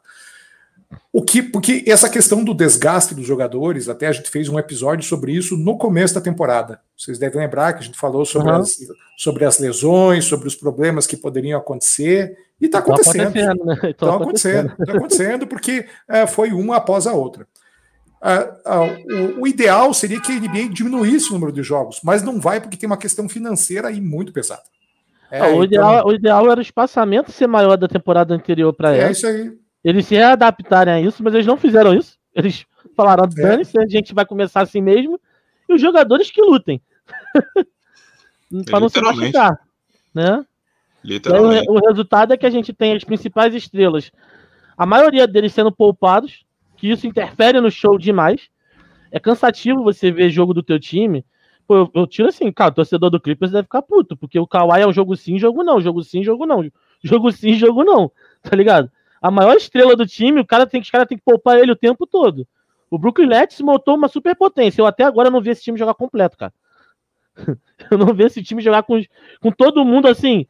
O 1.12 1.22
que, 1.22 1.42
porque 1.42 1.84
essa 1.86 2.08
questão 2.08 2.42
do 2.44 2.54
desgaste 2.54 3.14
dos 3.14 3.26
jogadores, 3.26 3.88
até 3.88 4.06
a 4.06 4.12
gente 4.12 4.30
fez 4.30 4.48
um 4.48 4.58
episódio 4.58 5.04
sobre 5.04 5.32
isso 5.32 5.56
no 5.56 5.76
começo 5.76 6.14
da 6.14 6.20
temporada. 6.20 6.80
Vocês 6.96 7.18
devem 7.18 7.40
lembrar 7.40 7.72
que 7.72 7.80
a 7.80 7.82
gente 7.82 7.98
falou 7.98 8.24
sobre, 8.24 8.50
uhum. 8.50 8.58
as, 8.58 8.76
sobre 9.16 9.44
as 9.44 9.58
lesões, 9.58 10.24
sobre 10.24 10.46
os 10.46 10.54
problemas 10.54 11.06
que 11.06 11.16
poderiam 11.16 11.58
acontecer, 11.58 12.36
e 12.60 12.66
está 12.66 12.78
acontecendo. 12.78 13.22
acontecendo, 13.22 13.64
né? 13.64 13.78
Está 13.90 14.14
acontecendo, 14.14 14.76
tá 14.76 14.92
acontecendo, 14.92 15.46
porque 15.46 15.86
é, 16.08 16.26
foi 16.26 16.52
uma 16.52 16.76
após 16.76 17.06
a 17.06 17.12
outra. 17.12 17.46
o, 19.36 19.42
o, 19.42 19.46
ideal 19.48 19.92
seria 19.94 20.20
que 20.20 20.30
a 20.30 20.38
NBA 20.38 20.68
diminuísse 20.72 21.30
o 21.30 21.34
número 21.34 21.52
de 21.52 21.62
jogos, 21.62 22.00
mas 22.04 22.22
não 22.22 22.40
vai 22.40 22.60
porque 22.60 22.76
tem 22.76 22.88
uma 22.88 22.96
questão 22.96 23.28
financeira 23.28 23.88
aí 23.88 24.00
muito 24.00 24.32
pesada. 24.32 24.62
É, 25.30 25.42
o, 25.42 25.46
então... 25.46 25.64
ideal, 25.64 26.06
o 26.06 26.12
ideal 26.12 26.50
era 26.50 26.58
o 26.58 26.62
espaçamento 26.62 27.32
ser 27.32 27.46
maior 27.46 27.76
da 27.76 27.88
temporada 27.88 28.34
anterior 28.34 28.72
para 28.72 28.94
ela. 28.94 29.08
É 29.08 29.12
isso 29.12 29.26
aí 29.26 29.59
eles 29.82 30.06
se 30.06 30.14
readaptarem 30.14 30.94
a 30.94 31.00
isso, 31.00 31.22
mas 31.22 31.34
eles 31.34 31.46
não 31.46 31.56
fizeram 31.56 31.94
isso. 31.94 32.18
Eles 32.34 32.66
falaram, 32.96 33.28
dane 33.28 33.62
a 33.62 33.86
gente 33.88 34.14
vai 34.14 34.24
começar 34.24 34.60
assim 34.60 34.80
mesmo. 34.80 35.20
E 35.68 35.74
os 35.74 35.80
jogadores 35.80 36.30
que 36.30 36.42
lutem. 36.42 36.80
para 38.66 38.80
não 38.80 38.88
se 38.88 39.00
machucar. 39.00 39.60
Né? 40.14 40.44
Literalmente. 41.02 41.68
O, 41.68 41.74
o 41.74 41.88
resultado 41.88 42.32
é 42.32 42.36
que 42.36 42.46
a 42.46 42.50
gente 42.50 42.72
tem 42.72 42.94
as 42.94 43.04
principais 43.04 43.54
estrelas, 43.54 44.10
a 44.76 44.84
maioria 44.84 45.26
deles 45.26 45.52
sendo 45.52 45.72
poupados, 45.72 46.44
que 46.76 46.90
isso 46.90 47.06
interfere 47.06 47.60
no 47.60 47.70
show 47.70 47.98
demais. 47.98 48.48
É 49.10 49.18
cansativo 49.18 49.82
você 49.82 50.10
ver 50.10 50.30
jogo 50.30 50.54
do 50.54 50.62
teu 50.62 50.78
time. 50.78 51.24
Pô, 51.66 51.76
eu, 51.76 51.90
eu 51.94 52.06
tiro 52.06 52.28
assim, 52.28 52.50
cara, 52.52 52.70
o 52.70 52.74
torcedor 52.74 53.10
do 53.10 53.20
Clippers 53.20 53.52
deve 53.52 53.64
ficar 53.64 53.82
puto, 53.82 54.16
porque 54.16 54.38
o 54.38 54.46
Kawhi 54.46 54.82
é 54.82 54.86
um 54.86 54.92
jogo 54.92 55.16
sim, 55.16 55.38
jogo 55.38 55.62
não, 55.62 55.80
jogo 55.80 56.02
sim, 56.02 56.22
jogo 56.22 56.46
não, 56.46 56.64
jogo 57.02 57.30
sim, 57.30 57.54
jogo 57.54 57.84
não, 57.84 58.10
tá 58.42 58.56
ligado? 58.56 58.90
A 59.20 59.30
maior 59.30 59.56
estrela 59.56 59.94
do 59.94 60.06
time, 60.06 60.40
o 60.40 60.46
cara 60.46 60.66
tem, 60.66 60.80
os 60.80 60.90
caras 60.90 61.06
têm 61.06 61.18
que 61.18 61.24
poupar 61.24 61.58
ele 61.58 61.72
o 61.72 61.76
tempo 61.76 62.06
todo. 62.06 62.46
O 62.90 62.98
Brooklyn 62.98 63.28
Nets 63.28 63.60
montou 63.60 63.94
uma 63.94 64.08
superpotência. 64.08 64.80
Eu 64.80 64.86
até 64.86 65.04
agora 65.04 65.30
não 65.30 65.40
vi 65.40 65.50
esse 65.50 65.62
time 65.62 65.78
jogar 65.78 65.94
completo, 65.94 66.36
cara. 66.36 66.52
Eu 67.90 67.98
não 67.98 68.12
vi 68.12 68.24
esse 68.24 68.42
time 68.42 68.60
jogar 68.60 68.82
com, 68.82 69.00
com 69.40 69.52
todo 69.52 69.84
mundo 69.84 70.08
assim. 70.08 70.46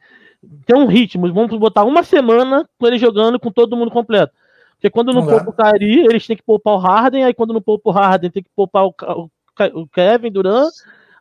Tem 0.65 0.75
um 0.75 0.87
ritmo. 0.87 1.31
Vamos 1.31 1.55
botar 1.59 1.83
uma 1.83 2.01
semana 2.01 2.67
com 2.79 2.87
ele 2.87 2.97
jogando 2.97 3.39
com 3.39 3.51
todo 3.51 3.77
mundo 3.77 3.91
completo. 3.91 4.33
Porque 4.71 4.89
quando 4.89 5.13
não, 5.13 5.21
não 5.21 5.27
poupa 5.27 5.51
o 5.51 5.53
Kyrie, 5.53 6.05
eles 6.05 6.25
têm 6.25 6.35
que 6.35 6.41
poupar 6.41 6.73
o 6.73 6.77
Harden. 6.77 7.23
Aí 7.23 7.33
quando 7.33 7.53
não 7.53 7.61
poupa 7.61 7.89
o 7.89 7.93
Harden, 7.93 8.31
tem 8.31 8.41
que 8.41 8.49
poupar 8.55 8.85
o, 8.85 8.95
o, 8.99 9.29
o 9.81 9.87
Kevin 9.87 10.31
Durant. 10.31 10.73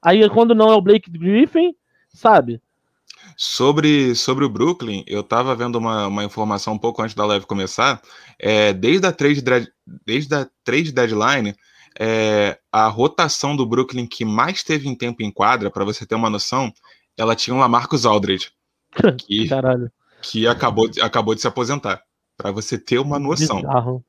Aí 0.02 0.26
quando 0.30 0.54
não 0.54 0.70
é 0.70 0.74
o 0.74 0.80
Blake 0.80 1.10
Griffin, 1.10 1.74
sabe? 2.08 2.62
Sobre, 3.42 4.14
sobre 4.14 4.44
o 4.44 4.50
Brooklyn, 4.50 5.03
eu 5.07 5.22
estava 5.22 5.57
vendo 5.57 5.76
uma, 5.76 6.09
uma 6.09 6.22
informação 6.22 6.74
um 6.74 6.79
pouco 6.79 7.00
antes 7.00 7.14
da 7.14 7.24
live 7.24 7.46
começar. 7.46 7.98
É, 8.38 8.70
desde, 8.74 9.07
a 9.07 9.12
trade, 9.12 9.42
desde 10.05 10.35
a 10.35 10.46
trade 10.62 10.92
deadline, 10.92 11.57
é, 11.98 12.59
a 12.70 12.87
rotação 12.88 13.57
do 13.57 13.64
Brooklyn 13.64 14.07
que 14.07 14.26
mais 14.26 14.62
teve 14.62 14.90
em 14.90 14.94
tempo 14.94 15.22
em 15.22 15.31
quadra, 15.31 15.70
para 15.70 15.87
você 15.87 16.05
ter 16.05 16.16
uma 16.16 16.29
noção, 16.29 16.70
ela 17.16 17.35
tinha 17.35 17.55
uma 17.57 17.66
Marcus 17.66 18.05
Aldridge, 18.05 18.50
que, 19.16 19.48
que 20.20 20.46
acabou, 20.46 20.90
acabou 21.00 21.35
de 21.35 21.40
se 21.40 21.48
aposentar. 21.48 22.03
Para 22.37 22.53
você 22.53 22.76
ter 22.76 22.98
uma 22.98 23.18
noção. 23.18 23.62
Bizarro. 23.62 24.05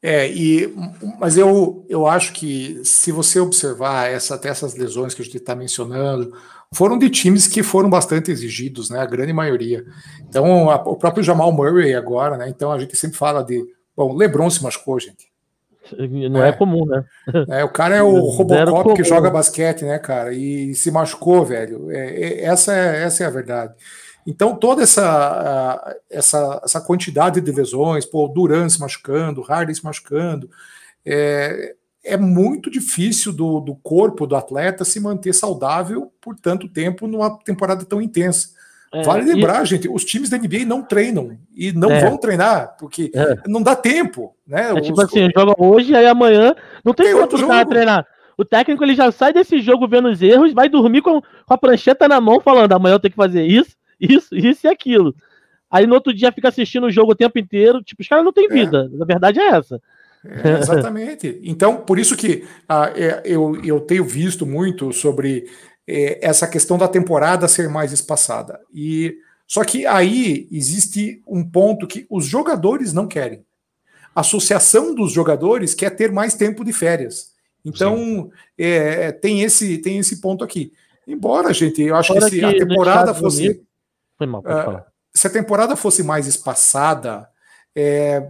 É, 0.00 0.30
e, 0.32 0.74
mas 1.18 1.36
eu, 1.36 1.84
eu 1.90 2.06
acho 2.06 2.32
que 2.32 2.82
se 2.84 3.12
você 3.12 3.38
observar 3.38 4.10
essa, 4.10 4.34
até 4.34 4.48
essas 4.48 4.74
lesões 4.74 5.12
que 5.12 5.20
a 5.20 5.24
gente 5.24 5.36
está 5.36 5.54
mencionando, 5.54 6.34
foram 6.74 6.98
de 6.98 7.08
times 7.08 7.46
que 7.46 7.62
foram 7.62 7.88
bastante 7.88 8.30
exigidos, 8.30 8.90
né? 8.90 9.00
A 9.00 9.06
grande 9.06 9.32
maioria. 9.32 9.84
Então, 10.28 10.68
a, 10.68 10.76
o 10.76 10.96
próprio 10.96 11.22
Jamal 11.22 11.52
Murray 11.52 11.94
agora, 11.94 12.36
né? 12.36 12.48
Então 12.48 12.72
a 12.72 12.78
gente 12.78 12.96
sempre 12.96 13.16
fala 13.16 13.42
de. 13.42 13.64
Bom, 13.96 14.14
LeBron 14.14 14.50
se 14.50 14.62
machucou, 14.62 14.98
gente. 14.98 15.32
Não 16.30 16.42
é, 16.42 16.48
é 16.48 16.52
comum, 16.52 16.86
né? 16.86 17.04
É, 17.48 17.64
o 17.64 17.68
cara 17.68 17.94
é 17.94 18.02
o 18.02 18.18
Robocop 18.30 18.94
que 18.94 19.04
joga 19.04 19.30
basquete, 19.30 19.84
né, 19.84 19.98
cara? 19.98 20.32
E 20.32 20.74
se 20.74 20.90
machucou, 20.90 21.44
velho. 21.44 21.90
É, 21.90 22.06
é, 22.06 22.44
essa, 22.44 22.74
é, 22.74 23.04
essa 23.04 23.22
é 23.22 23.26
a 23.26 23.30
verdade. 23.30 23.74
Então, 24.26 24.56
toda 24.56 24.82
essa, 24.82 25.96
essa, 26.10 26.60
essa 26.64 26.80
quantidade 26.80 27.40
de 27.40 27.52
lesões, 27.52 28.06
pô, 28.06 28.26
Duran 28.26 28.68
se 28.68 28.80
machucando, 28.80 29.42
Harden 29.42 29.74
se 29.74 29.84
machucando, 29.84 30.48
é, 31.04 31.74
é 32.04 32.16
muito 32.16 32.70
difícil 32.70 33.32
do, 33.32 33.60
do 33.60 33.74
corpo 33.74 34.26
do 34.26 34.36
atleta 34.36 34.84
se 34.84 35.00
manter 35.00 35.32
saudável 35.32 36.12
por 36.20 36.36
tanto 36.36 36.68
tempo 36.68 37.06
numa 37.06 37.38
temporada 37.38 37.84
tão 37.84 38.00
intensa. 38.00 38.48
É, 38.92 39.02
vale 39.02 39.24
lembrar, 39.24 39.64
e... 39.64 39.66
gente, 39.66 39.88
os 39.88 40.04
times 40.04 40.30
da 40.30 40.38
NBA 40.38 40.64
não 40.64 40.82
treinam 40.82 41.36
e 41.56 41.72
não 41.72 41.90
é. 41.90 42.00
vão 42.00 42.16
treinar, 42.16 42.76
porque 42.78 43.10
é. 43.12 43.38
não 43.48 43.60
dá 43.60 43.74
tempo, 43.74 44.36
né? 44.46 44.70
É 44.70 44.80
tipo 44.80 45.00
os... 45.00 45.04
assim, 45.04 45.28
joga 45.36 45.54
hoje, 45.58 45.96
aí 45.96 46.06
amanhã 46.06 46.54
não 46.84 46.94
tem, 46.94 47.06
tem 47.06 47.16
tempo 47.16 47.28
pro 47.28 47.48
cara 47.48 47.66
treinar. 47.66 48.06
O 48.36 48.44
técnico 48.44 48.84
ele 48.84 48.94
já 48.94 49.10
sai 49.10 49.32
desse 49.32 49.60
jogo 49.60 49.88
vendo 49.88 50.08
os 50.08 50.22
erros, 50.22 50.52
vai 50.52 50.68
dormir 50.68 51.02
com, 51.02 51.20
com 51.20 51.54
a 51.54 51.58
prancheta 51.58 52.06
na 52.06 52.20
mão, 52.20 52.40
falando: 52.40 52.72
amanhã 52.72 52.94
eu 52.94 53.00
tenho 53.00 53.12
que 53.12 53.16
fazer 53.16 53.44
isso, 53.44 53.76
isso, 54.00 54.34
isso 54.34 54.66
e 54.66 54.70
aquilo. 54.70 55.14
Aí 55.70 55.86
no 55.88 55.94
outro 55.94 56.14
dia 56.14 56.30
fica 56.30 56.48
assistindo 56.48 56.86
o 56.86 56.90
jogo 56.90 57.12
o 57.12 57.16
tempo 57.16 57.36
inteiro. 57.36 57.82
Tipo, 57.82 58.02
os 58.02 58.08
caras 58.08 58.24
não 58.24 58.32
têm 58.32 58.46
é. 58.46 58.48
vida. 58.48 58.90
A 59.00 59.04
verdade 59.04 59.40
é 59.40 59.48
essa. 59.48 59.80
É, 60.24 60.58
exatamente. 60.58 61.40
Então, 61.42 61.76
por 61.76 61.98
isso 61.98 62.16
que 62.16 62.44
ah, 62.68 62.92
é, 62.96 63.22
eu, 63.24 63.62
eu 63.64 63.80
tenho 63.80 64.04
visto 64.04 64.46
muito 64.46 64.92
sobre 64.92 65.46
é, 65.86 66.26
essa 66.26 66.46
questão 66.46 66.78
da 66.78 66.88
temporada 66.88 67.46
ser 67.46 67.68
mais 67.68 67.92
espaçada. 67.92 68.60
E 68.72 69.16
só 69.46 69.62
que 69.64 69.86
aí 69.86 70.48
existe 70.50 71.22
um 71.26 71.44
ponto 71.44 71.86
que 71.86 72.06
os 72.08 72.24
jogadores 72.24 72.92
não 72.92 73.06
querem. 73.06 73.44
A 74.14 74.20
associação 74.20 74.94
dos 74.94 75.12
jogadores 75.12 75.74
quer 75.74 75.90
ter 75.90 76.10
mais 76.10 76.34
tempo 76.34 76.64
de 76.64 76.72
férias. 76.72 77.32
Então 77.64 78.30
é, 78.56 79.10
tem 79.12 79.42
esse 79.42 79.78
tem 79.78 79.98
esse 79.98 80.20
ponto 80.20 80.44
aqui. 80.44 80.72
Embora 81.06 81.52
gente, 81.52 81.82
eu 81.82 81.96
acho 81.96 82.14
Fora 82.14 82.30
que 82.30 82.36
se 82.36 82.44
a 82.44 82.52
temporada 82.52 83.14
fosse 83.14 83.62
Foi 84.16 84.26
mal, 84.26 84.42
pode 84.42 84.60
uh, 84.60 84.64
falar. 84.64 84.86
se 85.12 85.26
a 85.26 85.30
temporada 85.30 85.76
fosse 85.76 86.02
mais 86.02 86.26
espaçada, 86.26 87.28
é, 87.74 88.26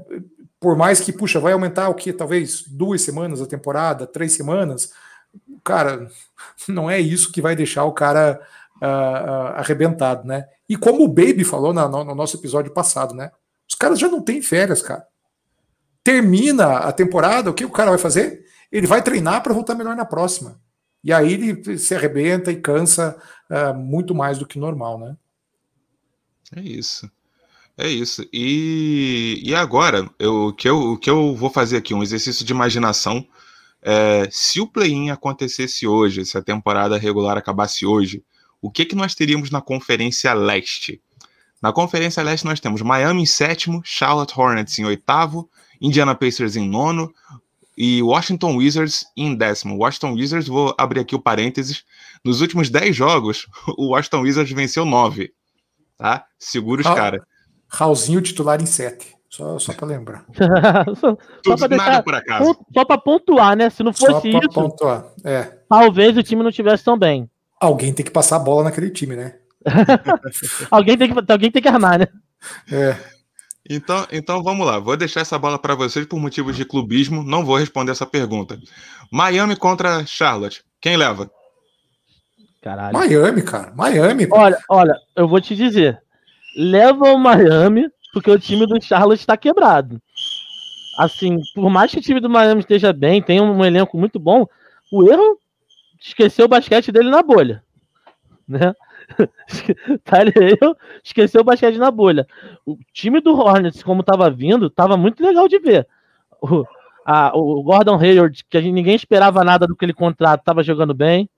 por 0.65 0.79
mais 0.79 0.99
que 0.99 1.13
puxa 1.13 1.39
vai 1.39 1.53
aumentar 1.53 1.91
o 1.91 1.95
que 1.95 2.11
talvez 2.11 2.63
duas 2.67 3.03
semanas 3.03 3.43
a 3.43 3.47
temporada, 3.47 4.07
três 4.07 4.33
semanas, 4.33 4.95
cara, 5.63 6.09
não 6.67 6.91
é 6.91 6.99
isso 6.99 7.31
que 7.31 7.43
vai 7.43 7.55
deixar 7.55 7.85
o 7.85 7.93
cara 7.93 8.41
uh, 8.77 8.87
uh, 8.87 9.59
arrebentado, 9.59 10.27
né? 10.27 10.49
E 10.67 10.75
como 10.75 11.05
o 11.05 11.09
Baby 11.09 11.45
falou 11.45 11.75
na, 11.75 11.87
no, 11.87 12.03
no, 12.03 12.15
nosso 12.15 12.39
episódio 12.39 12.73
passado, 12.73 13.15
né? 13.15 13.31
Os 13.69 13.75
caras 13.75 13.99
já 13.99 14.09
não 14.09 14.23
têm 14.23 14.41
férias, 14.41 14.81
cara. 14.81 15.07
Termina 16.03 16.79
a 16.79 16.93
temporada, 16.93 17.51
o 17.51 17.55
que 17.55 17.67
o 17.67 17.71
cara 17.71 17.91
vai 17.91 17.99
fazer? 17.99 18.47
Ele 18.73 18.87
vai 18.87 19.03
treinar 19.03 19.43
para 19.43 19.53
voltar 19.53 19.75
melhor 19.75 19.95
na 19.95 20.07
próxima. 20.07 20.59
E 21.03 21.13
aí 21.13 21.35
ele 21.35 21.77
se 21.77 21.95
arrebenta 21.95 22.51
e 22.51 22.57
cansa 22.57 23.19
uh, 23.51 23.75
muito 23.75 24.15
mais 24.15 24.39
do 24.39 24.47
que 24.47 24.59
normal, 24.59 24.99
né? 24.99 25.15
É 26.57 26.61
isso. 26.63 27.11
É 27.77 27.89
isso. 27.89 28.25
E, 28.33 29.43
e 29.45 29.55
agora, 29.55 30.09
eu, 30.19 30.47
o, 30.47 30.53
que 30.53 30.69
eu, 30.69 30.93
o 30.93 30.99
que 30.99 31.11
eu 31.11 31.35
vou 31.35 31.51
fazer 31.51 31.77
aqui, 31.77 31.93
um 31.93 32.03
exercício 32.03 32.45
de 32.45 32.53
imaginação 32.53 33.27
é, 33.87 34.27
se 34.31 34.61
o 34.63 34.67
play-in 34.67 35.11
acontecesse 35.11 35.87
hoje, 35.87 36.25
se 36.25 36.39
a 36.39 36.43
temporada 36.43 36.97
regular 36.97 37.37
acabasse 37.37 37.85
hoje, 37.85 38.25
o 38.63 38.71
que, 38.71 38.87
que 38.87 38.95
nós 38.95 39.15
teríamos 39.15 39.51
na 39.51 39.61
Conferência 39.61 40.33
Leste? 40.33 41.03
Na 41.61 41.71
Conferência 41.71 42.23
Leste 42.23 42.47
nós 42.47 42.61
temos 42.61 42.81
Miami 42.81 43.23
em 43.23 43.27
sétimo, 43.27 43.83
Charlotte 43.85 44.33
Hornets 44.35 44.79
em 44.79 44.87
oitavo, 44.87 45.51
Indiana 45.79 46.15
Pacers 46.15 46.57
em 46.57 46.67
nono 46.67 47.13
e 47.77 48.03
Washington 48.03 48.57
Wizards 48.57 49.05
em 49.15 49.35
décimo. 49.35 49.77
Washington 49.77 50.15
Wizards, 50.15 50.49
vou 50.49 50.75
abrir 50.79 51.01
aqui 51.01 51.15
o 51.15 51.21
parênteses, 51.21 51.85
nos 52.25 52.41
últimos 52.41 52.71
dez 52.71 52.97
jogos, 52.97 53.47
o 53.77 53.89
Washington 53.89 54.23
Wizards 54.23 54.53
venceu 54.55 54.87
nove, 54.87 55.35
tá? 55.99 56.25
Segura 56.39 56.81
os 56.81 56.87
caras. 56.87 57.21
Raulzinho 57.69 58.21
titular 58.21 58.61
em 58.61 58.67
sete. 58.67 59.15
Só, 59.29 59.59
só 59.59 59.73
para 59.73 59.89
lembrar. 59.89 60.25
só, 61.01 61.17
só 61.45 61.57
para 61.57 61.67
deixar, 61.67 62.03
por 62.05 62.15
acaso. 62.15 62.57
Só 62.73 62.85
para 62.85 62.99
pontuar, 62.99 63.57
né? 63.57 63.69
Se 63.69 63.83
não 63.83 63.93
fosse 63.93 64.29
isso, 64.29 64.49
pontuar. 64.51 65.07
É. 65.25 65.43
talvez 65.69 66.17
o 66.17 66.23
time 66.23 66.43
não 66.43 66.53
tivesse 66.53 66.85
tão 66.85 66.97
bem. 66.97 67.29
Alguém 67.61 67.93
tem 67.93 68.05
que 68.05 68.13
passar 68.13 68.37
a 68.37 68.41
bola 68.41 68.65
naquele 68.65 68.91
time, 68.91 69.17
né? 69.17 69.35
alguém, 70.71 70.97
tem 70.97 71.13
que, 71.13 71.33
alguém 71.33 71.51
tem 71.51 71.63
que 71.63 71.69
armar, 71.69 71.99
né? 71.99 72.07
É. 72.71 72.97
Então, 73.69 74.07
então 74.13 74.43
vamos 74.43 74.67
lá. 74.67 74.79
Vou 74.79 74.97
deixar 74.97 75.21
essa 75.21 75.39
bola 75.39 75.59
para 75.59 75.75
vocês 75.75 76.07
por 76.07 76.21
motivos 76.21 76.55
de 76.55 76.65
clubismo. 76.65 77.25
Não 77.25 77.45
vou 77.45 77.57
responder 77.57 77.91
essa 77.91 78.07
pergunta. 78.07 78.59
Miami 79.11 79.57
contra 79.57 80.05
Charlotte. 80.07 80.63
Quem 80.81 80.97
leva? 80.97 81.31
Caralho. 82.63 82.97
Miami, 82.97 83.43
cara. 83.43 83.73
Miami. 83.75 84.29
Olha, 84.31 84.59
olha, 84.69 84.95
eu 85.17 85.27
vou 85.27 85.41
te 85.41 85.57
dizer. 85.57 85.99
Leva 86.57 87.13
o 87.13 87.19
Miami 87.19 87.89
porque 88.13 88.31
o 88.31 88.39
time 88.39 88.67
do 88.67 88.81
Charlotte 88.83 89.21
está 89.21 89.37
quebrado. 89.37 90.01
Assim, 90.99 91.41
por 91.55 91.69
mais 91.69 91.91
que 91.91 91.99
o 91.99 92.03
time 92.03 92.21
do 92.21 92.31
Miami 92.31 92.61
esteja 92.61 92.93
bem, 92.93 93.21
tenha 93.21 93.43
um 93.43 93.65
elenco 93.65 93.99
muito 93.99 94.21
bom, 94.21 94.47
o 94.93 95.11
erro 95.11 95.39
esqueceu 96.01 96.45
o 96.45 96.49
basquete 96.49 96.93
dele 96.93 97.11
na 97.11 97.23
bolha. 97.23 97.65
Né? 98.47 98.73
Tyler 100.05 100.35
tá 100.59 100.77
esqueceu 101.03 101.41
o 101.41 101.45
basquete 101.45 101.77
na 101.77 101.91
bolha. 101.91 102.27
O 102.65 102.79
time 102.93 103.21
do 103.21 103.35
Hornets, 103.35 103.83
como 103.83 104.01
estava 104.01 104.31
vindo, 104.31 104.67
estava 104.67 104.97
muito 104.97 105.23
legal 105.23 105.49
de 105.49 105.59
ver. 105.59 105.89
O, 106.41 106.65
a, 107.05 107.37
o 107.37 107.63
Gordon 107.63 107.99
Hayward, 107.99 108.45
que 108.49 108.61
gente, 108.61 108.73
ninguém 108.73 108.95
esperava 108.95 109.45
nada 109.45 109.67
do 109.67 109.77
que 109.77 109.85
ele 109.85 109.93
contrato, 109.93 110.41
estava 110.41 110.63
jogando 110.63 110.95
bem. 110.95 111.29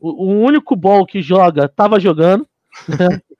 O, 0.00 0.26
o, 0.26 0.40
único 0.40 0.76
ball 0.76 1.06
que 1.06 1.22
joga, 1.22 1.66
estava 1.66 1.98
jogando. 2.00 2.46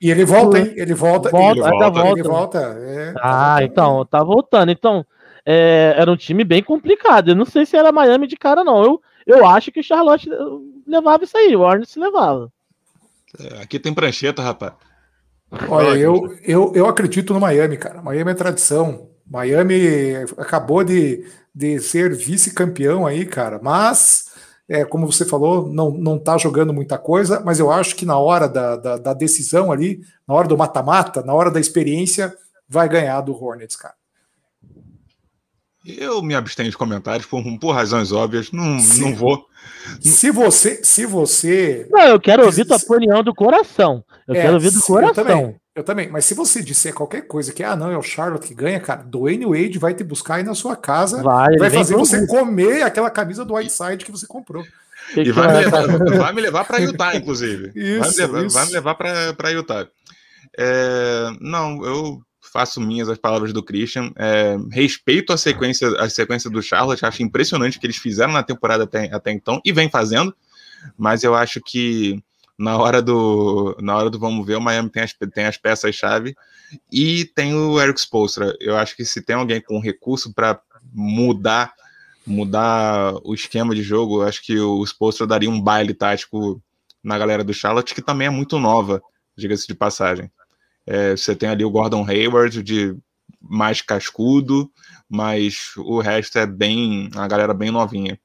E 0.01 0.09
ele 0.09 0.23
volta, 0.23 0.59
hein? 0.59 0.73
Ele 0.75 0.93
volta. 0.93 1.29
volta 1.29 1.59
ele 1.59 1.69
volta. 1.69 1.89
volta. 1.89 2.19
Ele 2.19 2.27
volta 2.27 2.57
é, 2.79 3.13
ah, 3.17 3.57
tá 3.57 3.63
então, 3.63 4.05
tá 4.05 4.23
voltando. 4.23 4.71
Então, 4.71 5.05
é, 5.45 5.93
era 5.97 6.09
um 6.09 6.15
time 6.15 6.43
bem 6.43 6.63
complicado. 6.63 7.29
Eu 7.29 7.35
não 7.35 7.45
sei 7.45 7.65
se 7.65 7.75
era 7.75 7.91
Miami 7.91 8.27
de 8.27 8.37
cara, 8.37 8.63
não. 8.63 8.83
Eu, 8.83 9.01
eu 9.27 9.45
acho 9.45 9.71
que 9.71 9.81
o 9.81 9.83
Charlotte 9.83 10.29
levava 10.87 11.23
isso 11.23 11.37
aí, 11.37 11.55
o 11.55 11.61
Hornets 11.61 11.95
levava. 11.95 12.51
É, 13.39 13.61
aqui 13.61 13.77
tem 13.77 13.93
prancheta, 13.93 14.41
rapaz. 14.41 14.73
Olha, 15.67 15.97
eu, 15.97 16.37
eu, 16.43 16.71
eu 16.75 16.85
acredito 16.87 17.33
no 17.33 17.39
Miami, 17.39 17.75
cara. 17.75 18.01
Miami 18.01 18.31
é 18.31 18.35
tradição. 18.35 19.09
Miami 19.25 20.15
acabou 20.37 20.83
de, 20.83 21.25
de 21.53 21.79
ser 21.79 22.15
vice-campeão 22.15 23.05
aí, 23.05 23.25
cara. 23.25 23.59
Mas 23.61 24.28
é, 24.69 24.85
como 24.85 25.11
você 25.11 25.25
falou, 25.25 25.67
não, 25.67 25.89
não 25.89 26.19
tá 26.19 26.37
jogando 26.37 26.71
muita 26.71 26.97
coisa, 26.97 27.41
mas 27.43 27.59
eu 27.59 27.71
acho 27.71 27.95
que 27.95 28.05
na 28.05 28.17
hora 28.19 28.47
da, 28.47 28.75
da, 28.75 28.97
da 28.97 29.13
decisão 29.13 29.71
ali, 29.71 29.99
na 30.27 30.35
hora 30.35 30.47
do 30.47 30.55
mata-mata, 30.55 31.23
na 31.23 31.33
hora 31.33 31.49
da 31.49 31.59
experiência, 31.59 32.33
vai 32.67 32.87
ganhar 32.87 33.19
do 33.21 33.33
Hornets, 33.33 33.75
cara. 33.75 33.95
Eu 35.83 36.21
me 36.21 36.35
abstenho 36.35 36.69
de 36.69 36.77
comentários 36.77 37.25
por, 37.25 37.41
por 37.59 37.71
razões 37.71 38.11
óbvias, 38.11 38.51
não, 38.51 38.77
não 38.99 39.15
vou. 39.15 39.47
Se 39.99 40.29
você, 40.29 40.83
se 40.83 41.05
você. 41.05 41.87
Não, 41.89 42.01
eu 42.01 42.19
quero 42.19 42.45
ouvir 42.45 42.65
tua 42.65 42.77
opinião 42.77 43.23
do 43.23 43.33
coração. 43.33 44.03
Eu 44.27 44.35
é, 44.35 44.41
quero 44.41 44.53
ouvir 44.53 44.71
do 44.71 44.81
coração. 44.81 45.55
Eu 45.79 45.83
também. 45.83 46.09
Mas 46.09 46.25
se 46.25 46.33
você 46.33 46.61
disser 46.61 46.93
qualquer 46.93 47.21
coisa 47.21 47.53
que, 47.53 47.63
ah, 47.63 47.73
não, 47.73 47.89
é 47.89 47.97
o 47.97 48.03
Charlotte 48.03 48.45
que 48.45 48.53
ganha, 48.53 48.81
cara, 48.81 49.01
Dwayne 49.01 49.45
Wade 49.45 49.79
vai 49.79 49.93
te 49.93 50.03
buscar 50.03 50.35
aí 50.35 50.43
na 50.43 50.53
sua 50.53 50.75
casa. 50.75 51.23
Vai, 51.23 51.55
vai 51.55 51.69
fazer 51.69 51.95
você 51.95 52.27
comer 52.27 52.83
aquela 52.83 53.09
camisa 53.09 53.45
do 53.45 53.53
Whiteside 53.53 54.03
que 54.03 54.11
você 54.11 54.27
comprou. 54.27 54.65
E 55.15 55.31
vai 55.31 55.47
me, 55.47 55.53
levar, 55.53 55.87
vai 55.87 56.33
me 56.33 56.41
levar 56.41 56.65
para 56.65 56.79
Utah, 56.79 57.15
inclusive. 57.15 57.71
Isso, 57.73 57.99
vai, 58.01 58.09
me 58.09 58.17
levar, 58.17 58.45
isso. 58.45 58.55
vai 58.55 58.65
me 58.65 58.71
levar 58.73 58.95
para 58.95 59.51
Utah. 59.51 59.87
É, 60.57 61.31
não, 61.39 61.85
eu 61.85 62.21
faço 62.41 62.81
minhas 62.81 63.07
as 63.07 63.17
palavras 63.17 63.53
do 63.53 63.63
Christian. 63.63 64.11
É, 64.17 64.57
respeito 64.73 65.31
a 65.31 65.37
sequência, 65.37 65.87
a 65.97 66.09
sequência 66.09 66.49
do 66.49 66.61
Charlotte, 66.61 67.05
acho 67.05 67.23
impressionante 67.23 67.77
o 67.77 67.79
que 67.79 67.87
eles 67.87 67.95
fizeram 67.95 68.33
na 68.33 68.43
temporada 68.43 68.83
até, 68.83 69.09
até 69.13 69.31
então 69.31 69.61
e 69.63 69.71
vem 69.71 69.89
fazendo, 69.89 70.35
mas 70.97 71.23
eu 71.23 71.33
acho 71.33 71.61
que 71.61 72.21
na 72.59 72.77
hora 72.77 73.01
do 73.01 73.73
na 73.79 73.95
hora 73.95 74.09
do 74.09 74.19
vamos 74.19 74.45
ver, 74.45 74.57
o 74.57 74.61
Miami 74.61 74.89
tem 74.89 75.01
as, 75.01 75.13
tem 75.13 75.45
as 75.45 75.57
peças-chave 75.57 76.35
e 76.91 77.23
tem 77.23 77.55
o 77.55 77.79
Eric 77.81 77.99
Spoelstra. 78.01 78.53
Eu 78.59 78.75
acho 78.75 78.97
que 78.97 79.05
se 79.05 79.21
tem 79.21 79.37
alguém 79.37 79.61
com 79.61 79.79
recurso 79.79 80.33
para 80.33 80.61
mudar 80.93 81.73
mudar 82.27 83.15
o 83.23 83.33
esquema 83.33 83.73
de 83.73 83.81
jogo, 83.81 84.21
acho 84.21 84.43
que 84.43 84.59
o 84.59 84.83
Spoelstra 84.83 85.25
daria 85.25 85.49
um 85.49 85.59
baile 85.59 85.93
tático 85.93 86.61
na 87.01 87.17
galera 87.17 87.43
do 87.43 87.53
Charlotte, 87.53 87.95
que 87.95 88.01
também 88.01 88.27
é 88.27 88.29
muito 88.29 88.59
nova, 88.59 89.01
diga-se 89.35 89.65
de 89.65 89.73
passagem. 89.73 90.29
É, 90.85 91.11
você 91.15 91.35
tem 91.35 91.49
ali 91.49 91.63
o 91.63 91.71
Gordon 91.71 92.05
Hayward 92.05 92.61
de 92.61 92.95
mais 93.41 93.81
cascudo, 93.81 94.69
mas 95.09 95.71
o 95.77 95.99
resto 96.01 96.37
é 96.37 96.45
bem 96.45 97.09
a 97.15 97.27
galera 97.27 97.53
bem 97.53 97.71
novinha. 97.71 98.19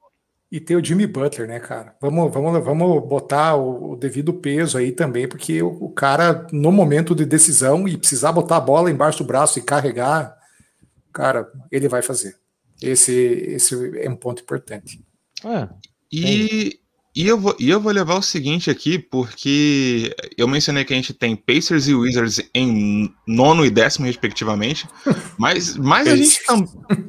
E 0.55 0.61
tem 0.61 0.77
o 0.77 0.85
Jimmy 0.85 1.05
Butler, 1.05 1.49
né, 1.49 1.59
cara? 1.59 1.97
Vamos, 2.01 2.33
vamos, 2.33 2.65
vamos 2.65 3.09
botar 3.09 3.57
o, 3.57 3.95
o 3.95 3.97
devido 3.97 4.33
peso 4.33 4.79
aí 4.79 4.93
também, 4.93 5.27
porque 5.27 5.61
o, 5.61 5.67
o, 5.67 5.91
cara, 5.91 6.47
no 6.53 6.71
momento 6.71 7.13
de 7.13 7.27
decisão 7.27 7.89
e 7.89 7.97
precisar 7.97 8.31
botar 8.31 8.59
a 8.59 8.61
bola 8.61 8.89
embaixo 8.89 9.19
do 9.19 9.27
braço 9.27 9.59
e 9.59 9.63
carregar, 9.63 10.33
cara, 11.13 11.51
ele 11.73 11.89
vai 11.89 12.03
fazer. 12.03 12.37
Esse, 12.81 13.13
esse 13.13 13.99
é 13.99 14.09
um 14.09 14.15
ponto 14.15 14.43
importante. 14.43 15.05
É, 15.45 15.69
e, 16.13 16.79
e, 17.17 17.27
eu 17.27 17.37
vou, 17.37 17.57
e 17.59 17.69
eu 17.69 17.81
vou 17.81 17.91
levar 17.91 18.15
o 18.15 18.23
seguinte 18.23 18.71
aqui, 18.71 18.97
porque 18.97 20.15
eu 20.39 20.47
mencionei 20.47 20.85
que 20.85 20.93
a 20.93 20.97
gente 20.97 21.13
tem 21.13 21.35
Pacers 21.35 21.89
e 21.89 21.97
Wizards 21.97 22.41
em 22.55 23.13
nono 23.27 23.67
e 23.67 23.71
décimo, 23.71 24.07
respectivamente, 24.07 24.87
mas, 25.37 25.77
mas, 25.77 26.07
a, 26.07 26.15
gente 26.15 26.47
tam, 26.47 26.65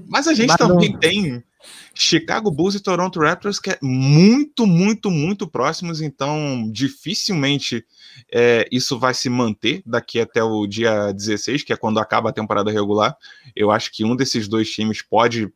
mas 0.10 0.28
a 0.28 0.34
gente 0.34 0.48
mas 0.48 0.58
também 0.58 0.94
não... 0.94 1.00
tem 1.00 1.44
Chicago 1.94 2.52
Bulls 2.52 2.76
e 2.76 2.80
Toronto 2.80 3.20
Raptors, 3.20 3.60
que 3.60 3.72
é 3.72 3.78
muito, 3.82 4.66
muito, 4.68 5.10
muito 5.10 5.48
próximos, 5.48 6.02
então 6.02 6.70
dificilmente 6.72 7.86
é, 8.32 8.68
isso 8.72 9.00
vai 9.00 9.14
se 9.14 9.30
manter 9.30 9.82
daqui 9.86 10.20
até 10.20 10.44
o 10.44 10.68
dia 10.68 11.12
16, 11.12 11.64
que 11.64 11.74
é 11.74 11.78
quando 11.78 12.00
acaba 12.00 12.30
a 12.30 12.34
temporada 12.34 12.72
regular. 12.72 13.16
Eu 13.56 13.72
acho 13.72 13.92
que 13.92 14.04
um 14.04 14.16
desses 14.16 14.48
dois 14.48 14.70
times 14.70 15.02
pode 15.02 15.52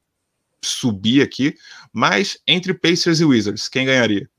subir 0.61 1.21
aqui, 1.21 1.55
mas 1.91 2.39
entre 2.47 2.73
Pacers 2.73 3.19
e 3.19 3.25
Wizards, 3.25 3.69
quem 3.69 3.85
ganharia? 3.85 4.29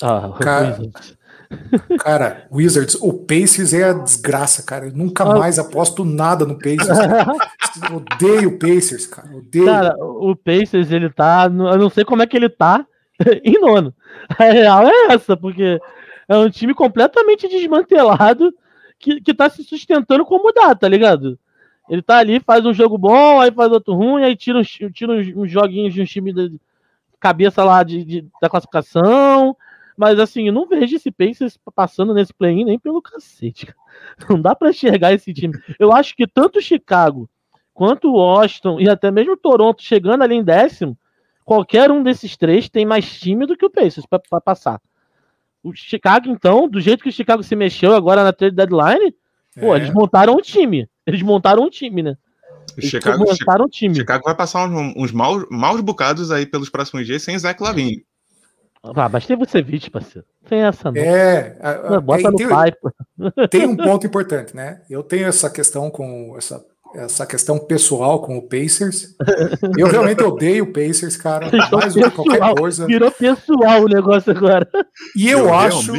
Ah, 0.00 0.32
cara, 0.40 0.78
cara, 1.98 2.46
Wizards, 2.50 2.96
o 3.00 3.12
Pacers 3.12 3.72
é 3.72 3.90
a 3.90 3.92
desgraça, 3.92 4.62
cara. 4.62 4.86
Eu 4.86 4.92
nunca 4.92 5.24
ah. 5.24 5.38
mais 5.38 5.58
aposto 5.58 6.04
nada 6.04 6.44
no 6.44 6.58
Pacers. 6.58 6.98
odeio 7.92 8.50
o 8.50 8.58
Pacers, 8.58 9.06
cara. 9.06 9.28
Odeio. 9.34 9.66
Cara, 9.66 9.94
o 9.98 10.36
Pacers, 10.36 10.90
ele 10.90 11.10
tá. 11.10 11.44
Eu 11.44 11.78
não 11.78 11.90
sei 11.90 12.04
como 12.04 12.22
é 12.22 12.26
que 12.26 12.36
ele 12.36 12.48
tá 12.48 12.86
em 13.44 13.60
nono. 13.60 13.94
A 14.38 14.44
real 14.44 14.86
é 14.86 15.14
essa, 15.14 15.36
porque 15.36 15.80
é 16.28 16.36
um 16.36 16.50
time 16.50 16.74
completamente 16.74 17.48
desmantelado 17.48 18.54
que, 18.98 19.20
que 19.20 19.34
tá 19.34 19.50
se 19.50 19.64
sustentando 19.64 20.24
como 20.24 20.52
dá, 20.52 20.74
tá 20.74 20.88
ligado? 20.88 21.38
Ele 21.88 22.00
tá 22.00 22.18
ali, 22.18 22.40
faz 22.40 22.64
um 22.64 22.72
jogo 22.72 22.96
bom, 22.96 23.40
aí 23.40 23.50
faz 23.50 23.70
outro 23.72 23.94
ruim, 23.94 24.22
aí 24.22 24.36
tira 24.36 24.58
uns, 24.58 24.68
tira 24.68 25.12
uns, 25.12 25.26
uns 25.34 25.50
joguinhos 25.50 25.92
de 25.92 26.00
um 26.00 26.04
time 26.04 26.32
de 26.32 26.58
cabeça 27.18 27.64
lá 27.64 27.82
de, 27.82 28.04
de, 28.04 28.26
da 28.40 28.48
classificação. 28.48 29.56
Mas 29.96 30.18
assim, 30.18 30.46
eu 30.46 30.52
não 30.52 30.66
vejo 30.66 30.96
esse 30.96 31.10
Pacers 31.10 31.58
passando 31.74 32.14
nesse 32.14 32.32
play-in 32.32 32.64
nem 32.64 32.78
pelo 32.78 33.02
cacete. 33.02 33.72
Não 34.28 34.40
dá 34.40 34.54
para 34.54 34.70
enxergar 34.70 35.12
esse 35.12 35.32
time. 35.32 35.54
Eu 35.78 35.92
acho 35.92 36.16
que 36.16 36.26
tanto 36.26 36.58
o 36.58 36.62
Chicago 36.62 37.28
quanto 37.74 38.08
o 38.08 38.14
Washington 38.14 38.80
e 38.80 38.88
até 38.88 39.10
mesmo 39.10 39.32
o 39.32 39.36
Toronto 39.36 39.82
chegando 39.82 40.22
ali 40.22 40.34
em 40.34 40.42
décimo, 40.42 40.96
qualquer 41.44 41.90
um 41.90 42.02
desses 42.02 42.36
três 42.36 42.68
tem 42.68 42.84
mais 42.84 43.20
time 43.20 43.46
do 43.46 43.56
que 43.56 43.64
o 43.64 43.70
Pacers 43.70 44.06
para 44.06 44.40
passar. 44.40 44.80
O 45.62 45.72
Chicago, 45.74 46.28
então, 46.28 46.68
do 46.68 46.80
jeito 46.80 47.02
que 47.02 47.08
o 47.08 47.12
Chicago 47.12 47.42
se 47.42 47.54
mexeu 47.54 47.94
agora 47.94 48.24
na 48.24 48.32
trade 48.32 48.56
deadline, 48.56 49.14
é. 49.56 49.60
pô, 49.60 49.76
eles 49.76 49.92
montaram 49.92 50.34
um 50.34 50.40
time. 50.40 50.88
Eles 51.06 51.22
montaram 51.22 51.64
um 51.64 51.70
time, 51.70 52.02
né? 52.02 52.16
Eles 52.76 52.90
Chicago, 52.90 53.24
montaram 53.24 53.66
um 53.66 53.68
time. 53.68 53.94
Chicago 53.94 54.24
vai 54.24 54.34
passar 54.34 54.68
uns, 54.68 54.94
uns 54.96 55.12
maus, 55.12 55.44
maus 55.50 55.80
bocados 55.80 56.30
aí 56.30 56.46
pelos 56.46 56.68
próximos 56.68 57.06
dias 57.06 57.22
sem 57.22 57.38
Zach 57.38 57.62
Lavine. 57.62 58.04
Ah, 58.82 59.08
mas 59.08 59.26
tem 59.26 59.36
você 59.36 59.62
vídeo, 59.62 59.90
parceiro. 59.92 60.26
Tem 60.48 60.60
essa, 60.60 60.90
não. 60.90 61.00
É, 61.00 61.56
a, 61.60 61.96
a, 61.96 62.00
bota 62.00 62.30
no 62.30 62.36
tem, 62.36 62.48
pai. 62.48 62.72
Tem 63.48 63.66
um 63.66 63.76
ponto 63.76 64.06
importante, 64.06 64.56
né? 64.56 64.82
Eu 64.90 65.04
tenho 65.04 65.28
essa 65.28 65.48
questão 65.48 65.88
com 65.88 66.34
essa, 66.36 66.64
essa 66.96 67.24
questão 67.24 67.60
pessoal 67.60 68.20
com 68.20 68.36
o 68.36 68.48
Pacers. 68.48 69.14
Eu 69.78 69.86
realmente 69.86 70.22
odeio 70.24 70.64
o 70.64 70.72
Pacers, 70.72 71.16
cara. 71.16 71.46
Então, 71.46 71.78
mais 71.78 71.94
do 71.94 72.02
que 72.02 72.10
qualquer 72.10 72.54
coisa. 72.56 72.86
Virou 72.86 73.12
pessoal 73.12 73.82
o 73.82 73.88
negócio 73.88 74.32
agora. 74.32 74.68
E 75.16 75.30
eu, 75.30 75.40
eu 75.40 75.54
acho. 75.54 75.92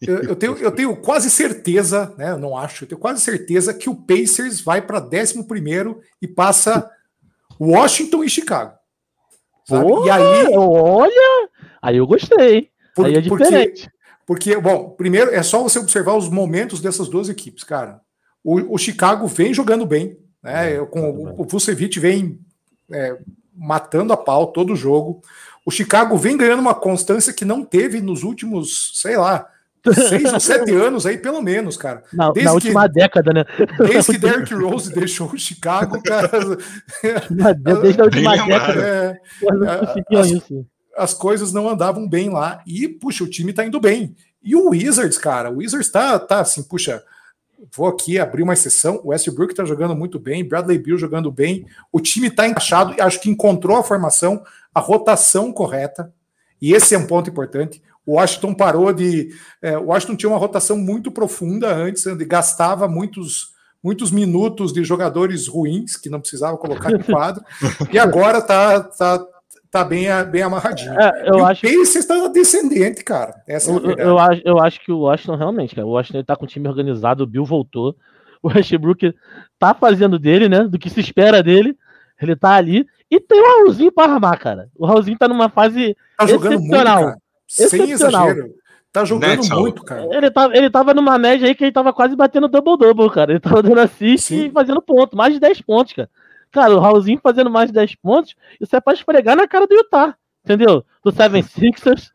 Eu, 0.00 0.18
eu, 0.22 0.36
tenho, 0.36 0.56
eu 0.58 0.70
tenho 0.70 0.96
quase 0.96 1.28
certeza, 1.30 2.14
né? 2.16 2.30
Eu 2.30 2.38
não 2.38 2.56
acho, 2.56 2.84
eu 2.84 2.88
tenho 2.88 3.00
quase 3.00 3.22
certeza 3.22 3.74
que 3.74 3.88
o 3.88 3.96
Pacers 3.96 4.60
vai 4.60 4.82
para 4.82 5.00
11 5.00 5.44
e 6.22 6.28
passa 6.28 6.88
Washington 7.60 8.22
e 8.22 8.28
Chicago. 8.28 8.74
Sabe? 9.66 9.90
Oh, 9.90 10.06
e 10.06 10.10
aí. 10.10 10.46
Olha! 10.56 11.48
Aí 11.84 11.98
eu 11.98 12.06
gostei. 12.06 12.70
Por, 12.96 13.04
aí 13.04 13.14
é 13.14 13.20
diferente. 13.20 13.90
Porque, 14.26 14.54
porque, 14.54 14.56
bom, 14.56 14.88
primeiro 14.90 15.30
é 15.34 15.42
só 15.42 15.62
você 15.62 15.78
observar 15.78 16.14
os 16.16 16.30
momentos 16.30 16.80
dessas 16.80 17.08
duas 17.08 17.28
equipes, 17.28 17.62
cara. 17.62 18.00
O, 18.42 18.74
o 18.74 18.78
Chicago 18.78 19.26
vem 19.26 19.52
jogando 19.52 19.84
bem, 19.84 20.16
né? 20.42 20.76
É, 20.76 20.86
com, 20.86 21.10
o, 21.10 21.42
o 21.42 21.44
Vucevic 21.44 22.00
vem 22.00 22.38
é, 22.90 23.18
matando 23.54 24.14
a 24.14 24.16
pau 24.16 24.46
todo 24.46 24.72
o 24.72 24.76
jogo. 24.76 25.20
O 25.66 25.70
Chicago 25.70 26.16
vem 26.16 26.38
ganhando 26.38 26.60
uma 26.60 26.74
constância 26.74 27.34
que 27.34 27.44
não 27.44 27.62
teve 27.62 28.00
nos 28.00 28.22
últimos, 28.22 28.92
sei 28.94 29.18
lá, 29.18 29.46
seis 30.08 30.32
ou 30.32 30.40
sete 30.40 30.72
anos 30.72 31.04
aí, 31.04 31.18
pelo 31.18 31.42
menos, 31.42 31.76
cara. 31.76 32.02
Na, 32.14 32.32
desde 32.32 32.48
na 32.48 32.54
última 32.54 32.88
que, 32.88 32.94
década, 32.94 33.32
né? 33.34 33.44
Desde 33.78 34.12
que 34.12 34.18
Derrick 34.18 34.54
Rose 34.54 34.90
deixou 34.90 35.30
o 35.30 35.38
Chicago, 35.38 36.02
cara. 36.02 36.30
Desde 37.82 38.00
a 38.00 38.04
última 38.04 38.36
década. 38.46 38.82
É, 38.82 39.20
as, 40.18 40.30
isso 40.30 40.66
as 40.96 41.14
coisas 41.14 41.52
não 41.52 41.68
andavam 41.68 42.08
bem 42.08 42.30
lá. 42.30 42.62
E, 42.66 42.88
puxa, 42.88 43.24
o 43.24 43.30
time 43.30 43.52
tá 43.52 43.64
indo 43.64 43.80
bem. 43.80 44.14
E 44.42 44.54
o 44.54 44.70
Wizards, 44.70 45.18
cara, 45.18 45.50
o 45.50 45.56
Wizards 45.56 45.90
tá, 45.90 46.18
tá 46.18 46.40
assim, 46.40 46.62
puxa, 46.62 47.02
vou 47.74 47.86
aqui 47.86 48.18
abrir 48.18 48.42
uma 48.42 48.52
exceção. 48.52 49.00
O 49.02 49.08
Westbrook 49.08 49.54
tá 49.54 49.64
jogando 49.64 49.94
muito 49.96 50.18
bem, 50.18 50.46
Bradley 50.46 50.78
Bill 50.78 50.98
jogando 50.98 51.30
bem. 51.30 51.66
O 51.90 52.00
time 52.00 52.30
tá 52.30 52.46
encaixado 52.46 52.94
e 52.96 53.00
acho 53.00 53.20
que 53.20 53.30
encontrou 53.30 53.76
a 53.76 53.84
formação, 53.84 54.42
a 54.74 54.80
rotação 54.80 55.52
correta. 55.52 56.12
E 56.60 56.74
esse 56.74 56.94
é 56.94 56.98
um 56.98 57.06
ponto 57.06 57.30
importante. 57.30 57.82
O 58.06 58.16
Washington 58.16 58.54
parou 58.54 58.92
de. 58.92 59.30
É, 59.62 59.78
o 59.78 59.86
Washington 59.86 60.16
tinha 60.16 60.30
uma 60.30 60.38
rotação 60.38 60.76
muito 60.76 61.10
profunda 61.10 61.74
antes, 61.74 62.04
gastava 62.26 62.86
muitos 62.86 63.54
muitos 63.82 64.10
minutos 64.10 64.72
de 64.72 64.82
jogadores 64.82 65.46
ruins 65.46 65.94
que 65.94 66.08
não 66.08 66.18
precisava 66.18 66.56
colocar 66.56 66.90
em 66.90 67.02
quadro. 67.02 67.44
e 67.92 67.98
agora 67.98 68.40
tá, 68.40 68.80
tá, 68.80 69.18
tá 69.74 69.84
bem, 69.84 70.06
bem 70.30 70.42
amarradinho. 70.42 70.92
É, 70.92 71.28
eu 71.28 71.38
e 71.38 71.42
acho... 71.42 71.66
o 71.66 71.68
Pacers 71.68 71.96
está 71.96 72.28
descendente, 72.28 73.02
cara. 73.02 73.42
Essa 73.44 73.72
eu, 73.72 73.90
é 73.90 74.04
eu, 74.04 74.18
acho, 74.20 74.42
eu 74.44 74.58
acho 74.60 74.80
que 74.80 74.92
o 74.92 75.00
Washington 75.00 75.34
realmente, 75.34 75.74
cara. 75.74 75.84
O 75.84 75.90
Washington 75.90 76.22
tá 76.22 76.36
com 76.36 76.44
o 76.44 76.48
time 76.48 76.68
organizado, 76.68 77.24
o 77.24 77.26
Bill 77.26 77.44
voltou. 77.44 77.96
O 78.40 78.48
Westbrook 78.48 79.12
tá 79.58 79.74
fazendo 79.74 80.16
dele, 80.16 80.48
né? 80.48 80.62
Do 80.62 80.78
que 80.78 80.88
se 80.88 81.00
espera 81.00 81.42
dele. 81.42 81.76
Ele 82.22 82.36
tá 82.36 82.50
ali. 82.50 82.86
E 83.10 83.18
tem 83.18 83.40
o 83.40 83.64
Raulzinho 83.64 83.90
para 83.90 84.12
armar, 84.12 84.38
cara. 84.38 84.68
O 84.76 84.86
Raulzinho 84.86 85.18
tá 85.18 85.26
numa 85.26 85.48
fase 85.48 85.96
tá 86.16 86.24
jogando 86.26 86.52
excepcional. 86.52 87.02
Muito, 87.02 87.08
cara. 87.08 87.20
Sem 87.48 87.90
exagero. 87.90 88.54
Tá 88.92 89.04
jogando 89.04 89.48
muito, 89.48 89.82
cara. 89.82 90.06
Ele 90.12 90.30
tava, 90.30 90.56
ele 90.56 90.70
tava 90.70 90.94
numa 90.94 91.18
média 91.18 91.48
aí 91.48 91.54
que 91.56 91.64
ele 91.64 91.72
tava 91.72 91.92
quase 91.92 92.14
batendo 92.14 92.46
double-double, 92.46 93.10
cara. 93.10 93.32
Ele 93.32 93.40
tava 93.40 93.60
dando 93.60 93.80
assist 93.80 94.28
Sim. 94.28 94.46
e 94.46 94.50
fazendo 94.52 94.80
ponto. 94.80 95.16
Mais 95.16 95.34
de 95.34 95.40
10 95.40 95.62
pontos, 95.62 95.94
cara. 95.94 96.08
Cara, 96.54 96.72
o 96.72 96.78
Raulzinho 96.78 97.18
fazendo 97.20 97.50
mais 97.50 97.66
de 97.66 97.72
10 97.72 97.96
pontos, 97.96 98.36
isso 98.60 98.76
é 98.76 98.80
pra 98.80 98.92
esfregar 98.92 99.34
na 99.34 99.48
cara 99.48 99.66
do 99.66 99.74
Utah, 99.74 100.14
entendeu? 100.44 100.86
Do 101.02 101.10
Seven 101.10 101.42
Sixers. 101.42 102.12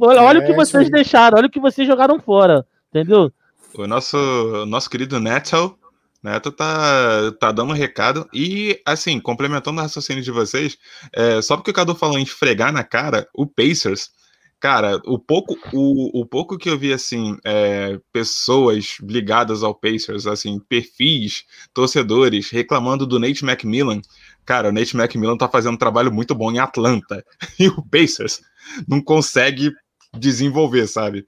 Olha, 0.00 0.22
olha 0.22 0.38
é, 0.38 0.40
o 0.40 0.46
que 0.46 0.54
vocês 0.54 0.88
deixaram, 0.88 1.36
olha 1.36 1.48
o 1.48 1.50
que 1.50 1.58
vocês 1.58 1.84
jogaram 1.84 2.20
fora, 2.20 2.64
entendeu? 2.88 3.32
O 3.74 3.84
nosso, 3.88 4.64
nosso 4.66 4.88
querido 4.88 5.18
Neto, 5.18 5.76
Neto 6.22 6.52
tá, 6.52 7.32
tá 7.40 7.50
dando 7.50 7.70
um 7.70 7.76
recado. 7.76 8.28
E, 8.32 8.80
assim, 8.86 9.18
complementando 9.18 9.80
o 9.80 9.82
raciocínio 9.82 10.22
de 10.22 10.30
vocês, 10.30 10.78
é, 11.12 11.42
só 11.42 11.56
porque 11.56 11.72
o 11.72 11.74
Cadu 11.74 11.96
falou 11.96 12.20
em 12.20 12.22
esfregar 12.22 12.72
na 12.72 12.84
cara, 12.84 13.28
o 13.34 13.48
Pacers 13.48 14.10
Cara, 14.58 15.00
o 15.04 15.18
pouco, 15.18 15.54
o, 15.72 16.20
o 16.20 16.26
pouco 16.26 16.56
que 16.56 16.68
eu 16.68 16.78
vi, 16.78 16.92
assim, 16.92 17.36
é, 17.44 18.00
pessoas 18.10 18.96
ligadas 19.02 19.62
ao 19.62 19.74
Pacers, 19.74 20.26
assim, 20.26 20.58
perfis, 20.58 21.44
torcedores, 21.74 22.50
reclamando 22.50 23.06
do 23.06 23.18
Nate 23.18 23.44
McMillan. 23.44 24.00
Cara, 24.46 24.70
o 24.70 24.72
Nate 24.72 24.96
McMillan 24.96 25.36
tá 25.36 25.48
fazendo 25.48 25.74
um 25.74 25.78
trabalho 25.78 26.12
muito 26.12 26.34
bom 26.34 26.50
em 26.50 26.58
Atlanta. 26.58 27.24
E 27.60 27.68
o 27.68 27.82
Pacers 27.82 28.40
não 28.88 29.02
consegue 29.02 29.72
desenvolver, 30.18 30.86
sabe? 30.86 31.26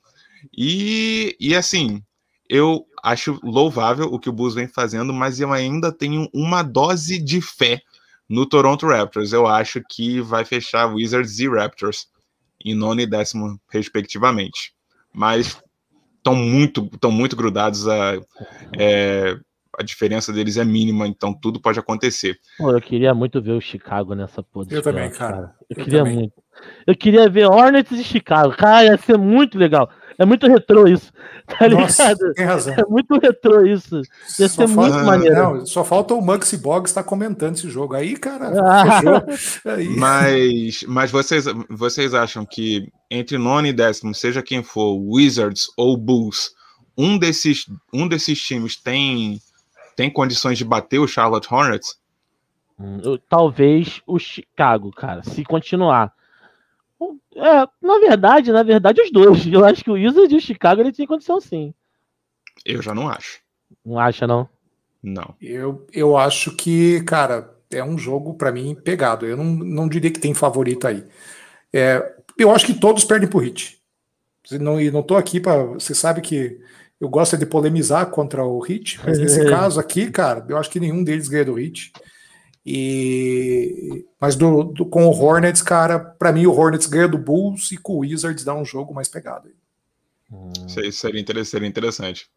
E, 0.57 1.37
e 1.39 1.55
assim, 1.55 2.03
eu 2.49 2.85
acho 3.03 3.39
louvável 3.43 4.07
o 4.07 4.19
que 4.19 4.29
o 4.29 4.33
Bulls 4.33 4.55
vem 4.55 4.69
fazendo, 4.69 5.13
mas 5.13 5.39
eu 5.39 5.53
ainda 5.53 5.93
tenho 5.93 6.29
uma 6.33 6.63
dose 6.63 7.19
de 7.19 7.41
fé 7.41 7.81
no 8.29 8.47
Toronto 8.47 8.87
Raptors. 8.87 9.33
Eu 9.33 9.47
acho 9.47 9.83
que 9.91 10.21
vai 10.21 10.45
fechar 10.45 10.87
Wizards 10.87 11.39
e 11.39 11.49
Raptors 11.49 12.07
em 12.65 12.75
nono 12.75 13.01
e 13.01 13.07
décimo, 13.07 13.61
respectivamente. 13.71 14.73
Mas 15.13 15.61
estão 16.17 16.35
muito, 16.35 16.89
tão 16.99 17.11
muito 17.11 17.35
grudados. 17.35 17.89
A, 17.89 18.21
é, 18.77 19.37
a 19.79 19.83
diferença 19.83 20.33
deles 20.33 20.57
é 20.57 20.65
mínima, 20.65 21.07
então 21.07 21.33
tudo 21.33 21.61
pode 21.61 21.79
acontecer. 21.79 22.37
Pô, 22.59 22.71
eu 22.73 22.81
queria 22.81 23.15
muito 23.15 23.41
ver 23.41 23.53
o 23.53 23.61
Chicago 23.61 24.15
nessa 24.15 24.43
posição. 24.43 24.79
Eu 24.79 24.83
também, 24.83 25.11
cara. 25.11 25.33
cara. 25.33 25.55
Eu, 25.71 25.77
eu, 25.77 25.85
queria 25.85 25.99
também. 26.01 26.15
muito. 26.15 26.35
Eu 26.87 26.97
queria 26.97 27.29
ver 27.31 27.47
Hornets 27.47 27.99
e 27.99 28.03
Chicago. 28.03 28.57
Cara, 28.57 28.87
ia 28.87 28.99
ser 28.99 29.17
muito 29.17 29.57
legal. 29.57 29.89
É 30.19 30.25
muito 30.27 30.49
retrô 30.49 30.89
isso. 30.89 31.13
Tá 31.47 31.69
Nossa, 31.69 32.09
ligado? 32.09 32.35
Tem 32.35 32.45
razão. 32.45 32.75
É 32.75 32.85
muito 32.89 33.19
retrô 33.21 33.65
isso. 33.65 34.03
Ia 34.39 34.49
só 34.49 34.67
ser 34.67 34.75
falta, 34.75 34.95
muito 34.95 35.07
maneiro. 35.07 35.37
Não, 35.37 35.65
só 35.65 35.85
falta 35.85 36.13
o 36.13 36.21
Maxi 36.21 36.59
Boggs 36.59 36.91
estar 36.91 37.05
tá 37.05 37.09
comentando 37.09 37.55
esse 37.55 37.71
jogo. 37.71 37.95
Aí, 37.95 38.17
cara, 38.17 38.53
ah. 38.61 39.25
Aí. 39.65 39.89
Mas, 39.97 40.83
mas 40.89 41.13
vocês, 41.13 41.45
vocês 41.71 42.15
acham 42.15 42.45
que 42.45 42.93
entre 43.09 43.39
nono 43.39 43.69
e 43.69 43.73
décimo, 43.73 44.13
seja 44.13 44.43
quem 44.43 44.61
for, 44.63 44.97
Wizards 44.97 45.69
ou 45.77 45.97
Bulls, 45.97 46.51
um 46.97 47.17
desses, 47.17 47.67
um 47.95 48.09
desses 48.09 48.41
times 48.41 48.77
tem, 48.77 49.41
tem 49.95 50.11
condições 50.11 50.59
de 50.59 50.65
bater 50.65 50.99
o 50.99 51.07
Charlotte 51.07 51.47
Hornets? 51.49 51.97
Hum, 52.79 53.19
talvez 53.29 54.03
o 54.05 54.19
Chicago, 54.19 54.91
cara, 54.91 55.23
se 55.23 55.45
continuar. 55.45 56.13
É, 57.39 57.69
na 57.81 57.99
verdade, 57.99 58.53
na 58.53 58.63
verdade, 58.63 59.01
os 59.01 59.11
dois. 59.11 59.47
Eu 59.47 59.65
acho 59.65 59.85
que 59.85 59.91
o 59.91 59.95
Wizards 59.95 60.33
e 60.33 60.37
o 60.37 60.41
Chicago 60.41 60.81
ele 60.81 60.93
tem 60.93 61.07
condição 61.07 61.41
sim. 61.41 61.73
Eu 62.65 62.83
já 62.83 62.95
não 62.95 63.09
acho. 63.09 63.41
Não 63.85 63.99
acha, 63.99 64.27
não? 64.27 64.49
Não. 65.03 65.35
Eu, 65.41 65.87
eu 65.93 66.17
acho 66.17 66.57
que, 66.57 67.01
cara, 67.03 67.55
é 67.71 67.83
um 67.83 67.97
jogo, 67.97 68.35
para 68.35 68.53
mim, 68.53 68.75
pegado. 68.75 69.25
Eu 69.25 69.37
não, 69.37 69.45
não 69.45 69.89
diria 69.89 70.11
que 70.11 70.21
tem 70.21 70.35
favorito 70.35 70.87
aí. 70.87 71.05
É, 71.73 72.17
eu 72.37 72.51
acho 72.51 72.67
que 72.67 72.75
todos 72.75 73.05
perdem 73.05 73.29
pro 73.29 73.39
Hit. 73.39 73.79
Não, 74.53 74.81
e 74.81 74.91
não 74.91 75.03
tô 75.03 75.17
aqui 75.17 75.41
para. 75.41 75.63
Você 75.65 75.95
sabe 75.95 76.21
que 76.21 76.59
eu 77.01 77.09
gosto 77.09 77.37
de 77.37 77.47
polemizar 77.47 78.07
contra 78.07 78.45
o 78.45 78.59
Hit, 78.61 78.99
mas 79.05 79.19
nesse 79.19 79.45
caso 79.49 79.79
aqui, 79.79 80.11
cara, 80.11 80.45
eu 80.49 80.57
acho 80.57 80.71
que 80.71 80.81
nenhum 80.81 81.05
deles 81.05 81.29
ganha 81.29 81.45
do 81.45 81.55
Hit. 81.55 81.93
E 82.71 84.05
mas 84.21 84.37
do, 84.37 84.65
do, 84.65 84.85
com 84.85 85.07
o 85.07 85.11
Hornets, 85.11 85.63
cara, 85.63 85.99
para 85.99 86.33
mim 86.33 86.45
o 86.45 86.53
Hornets 86.53 86.87
ganha 86.87 87.09
do 87.09 87.17
Bulls 87.17 87.73
e 87.73 87.79
com 87.79 87.95
o 87.95 87.99
Wizards 88.01 88.45
dá 88.45 88.55
um 88.55 88.65
jogo 88.65 88.93
mais 88.93 89.09
pegado. 89.09 89.49
Hum. 90.31 90.53
Isso 90.67 90.93
seria 91.01 91.67
interessante. 91.67 92.29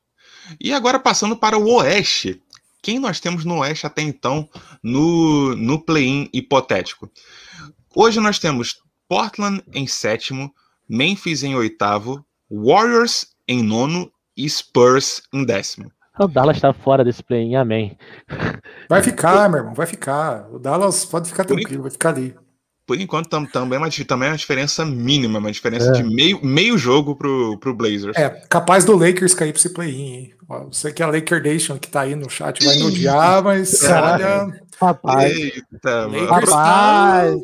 E 0.60 0.72
agora 0.72 1.00
passando 1.00 1.36
para 1.36 1.58
o 1.58 1.70
Oeste. 1.76 2.42
Quem 2.82 2.98
nós 2.98 3.20
temos 3.20 3.44
no 3.44 3.60
Oeste 3.60 3.86
até 3.86 4.02
então 4.02 4.50
no, 4.82 5.54
no 5.56 5.84
play-in 5.84 6.30
hipotético? 6.32 7.12
Hoje 7.94 8.20
nós 8.22 8.40
temos 8.40 8.82
Portland 9.10 9.62
em 9.74 9.86
sétimo, 9.86 10.54
Memphis 10.88 11.44
em 11.44 11.56
oitavo, 11.56 12.26
Warriors 12.50 13.36
em 13.48 13.62
nono 13.62 14.12
e 14.36 14.50
Spurs 14.50 15.24
em 15.34 15.44
décimo. 15.44 15.92
O 16.26 16.28
Dallas 16.28 16.58
está 16.58 16.74
fora 16.74 17.04
desse 17.04 17.24
play-in, 17.24 17.56
amém. 17.56 17.98
Vai 18.90 19.02
ficar, 19.04 19.50
meu 19.50 19.60
irmão, 19.60 19.74
vai 19.74 19.88
ficar. 19.88 20.48
O 20.52 20.60
Dallas 20.60 21.06
pode 21.06 21.30
ficar 21.30 21.44
tranquilo, 21.44 21.84
vai 21.84 21.92
ficar 21.92 22.10
ali. 22.10 22.36
Por 22.86 23.00
enquanto, 23.00 23.30
tam, 23.30 23.46
também, 23.46 23.78
é 23.78 23.80
uma, 23.80 23.90
também 24.06 24.28
é 24.28 24.32
uma 24.32 24.38
diferença 24.38 24.84
mínima, 24.84 25.40
uma 25.40 25.52
diferença 25.52 25.90
é. 25.90 25.92
de 25.94 26.04
meio, 26.04 26.44
meio 26.44 26.78
jogo 26.78 27.16
pro, 27.16 27.58
pro 27.58 27.74
Blazers. 27.74 28.18
É, 28.18 28.30
capaz 28.50 28.84
do 28.84 28.98
Lakers 28.98 29.34
cair 29.34 29.54
pra 29.54 29.60
esse 29.60 29.70
play-in, 29.70 30.14
hein? 30.14 30.34
Você 30.70 30.92
que 30.92 31.02
é 31.02 31.06
a 31.06 31.10
Laker 31.10 31.42
Nation 31.42 31.78
que 31.78 31.88
tá 31.88 32.02
aí 32.02 32.16
no 32.16 32.30
chat 32.30 32.64
vai 32.66 32.76
me 32.76 32.84
odiar, 32.84 33.42
mas 33.42 33.82
olha. 33.84 34.62
Rapaz. 34.78 35.32
Eita, 35.32 36.08
mano. 36.10 36.26
Rapaz. 36.26 37.42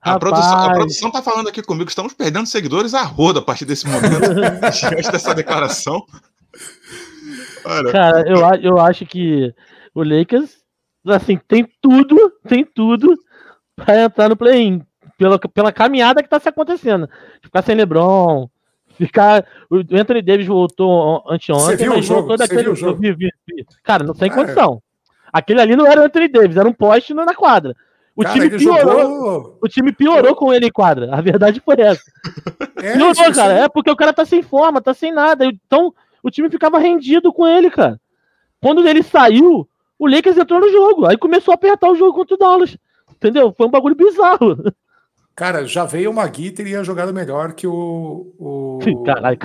A 0.00 0.18
produção, 0.18 0.58
a 0.58 0.72
produção 0.72 1.10
tá 1.10 1.22
falando 1.22 1.48
aqui 1.48 1.62
comigo, 1.62 1.88
estamos 1.88 2.12
perdendo 2.14 2.46
seguidores 2.46 2.94
a 2.94 3.02
roda 3.02 3.40
a 3.40 3.42
partir 3.42 3.64
desse 3.64 3.86
momento, 3.86 4.20
diante 4.72 5.12
dessa 5.12 5.34
declaração. 5.34 6.04
Olha. 7.68 7.92
Cara, 7.92 8.20
eu, 8.28 8.38
eu 8.62 8.78
acho 8.80 9.04
que 9.04 9.54
o 9.94 10.02
Lakers, 10.02 10.58
assim, 11.06 11.38
tem 11.46 11.68
tudo, 11.80 12.32
tem 12.48 12.64
tudo 12.64 13.14
para 13.76 14.04
entrar 14.04 14.28
no 14.28 14.36
play-in. 14.36 14.82
Pela, 15.18 15.38
pela 15.38 15.72
caminhada 15.72 16.22
que 16.22 16.28
tá 16.28 16.38
se 16.38 16.48
acontecendo. 16.48 17.08
Ficar 17.42 17.62
sem 17.62 17.74
LeBron, 17.74 18.48
ficar. 18.96 19.44
O 19.68 19.78
Anthony 19.92 20.22
Davis 20.22 20.46
voltou 20.46 21.24
anteontem, 21.28 21.76
Você 21.76 21.76
viu 21.76 21.94
mas 21.94 22.04
o 22.04 22.08
jogo? 22.08 22.20
voltou 22.20 22.36
daquele. 22.36 22.62
Viu 22.62 22.72
o 22.72 22.76
jogo? 22.76 23.00
Vi, 23.00 23.12
vi, 23.12 23.32
vi. 23.46 23.66
Cara, 23.82 24.04
não 24.04 24.14
tem 24.14 24.30
é. 24.30 24.34
condição. 24.34 24.80
Aquele 25.32 25.60
ali 25.60 25.76
não 25.76 25.86
era 25.86 26.00
o 26.00 26.04
Anthony 26.04 26.28
Davis, 26.28 26.56
era 26.56 26.68
um 26.68 26.72
poste 26.72 27.12
na 27.12 27.34
quadra. 27.34 27.74
O 28.14 28.22
cara, 28.22 28.34
time 28.34 28.50
piorou. 28.50 29.00
Jogou... 29.00 29.58
O 29.62 29.68
time 29.68 29.92
piorou 29.92 30.34
com 30.34 30.52
ele 30.52 30.66
em 30.66 30.72
quadra. 30.72 31.14
A 31.14 31.20
verdade 31.20 31.60
foi 31.64 31.76
essa. 31.80 32.02
É, 32.76 32.92
piorou, 32.94 33.32
cara. 33.34 33.54
É 33.54 33.68
porque 33.68 33.90
o 33.90 33.96
cara 33.96 34.12
tá 34.12 34.24
sem 34.24 34.42
forma, 34.42 34.80
tá 34.80 34.94
sem 34.94 35.12
nada. 35.12 35.44
Então, 35.44 35.94
o 36.22 36.30
time 36.30 36.50
ficava 36.50 36.78
rendido 36.78 37.32
com 37.32 37.46
ele, 37.46 37.70
cara. 37.70 38.00
Quando 38.60 38.86
ele 38.86 39.02
saiu, 39.02 39.68
o 39.98 40.06
Lakers 40.06 40.36
entrou 40.36 40.60
no 40.60 40.70
jogo. 40.70 41.06
Aí 41.06 41.16
começou 41.16 41.52
a 41.52 41.54
apertar 41.54 41.90
o 41.90 41.96
jogo 41.96 42.12
contra 42.12 42.34
o 42.34 42.38
Dallas. 42.38 42.76
Entendeu? 43.10 43.52
Foi 43.56 43.66
um 43.66 43.70
bagulho 43.70 43.94
bizarro. 43.94 44.56
Cara, 45.38 45.64
já 45.64 45.84
veio 45.84 46.10
uma 46.10 46.22
Magui 46.22 46.50
teria 46.50 46.82
jogado 46.82 47.14
melhor 47.14 47.52
que 47.52 47.64
o. 47.64 48.34
o... 48.36 48.80
Caralho, 49.06 49.38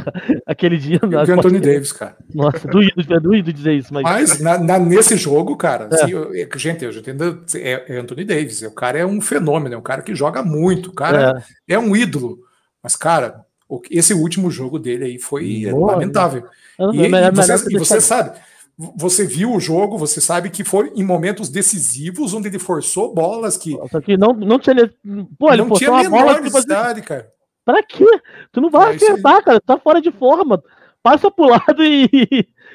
aquele 0.43 0.75
dia. 0.75 0.97
Que 0.97 1.05
o 1.05 1.19
Anthony 1.19 1.59
Davis, 1.59 1.91
cara. 1.91 2.17
Nossa, 2.33 2.67
doído, 2.67 3.13
é 3.13 3.19
doído 3.19 3.53
dizer 3.53 3.73
isso. 3.73 3.93
Mas, 3.93 4.03
mas 4.03 4.39
na, 4.39 4.57
na, 4.57 4.79
nesse 4.79 5.15
jogo, 5.17 5.55
cara, 5.55 5.87
é. 5.91 5.93
assim, 5.93 6.11
eu, 6.11 6.31
gente, 6.55 6.83
eu 6.83 6.91
já 6.91 6.99
entendo. 6.99 7.43
É, 7.55 7.93
é, 7.93 7.99
Anthony 7.99 8.25
Davis. 8.25 8.63
O 8.63 8.71
cara 8.71 8.97
é 8.97 9.05
um 9.05 9.21
fenômeno, 9.21 9.75
é 9.75 9.77
um 9.77 9.83
cara 9.83 10.01
que 10.01 10.15
joga 10.15 10.41
muito. 10.41 10.89
O 10.89 10.93
cara 10.93 11.43
é, 11.69 11.75
é 11.75 11.79
um 11.79 11.95
ídolo. 11.95 12.39
Mas, 12.81 12.95
cara, 12.95 13.45
esse 13.89 14.13
último 14.13 14.51
jogo 14.51 14.77
dele 14.77 15.05
aí 15.05 15.19
foi 15.19 15.67
Boa, 15.69 15.93
lamentável. 15.93 16.45
E, 16.79 17.01
e, 17.01 17.31
você, 17.31 17.73
e 17.73 17.77
você 17.77 18.01
sabe 18.01 18.39
você 18.77 19.25
viu 19.25 19.53
o 19.53 19.59
jogo, 19.59 19.97
você 19.97 20.19
sabe 20.19 20.49
que 20.49 20.63
foi 20.63 20.91
em 20.95 21.03
momentos 21.03 21.49
decisivos 21.49 22.33
onde 22.33 22.47
ele 22.47 22.59
forçou 22.59 23.13
bolas 23.13 23.55
que. 23.55 23.77
Só 23.91 24.01
que 24.01 24.17
não, 24.17 24.33
não 24.33 24.57
tinha. 24.57 24.91
Pô, 25.37 25.53
ele 25.53 25.63
não 25.63 25.75
tinha 25.75 25.91
uma 25.91 26.09
bola 26.09 26.41
necessidade, 26.41 26.99
assim, 26.99 27.07
cara. 27.07 27.31
Pra 27.63 27.83
quê? 27.83 28.05
Tu 28.51 28.59
não 28.59 28.69
vai 28.69 28.93
é 28.93 28.95
acertar, 28.95 29.43
cara. 29.43 29.59
Tu 29.59 29.65
tá 29.65 29.77
fora 29.77 30.01
de 30.01 30.11
forma. 30.11 30.61
Passa 31.03 31.29
pro 31.29 31.49
lado 31.49 31.83
e, 31.83 32.09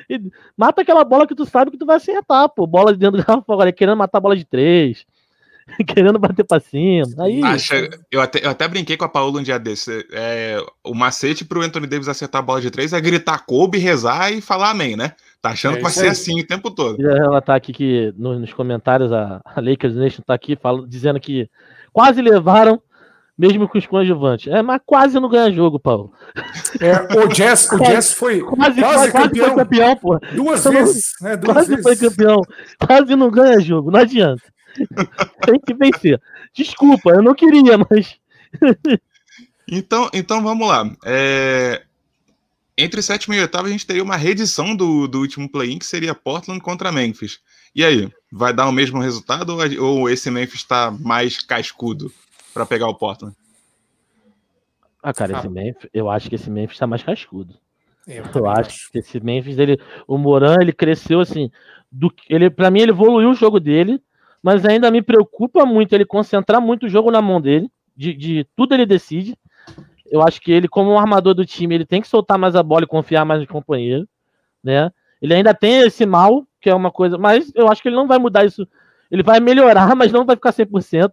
e, 0.08 0.20
mata 0.56 0.82
aquela 0.82 1.02
bola 1.02 1.26
que 1.26 1.34
tu 1.34 1.44
sabe 1.44 1.70
que 1.70 1.78
tu 1.78 1.86
vai 1.86 1.96
acertar, 1.96 2.48
pô. 2.48 2.66
Bola 2.66 2.92
de 2.92 2.98
dentro 2.98 3.20
do 3.20 3.24
garrafa, 3.24 3.52
agora 3.52 3.72
querendo 3.72 3.96
matar 3.96 4.18
a 4.18 4.20
bola 4.20 4.36
de 4.36 4.44
três. 4.44 5.04
querendo 5.86 6.18
bater 6.18 6.44
pra 6.44 6.60
cima. 6.60 7.06
Aí, 7.20 7.42
Acha, 7.42 7.88
eu, 8.10 8.20
até, 8.20 8.44
eu 8.44 8.50
até 8.50 8.66
brinquei 8.66 8.96
com 8.96 9.04
a 9.04 9.08
Paula 9.08 9.38
um 9.38 9.42
dia 9.42 9.58
desse. 9.58 10.06
É, 10.12 10.60
o 10.84 10.94
macete 10.94 11.44
pro 11.44 11.62
Anthony 11.62 11.86
Davis 11.86 12.08
acertar 12.08 12.40
a 12.40 12.44
bola 12.44 12.60
de 12.60 12.70
três 12.70 12.92
é 12.92 13.00
gritar 13.00 13.44
Kobe, 13.44 13.78
rezar 13.78 14.32
e 14.32 14.40
falar 14.40 14.70
amém, 14.70 14.96
né? 14.96 15.12
Tá 15.40 15.50
achando 15.50 15.74
é 15.74 15.76
que 15.76 15.82
vai 15.82 15.92
ser 15.92 16.08
assim 16.08 16.40
o 16.40 16.46
tempo 16.46 16.70
todo. 16.70 16.96
Queria 16.96 17.14
relatar 17.14 17.56
aqui 17.56 17.72
que 17.72 18.12
no, 18.16 18.38
nos 18.38 18.52
comentários 18.52 19.12
a, 19.12 19.40
a 19.44 19.60
Lakers 19.60 19.94
Nation 19.94 20.22
tá 20.26 20.34
aqui 20.34 20.56
fala, 20.56 20.86
dizendo 20.86 21.20
que 21.20 21.48
quase 21.92 22.20
levaram 22.20 22.82
mesmo 23.38 23.68
com 23.68 23.78
os 23.78 23.86
conjuvantes. 23.86 24.52
É, 24.52 24.60
mas 24.62 24.80
quase 24.84 25.20
não 25.20 25.28
ganha 25.28 25.52
jogo, 25.52 25.78
Paulo. 25.78 26.12
É, 26.80 27.16
o 27.16 27.28
Jazz, 27.32 27.70
o 27.70 27.78
Jazz 27.78 28.12
foi 28.12 28.40
quase, 28.40 28.80
quase, 28.80 29.10
quase 29.10 29.12
campeão. 29.12 29.46
foi 29.46 29.56
campeão, 29.56 29.96
pô. 29.96 30.18
Duas 30.34 30.64
vezes, 30.64 31.12
né? 31.20 31.36
Duas 31.36 31.54
quase 31.54 31.68
vezes. 31.68 31.82
foi 31.84 31.96
campeão. 31.96 32.40
Quase 32.84 33.14
não 33.14 33.30
ganha 33.30 33.60
jogo, 33.60 33.92
não 33.92 34.00
adianta. 34.00 34.42
Tem 35.44 35.60
que 35.60 35.74
vencer. 35.74 36.20
Desculpa, 36.54 37.10
eu 37.10 37.22
não 37.22 37.34
queria, 37.34 37.78
mas. 37.78 38.16
então, 39.68 40.10
então 40.12 40.42
vamos 40.42 40.68
lá. 40.68 40.90
É... 41.04 41.82
Entre 42.76 43.02
sétimo 43.02 43.34
e 43.34 43.40
oitavo, 43.40 43.66
a 43.66 43.70
gente 43.70 43.86
teria 43.86 44.04
uma 44.04 44.16
reedição 44.16 44.74
do, 44.76 45.08
do 45.08 45.18
último 45.18 45.50
play-in, 45.50 45.78
que 45.78 45.86
seria 45.86 46.14
Portland 46.14 46.60
contra 46.60 46.92
Memphis. 46.92 47.40
E 47.74 47.84
aí, 47.84 48.08
vai 48.30 48.52
dar 48.52 48.68
o 48.68 48.72
mesmo 48.72 49.00
resultado 49.00 49.50
ou, 49.50 49.84
ou 49.84 50.08
esse 50.08 50.30
Memphis 50.30 50.60
está 50.60 50.90
mais 50.90 51.42
cascudo 51.42 52.12
para 52.54 52.64
pegar 52.64 52.88
o 52.88 52.94
Portland? 52.94 53.34
Ah, 55.02 55.12
cara, 55.12 55.36
ah. 55.36 55.38
esse 55.40 55.48
Memphis, 55.48 55.90
eu 55.92 56.08
acho 56.08 56.28
que 56.28 56.36
esse 56.36 56.50
Memphis 56.50 56.76
está 56.76 56.86
mais 56.86 57.02
cascudo. 57.02 57.54
Eu, 58.06 58.24
eu 58.34 58.46
acho, 58.48 58.60
acho 58.60 58.92
que 58.92 58.98
esse 58.98 59.20
Memphis, 59.20 59.58
ele, 59.58 59.78
o 60.06 60.16
Moran, 60.16 60.56
ele 60.60 60.72
cresceu 60.72 61.20
assim. 61.20 61.50
Do, 61.90 62.12
ele, 62.28 62.48
para 62.48 62.70
mim, 62.70 62.80
ele 62.80 62.92
evoluiu 62.92 63.30
o 63.30 63.34
jogo 63.34 63.60
dele 63.60 64.00
mas 64.42 64.64
ainda 64.64 64.90
me 64.90 65.02
preocupa 65.02 65.64
muito 65.66 65.92
ele 65.92 66.04
concentrar 66.04 66.60
muito 66.60 66.86
o 66.86 66.88
jogo 66.88 67.10
na 67.10 67.20
mão 67.20 67.40
dele, 67.40 67.70
de, 67.96 68.14
de 68.14 68.46
tudo 68.56 68.74
ele 68.74 68.86
decide. 68.86 69.36
Eu 70.10 70.22
acho 70.22 70.40
que 70.40 70.52
ele, 70.52 70.68
como 70.68 70.90
um 70.90 70.98
armador 70.98 71.34
do 71.34 71.44
time, 71.44 71.74
ele 71.74 71.84
tem 71.84 72.00
que 72.00 72.08
soltar 72.08 72.38
mais 72.38 72.56
a 72.56 72.62
bola 72.62 72.84
e 72.84 72.86
confiar 72.86 73.24
mais 73.24 73.40
no 73.40 73.46
companheiro, 73.46 74.08
né? 74.62 74.90
Ele 75.20 75.34
ainda 75.34 75.52
tem 75.52 75.80
esse 75.80 76.06
mal, 76.06 76.46
que 76.60 76.70
é 76.70 76.74
uma 76.74 76.90
coisa, 76.90 77.18
mas 77.18 77.52
eu 77.54 77.68
acho 77.68 77.82
que 77.82 77.88
ele 77.88 77.96
não 77.96 78.06
vai 78.06 78.18
mudar 78.18 78.44
isso. 78.44 78.66
Ele 79.10 79.22
vai 79.22 79.40
melhorar, 79.40 79.94
mas 79.94 80.12
não 80.12 80.24
vai 80.24 80.36
ficar 80.36 80.52
100%, 80.52 81.12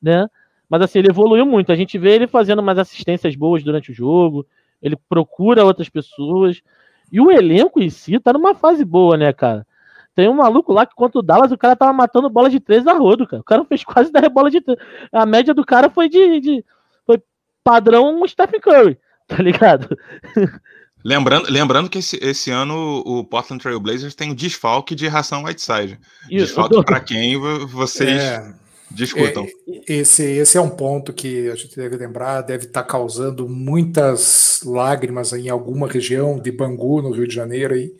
né? 0.00 0.28
Mas 0.68 0.82
assim, 0.82 1.00
ele 1.00 1.10
evoluiu 1.10 1.44
muito. 1.44 1.72
A 1.72 1.76
gente 1.76 1.98
vê 1.98 2.14
ele 2.14 2.26
fazendo 2.26 2.62
mais 2.62 2.78
assistências 2.78 3.36
boas 3.36 3.62
durante 3.62 3.90
o 3.90 3.94
jogo, 3.94 4.46
ele 4.80 4.96
procura 5.08 5.64
outras 5.64 5.88
pessoas. 5.88 6.62
E 7.10 7.20
o 7.20 7.30
elenco 7.30 7.80
em 7.82 7.90
si 7.90 8.18
tá 8.18 8.32
numa 8.32 8.54
fase 8.54 8.84
boa, 8.84 9.16
né, 9.16 9.32
cara? 9.32 9.66
Tem 10.14 10.28
um 10.28 10.34
maluco 10.34 10.72
lá 10.72 10.84
que 10.84 10.94
contra 10.94 11.18
o 11.18 11.22
Dallas, 11.22 11.52
o 11.52 11.58
cara 11.58 11.74
tava 11.74 11.92
matando 11.92 12.28
bola 12.28 12.50
de 12.50 12.60
três 12.60 12.86
a 12.86 12.92
rodo, 12.92 13.26
cara. 13.26 13.40
O 13.40 13.44
cara 13.44 13.64
fez 13.64 13.82
quase 13.84 14.12
10 14.12 14.28
bolas 14.28 14.52
de 14.52 14.60
três. 14.60 14.78
A 15.12 15.24
média 15.24 15.54
do 15.54 15.64
cara 15.64 15.88
foi 15.88 16.08
de, 16.08 16.40
de 16.40 16.64
foi 17.06 17.22
padrão 17.64 18.22
Stephen 18.28 18.60
Curry, 18.60 18.98
tá 19.26 19.42
ligado? 19.42 19.96
Lembrando, 21.04 21.50
lembrando 21.50 21.90
que 21.90 21.98
esse, 21.98 22.16
esse 22.22 22.50
ano 22.50 23.02
o 23.04 23.24
Portland 23.24 23.60
Trail 23.60 23.80
Blazers 23.80 24.14
tem 24.14 24.30
um 24.30 24.34
desfalque 24.34 24.94
de 24.94 25.08
ração 25.08 25.42
Whiteside. 25.42 25.98
Desfalque 26.28 26.84
para 26.84 27.00
quem 27.00 27.36
vocês 27.66 28.22
é, 28.22 28.54
discutam. 28.88 29.44
É, 29.68 29.94
esse, 29.94 30.22
esse 30.22 30.56
é 30.56 30.60
um 30.60 30.70
ponto 30.70 31.12
que 31.12 31.50
a 31.50 31.56
gente 31.56 31.74
deve 31.74 31.96
lembrar, 31.96 32.42
deve 32.42 32.66
estar 32.66 32.82
tá 32.82 32.88
causando 32.88 33.48
muitas 33.48 34.60
lágrimas 34.64 35.32
em 35.32 35.48
alguma 35.48 35.88
região 35.88 36.38
de 36.38 36.52
Bangu, 36.52 37.02
no 37.02 37.10
Rio 37.10 37.26
de 37.26 37.34
Janeiro. 37.34 37.74
Aí. 37.74 37.92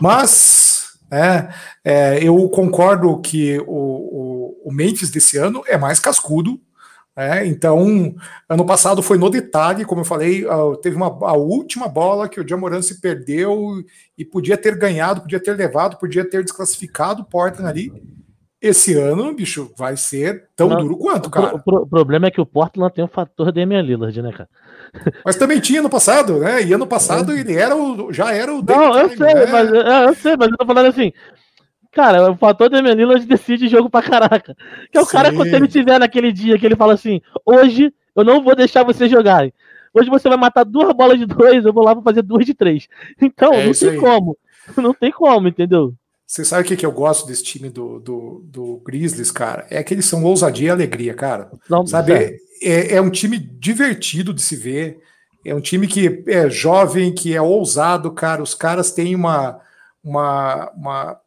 Mas 0.00 0.73
é, 1.14 1.48
é, 1.84 2.18
eu 2.22 2.48
concordo 2.48 3.20
que 3.20 3.58
o, 3.60 3.64
o, 3.66 4.60
o, 4.64 4.72
Memphis 4.72 5.10
desse 5.10 5.38
ano 5.38 5.62
é 5.66 5.76
mais 5.76 6.00
cascudo. 6.00 6.60
É, 7.16 7.46
então, 7.46 8.12
ano 8.48 8.66
passado 8.66 9.00
foi 9.00 9.16
no 9.16 9.30
detalhe, 9.30 9.84
como 9.84 10.00
eu 10.00 10.04
falei, 10.04 10.44
teve 10.82 10.96
uma, 10.96 11.06
a 11.06 11.34
última 11.34 11.86
bola 11.86 12.28
que 12.28 12.40
o 12.40 12.48
Jamoran 12.48 12.82
se 12.82 13.00
perdeu 13.00 13.84
e 14.18 14.24
podia 14.24 14.56
ter 14.56 14.76
ganhado, 14.76 15.20
podia 15.20 15.38
ter 15.38 15.56
levado, 15.56 15.96
podia 15.96 16.28
ter 16.28 16.42
desclassificado 16.42 17.22
o 17.22 17.24
Portland 17.24 17.70
ali. 17.70 17.92
Esse 18.60 18.94
ano, 18.94 19.32
bicho, 19.32 19.70
vai 19.76 19.96
ser 19.96 20.48
tão 20.56 20.70
Não, 20.70 20.78
duro 20.78 20.96
quanto, 20.96 21.30
cara. 21.30 21.54
O, 21.54 21.82
o, 21.82 21.86
problema 21.86 22.26
é 22.26 22.30
que 22.30 22.40
o 22.40 22.46
Portland 22.46 22.92
tem 22.92 23.04
o 23.04 23.08
fator 23.08 23.52
Damian 23.52 23.82
Lillard, 23.82 24.20
né, 24.20 24.32
cara? 24.32 24.48
Mas 25.24 25.36
também 25.36 25.60
tinha 25.60 25.82
no 25.82 25.90
passado, 25.90 26.38
né? 26.38 26.62
E 26.62 26.72
ano 26.72 26.86
passado 26.86 27.32
é. 27.32 27.40
ele 27.40 27.54
era 27.54 27.76
o, 27.76 28.12
já 28.12 28.32
era 28.32 28.52
o. 28.54 28.62
Não, 28.62 28.98
eu 28.98 29.08
sei, 29.08 29.34
né? 29.34 29.46
mas, 29.46 29.70
eu 29.72 30.14
sei, 30.14 30.36
mas 30.36 30.48
eu 30.50 30.56
tô 30.56 30.66
falando 30.66 30.86
assim. 30.86 31.12
Cara, 31.92 32.30
o 32.32 32.36
fator 32.36 32.68
Damian 32.68 32.94
Lillard 32.94 33.24
decide 33.24 33.68
jogo 33.68 33.88
pra 33.88 34.02
caraca. 34.02 34.56
Que 34.90 34.98
é 34.98 35.00
o 35.00 35.06
cara, 35.06 35.30
Sim. 35.30 35.36
quando 35.36 35.54
ele 35.54 35.68
tiver 35.68 35.98
naquele 35.98 36.32
dia 36.32 36.58
que 36.58 36.66
ele 36.66 36.76
fala 36.76 36.94
assim: 36.94 37.20
hoje 37.46 37.92
eu 38.16 38.24
não 38.24 38.42
vou 38.42 38.56
deixar 38.56 38.82
você 38.82 39.08
jogar. 39.08 39.48
Hoje 39.92 40.10
você 40.10 40.28
vai 40.28 40.36
matar 40.36 40.64
duas 40.64 40.92
bolas 40.92 41.18
de 41.18 41.24
dois, 41.26 41.64
eu 41.64 41.72
vou 41.72 41.84
lá 41.84 41.94
pra 41.94 42.02
fazer 42.02 42.22
duas 42.22 42.44
de 42.44 42.52
três. 42.52 42.88
Então, 43.20 43.52
É 43.54 43.66
não 43.66 43.72
tem 43.72 43.90
aí. 43.90 43.98
como. 43.98 44.36
Não 44.76 44.94
tem 44.94 45.12
como, 45.12 45.46
entendeu? 45.46 45.94
Você 46.26 46.44
sabe 46.44 46.62
o 46.62 46.64
que, 46.64 46.76
que 46.76 46.86
eu 46.86 46.92
gosto 46.92 47.26
desse 47.26 47.42
time 47.42 47.68
do, 47.68 48.00
do, 48.00 48.42
do 48.44 48.82
Grizzlies, 48.84 49.30
cara? 49.30 49.66
É 49.70 49.82
que 49.82 49.92
eles 49.92 50.06
são 50.06 50.24
ousadia 50.24 50.68
e 50.68 50.70
alegria, 50.70 51.14
cara. 51.14 51.50
Não, 51.68 51.86
Sabe? 51.86 52.40
É, 52.62 52.96
é 52.96 53.00
um 53.00 53.10
time 53.10 53.38
divertido 53.38 54.32
de 54.32 54.42
se 54.42 54.56
ver. 54.56 55.00
É 55.44 55.54
um 55.54 55.60
time 55.60 55.86
que 55.86 56.24
é 56.26 56.48
jovem, 56.48 57.14
que 57.14 57.34
é 57.34 57.42
ousado, 57.42 58.10
cara. 58.10 58.42
Os 58.42 58.54
caras 58.54 58.90
têm 58.90 59.14
uma. 59.14 59.60
uma, 60.02 60.70
uma 60.74 61.20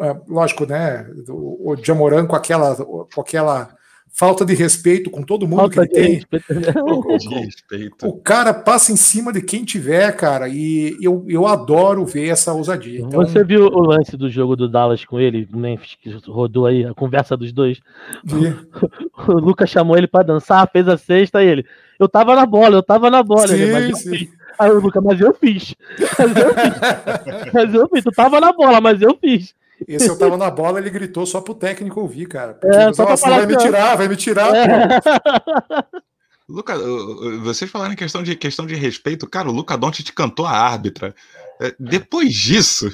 é, 0.00 0.16
lógico, 0.26 0.64
né? 0.64 1.06
O, 1.28 1.72
o 1.72 1.76
Jamoran 1.76 2.26
com 2.26 2.34
aquela, 2.34 2.74
com 2.74 3.20
aquela 3.20 3.76
falta 4.12 4.44
de 4.44 4.54
respeito 4.54 5.10
com 5.10 5.22
todo 5.22 5.46
mundo 5.46 5.68
que 5.70 5.76
Falta 5.76 5.98
ele 5.98 6.18
de 6.18 6.26
tem. 6.26 7.40
respeito. 7.44 8.06
O 8.06 8.12
cara 8.20 8.52
passa 8.52 8.92
em 8.92 8.96
cima 8.96 9.32
de 9.32 9.40
quem 9.40 9.64
tiver, 9.64 10.14
cara, 10.16 10.48
e 10.48 10.96
eu, 11.00 11.24
eu 11.28 11.46
adoro 11.46 12.04
ver 12.04 12.28
essa 12.28 12.52
ousadia. 12.52 13.00
Então, 13.00 13.20
Você 13.20 13.42
viu 13.44 13.66
o 13.66 13.80
lance 13.80 14.16
do 14.16 14.28
jogo 14.28 14.56
do 14.56 14.68
Dallas 14.68 15.04
com 15.04 15.18
ele, 15.18 15.48
o 15.52 15.56
Memphis, 15.56 15.96
que 16.02 16.10
rodou 16.26 16.66
aí, 16.66 16.84
a 16.84 16.92
conversa 16.94 17.36
dos 17.36 17.52
dois? 17.52 17.80
vi. 18.24 18.54
O 19.28 19.32
Lucas 19.32 19.68
chamou 19.68 19.98
ele 19.98 20.06
pra 20.06 20.22
dançar, 20.22 20.68
fez 20.72 20.88
a 20.88 20.96
sexta 20.96 21.42
e 21.44 21.46
ele. 21.46 21.66
Eu 21.98 22.08
tava 22.08 22.34
na 22.34 22.46
bola, 22.46 22.76
eu 22.76 22.82
tava 22.82 23.10
na 23.10 23.22
bola. 23.22 23.52
ele, 23.52 23.70
mas 23.70 23.98
sim, 23.98 24.08
eu 24.08 24.18
sim. 24.18 24.28
Aí 24.58 24.70
o 24.70 24.80
Lucas, 24.80 25.02
mas 25.04 25.20
eu 25.20 25.34
fiz. 25.34 25.74
Mas 26.18 26.36
eu 26.36 26.54
fiz. 26.54 27.52
Mas 27.52 27.74
eu 27.74 27.88
fiz. 27.88 28.04
Tu 28.04 28.10
tava 28.12 28.40
na 28.40 28.52
bola, 28.52 28.80
mas 28.80 29.00
eu 29.00 29.16
fiz. 29.20 29.54
Esse 29.88 30.08
eu 30.08 30.18
tava 30.18 30.36
na 30.36 30.50
bola, 30.50 30.78
ele 30.78 30.90
gritou 30.90 31.24
só 31.26 31.40
pro 31.40 31.54
técnico 31.54 32.00
ouvir, 32.00 32.26
cara. 32.26 32.54
Porque, 32.54 32.74
É, 32.74 32.86
nossa, 32.86 33.16
falar 33.16 33.38
vai 33.38 33.46
me 33.46 33.56
assim, 33.56 33.66
tirar, 33.66 33.96
vai 33.96 34.08
me 34.08 34.16
tirar. 34.16 34.54
É. 34.54 35.00
Luca, 36.48 36.76
uh, 36.76 37.40
vocês 37.42 37.70
falaram 37.70 37.92
em 37.92 37.96
questão 37.96 38.22
de, 38.22 38.34
questão 38.34 38.66
de 38.66 38.74
respeito, 38.74 39.28
cara, 39.28 39.48
o 39.48 39.52
Luca 39.52 39.78
Doncic 39.78 40.12
cantou 40.12 40.44
a 40.44 40.50
árbitra. 40.50 41.14
É, 41.60 41.74
depois 41.78 42.34
disso, 42.34 42.90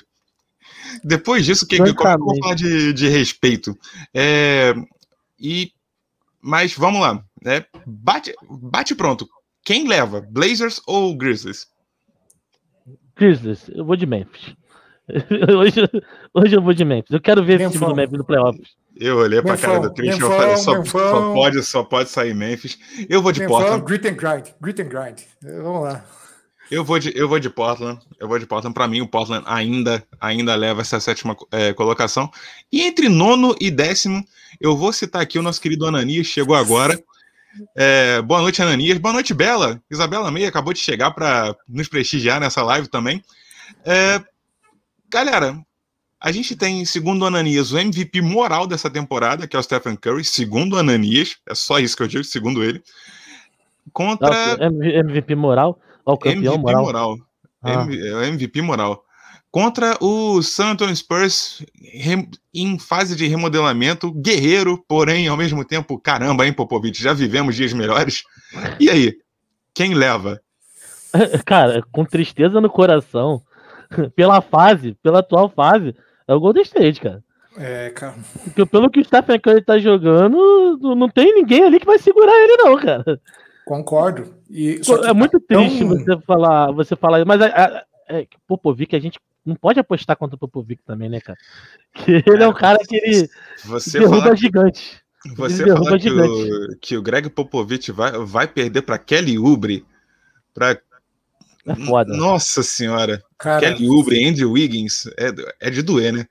depois 1.02 1.44
disso, 1.44 1.66
que, 1.66 1.78
como 1.78 1.88
é 1.88 1.94
que 1.94 2.06
eu 2.06 2.18
vou 2.18 2.38
falar 2.38 2.54
de, 2.54 2.92
de 2.92 3.08
respeito? 3.08 3.76
É, 4.12 4.74
e, 5.40 5.72
mas 6.40 6.74
vamos 6.74 7.00
lá, 7.00 7.24
né? 7.42 7.64
Bate, 7.86 8.34
bate 8.42 8.94
pronto. 8.94 9.26
Quem 9.64 9.88
leva, 9.88 10.20
Blazers 10.20 10.80
ou 10.86 11.16
Grizzlies? 11.16 11.66
Grizzlies, 13.16 13.68
eu 13.70 13.84
vou 13.84 13.96
de 13.96 14.06
Memphis. 14.06 14.54
Hoje, 15.56 15.88
hoje 16.34 16.56
eu 16.56 16.62
vou 16.62 16.74
de 16.74 16.84
Memphis. 16.84 17.12
Eu 17.12 17.20
quero 17.20 17.44
ver 17.44 17.60
esse 17.60 17.72
time 17.72 17.86
do 17.86 17.94
Memphis 17.94 18.18
no 18.18 18.24
playoffs. 18.24 18.68
Eu 18.96 19.18
olhei 19.18 19.40
pra 19.40 19.56
cara 19.56 19.74
Memphão, 19.74 19.88
do 19.88 19.94
Christian, 19.94 20.24
eu 20.24 20.30
Memphão, 20.30 20.40
falei, 20.40 20.56
só, 20.56 20.84
só 20.84 21.34
pode, 21.34 21.62
só 21.62 21.82
pode 21.84 22.10
sair 22.10 22.34
Memphis. 22.34 22.78
Eu 23.08 23.22
vou 23.22 23.30
de 23.30 23.40
Memphis, 23.40 23.56
Portland. 23.56 23.84
grit 23.84 24.08
and 24.08 24.14
grind, 24.14 24.48
grit 24.60 24.82
and 24.82 24.88
grind. 24.88 25.20
Vamos 25.42 25.82
lá. 25.84 26.04
Eu 26.70 26.84
vou 26.84 26.98
de, 26.98 27.16
eu 27.16 27.28
vou 27.28 27.38
de 27.38 27.48
Portland. 27.48 28.00
Eu 28.18 28.26
vou 28.26 28.38
de 28.38 28.46
Portland. 28.46 28.74
Para 28.74 28.88
mim, 28.88 29.00
o 29.00 29.06
Portland 29.06 29.44
ainda, 29.46 30.02
ainda 30.20 30.54
leva 30.56 30.80
essa 30.80 30.98
sétima 30.98 31.36
é, 31.52 31.72
colocação. 31.72 32.28
E 32.72 32.82
entre 32.82 33.08
nono 33.08 33.54
e 33.60 33.70
décimo, 33.70 34.24
eu 34.60 34.76
vou 34.76 34.92
citar 34.92 35.22
aqui 35.22 35.38
o 35.38 35.42
nosso 35.42 35.60
querido 35.60 35.86
Ananias, 35.86 36.26
chegou 36.26 36.56
agora. 36.56 36.98
É, 37.76 38.20
boa 38.22 38.40
noite, 38.40 38.60
Ananias. 38.60 38.98
Boa 38.98 39.12
noite, 39.12 39.32
Bela. 39.32 39.80
Isabela 39.90 40.30
Meia 40.30 40.48
acabou 40.48 40.72
de 40.72 40.80
chegar 40.80 41.12
para 41.12 41.54
nos 41.68 41.86
prestigiar 41.86 42.40
nessa 42.40 42.62
live 42.62 42.88
também. 42.88 43.22
É, 43.84 44.20
galera, 45.08 45.58
a 46.20 46.32
gente 46.32 46.56
tem, 46.56 46.84
segundo 46.84 47.22
o 47.22 47.26
Ananias, 47.26 47.72
o 47.72 47.78
MVP 47.78 48.20
moral 48.20 48.66
dessa 48.66 48.90
temporada, 48.90 49.46
que 49.46 49.54
é 49.56 49.58
o 49.58 49.62
Stephen 49.62 49.96
Curry, 49.96 50.24
segundo 50.24 50.74
o 50.74 50.78
Ananias. 50.78 51.36
É 51.48 51.54
só 51.54 51.78
isso 51.78 51.96
que 51.96 52.02
eu 52.02 52.08
digo, 52.08 52.24
segundo 52.24 52.64
ele. 52.64 52.82
Contra. 53.92 54.56
MVP 54.60 55.34
moral. 55.34 55.78
O 56.04 56.16
campeão 56.16 56.54
MVP 56.54 56.58
moral. 56.58 56.82
moral. 56.82 57.18
Ah. 57.62 57.84
M- 57.84 57.98
é 57.98 58.14
o 58.14 58.22
MVP 58.24 58.62
moral. 58.62 59.04
Contra 59.50 59.96
o 60.02 60.42
San 60.42 60.72
Antonio 60.72 60.94
Spurs 60.94 61.64
em 62.52 62.78
fase 62.78 63.16
de 63.16 63.26
remodelamento, 63.26 64.12
guerreiro, 64.12 64.84
porém, 64.86 65.28
ao 65.28 65.36
mesmo 65.36 65.64
tempo, 65.64 65.98
caramba, 65.98 66.46
hein, 66.46 66.52
Popovich, 66.52 67.02
já 67.02 67.14
vivemos 67.14 67.56
dias 67.56 67.72
melhores. 67.72 68.22
E 68.78 68.90
aí, 68.90 69.16
quem 69.72 69.94
leva? 69.94 70.40
Cara, 71.46 71.82
com 71.90 72.04
tristeza 72.04 72.60
no 72.60 72.68
coração, 72.68 73.40
pela 74.14 74.40
fase, 74.40 74.96
pela 75.02 75.20
atual 75.20 75.48
fase, 75.48 75.94
é 76.26 76.34
o 76.34 76.40
Golden 76.40 76.62
State, 76.62 77.00
cara. 77.00 77.22
É, 77.56 77.90
cara. 77.90 78.14
Porque 78.44 78.66
pelo 78.66 78.90
que 78.90 79.00
o 79.00 79.04
Stephen 79.04 79.40
Curry 79.40 79.62
tá 79.62 79.78
jogando, 79.78 80.76
não- 80.78 81.08
tem 81.08 81.34
ninguém 81.34 81.64
ali 81.64 81.80
que 81.80 81.86
vai 81.86 81.98
segurar 81.98 82.34
ele, 82.34 82.56
não, 82.58 82.76
cara. 82.76 83.20
Concordo. 83.64 84.34
E, 84.50 84.82
só 84.84 84.98
que 84.98 85.08
é 85.08 85.12
muito 85.12 85.40
tá 85.40 85.46
tão- 85.48 85.64
triste 85.66 85.84
você 85.84 86.20
falar, 86.26 86.70
você 86.72 86.94
falar, 86.96 87.24
mas 87.24 87.40
a, 87.40 87.46
a, 87.46 87.84
é, 88.08 88.24
que 88.26 88.36
Popovic, 88.46 88.94
a 88.94 89.00
gente 89.00 89.18
não 89.44 89.56
pode 89.56 89.80
apostar 89.80 90.16
contra 90.16 90.36
o 90.36 90.38
Popovic 90.38 90.82
também, 90.84 91.08
né, 91.08 91.20
cara? 91.20 91.38
Que 91.94 92.22
ele 92.26 92.42
é 92.44 92.48
um 92.48 92.52
cara 92.52 92.78
que 92.86 92.96
ele 92.96 93.28
Você 93.64 93.98
derruba 93.98 94.36
gigante. 94.36 95.00
você 95.36 95.66
falar 95.66 95.98
que, 95.98 96.10
o, 96.10 96.78
que 96.80 96.96
o 96.96 97.02
Greg 97.02 97.30
Popovich 97.30 97.90
vai, 97.90 98.12
vai 98.24 98.46
perder 98.46 98.82
para 98.82 98.98
Kelly 98.98 99.38
Oubre, 99.38 99.84
para 100.54 100.78
É 101.66 101.74
foda. 101.74 102.16
Nossa 102.16 102.62
senhora, 102.62 103.22
Cara, 103.38 103.60
Kelly 103.60 103.88
Oubre, 103.88 104.28
Andrew 104.28 104.52
Wiggins, 104.52 105.06
é, 105.18 105.32
é 105.60 105.70
de 105.70 105.82
doer, 105.82 106.12
né? 106.12 106.26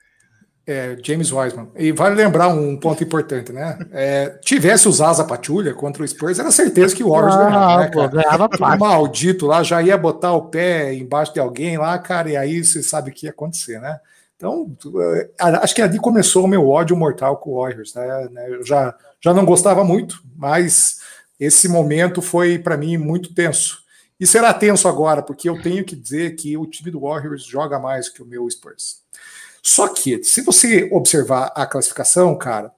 é, 0.68 0.98
James 1.04 1.32
Wiseman. 1.32 1.70
E 1.76 1.92
vale 1.92 2.16
lembrar 2.16 2.48
um 2.48 2.76
ponto 2.76 3.04
importante, 3.04 3.54
né? 3.54 3.78
É, 3.92 4.30
tivesse 4.42 4.88
os 4.88 5.00
Asa 5.00 5.24
Patrulha 5.24 5.76
contra 5.76 6.02
o 6.02 6.08
Spurs, 6.08 6.40
era 6.40 6.50
certeza 6.50 6.96
que 6.96 7.04
o 7.04 7.10
Warriors 7.12 7.36
ganhava, 7.36 7.74
Ah, 7.74 7.78
né, 7.82 7.88
cara? 7.90 8.08
ganhava 8.08 8.50
fácil. 8.58 8.80
maldito 8.80 9.46
lá 9.46 9.62
já 9.62 9.82
ia 9.84 9.96
botar 9.96 10.34
o 10.34 10.44
pé 10.48 10.92
embaixo 10.96 11.34
de 11.34 11.40
alguém 11.40 11.78
lá, 11.78 12.00
cara, 12.00 12.32
e 12.32 12.36
aí 12.38 12.64
você 12.64 12.82
sabe 12.82 13.12
o 13.12 13.14
que 13.14 13.28
ia 13.28 13.30
acontecer, 13.30 13.80
né? 13.80 14.00
Então, 14.38 14.76
eh, 15.14 15.30
acho 15.62 15.76
que 15.76 15.82
ali 15.84 16.00
começou 16.00 16.44
o 16.44 16.48
meu 16.48 16.68
ódio 16.68 16.98
mortal 16.98 17.38
com 17.38 17.52
o 17.52 17.62
Warriors, 17.62 17.94
né? 17.94 18.28
Eu 18.50 18.66
já, 18.66 18.96
já 19.22 19.34
não 19.36 19.46
gostava 19.46 19.84
muito, 19.84 20.20
mas 20.36 20.98
esse 21.40 21.68
momento 21.68 22.24
foi 22.24 22.58
para 22.58 22.76
mim 22.76 22.98
muito 22.98 23.36
tenso. 23.36 23.85
E 24.20 24.26
será 24.26 24.54
tenso 24.54 24.88
agora, 24.88 25.22
porque 25.22 25.50
eu 25.50 25.62
tenho 25.62 25.84
que 25.84 25.96
dizer 25.96 26.36
que 26.36 26.56
o 26.56 26.66
time 26.66 26.90
do 26.90 27.02
Warriors 27.02 27.46
joga 27.46 27.78
mais 27.78 28.08
que 28.08 28.24
o 28.24 28.26
meu 28.26 28.50
Spurs. 28.50 29.02
Só 29.62 29.88
que, 29.88 30.24
se 30.24 30.42
você 30.42 30.88
observar 30.92 31.52
a 31.56 31.66
classificação, 31.66 32.38
cara, 32.38 32.72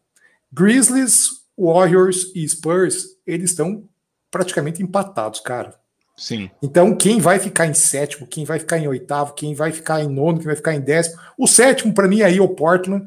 Grizzlies, 0.52 1.42
Warriors 1.58 2.32
e 2.34 2.48
Spurs, 2.48 3.18
eles 3.26 3.52
estão 3.52 3.84
praticamente 4.32 4.82
empatados, 4.82 5.40
cara. 5.40 5.76
Sim. 6.16 6.50
Então, 6.64 6.96
quem 6.96 7.20
vai 7.20 7.38
ficar 7.38 7.68
em 7.68 7.74
sétimo, 7.74 8.26
quem 8.26 8.44
vai 8.44 8.58
ficar 8.58 8.80
em 8.80 8.88
oitavo, 8.88 9.34
quem 9.34 9.54
vai 9.54 9.72
ficar 9.72 10.02
em 10.02 10.08
nono, 10.08 10.38
quem 10.38 10.48
vai 10.48 10.56
ficar 10.56 10.74
em 10.74 10.82
décimo. 10.82 11.22
O 11.38 11.46
sétimo, 11.46 11.94
para 11.94 12.08
mim, 12.08 12.22
aí 12.22 12.38
é 12.38 12.42
o 12.42 12.50
Portland. 12.50 13.06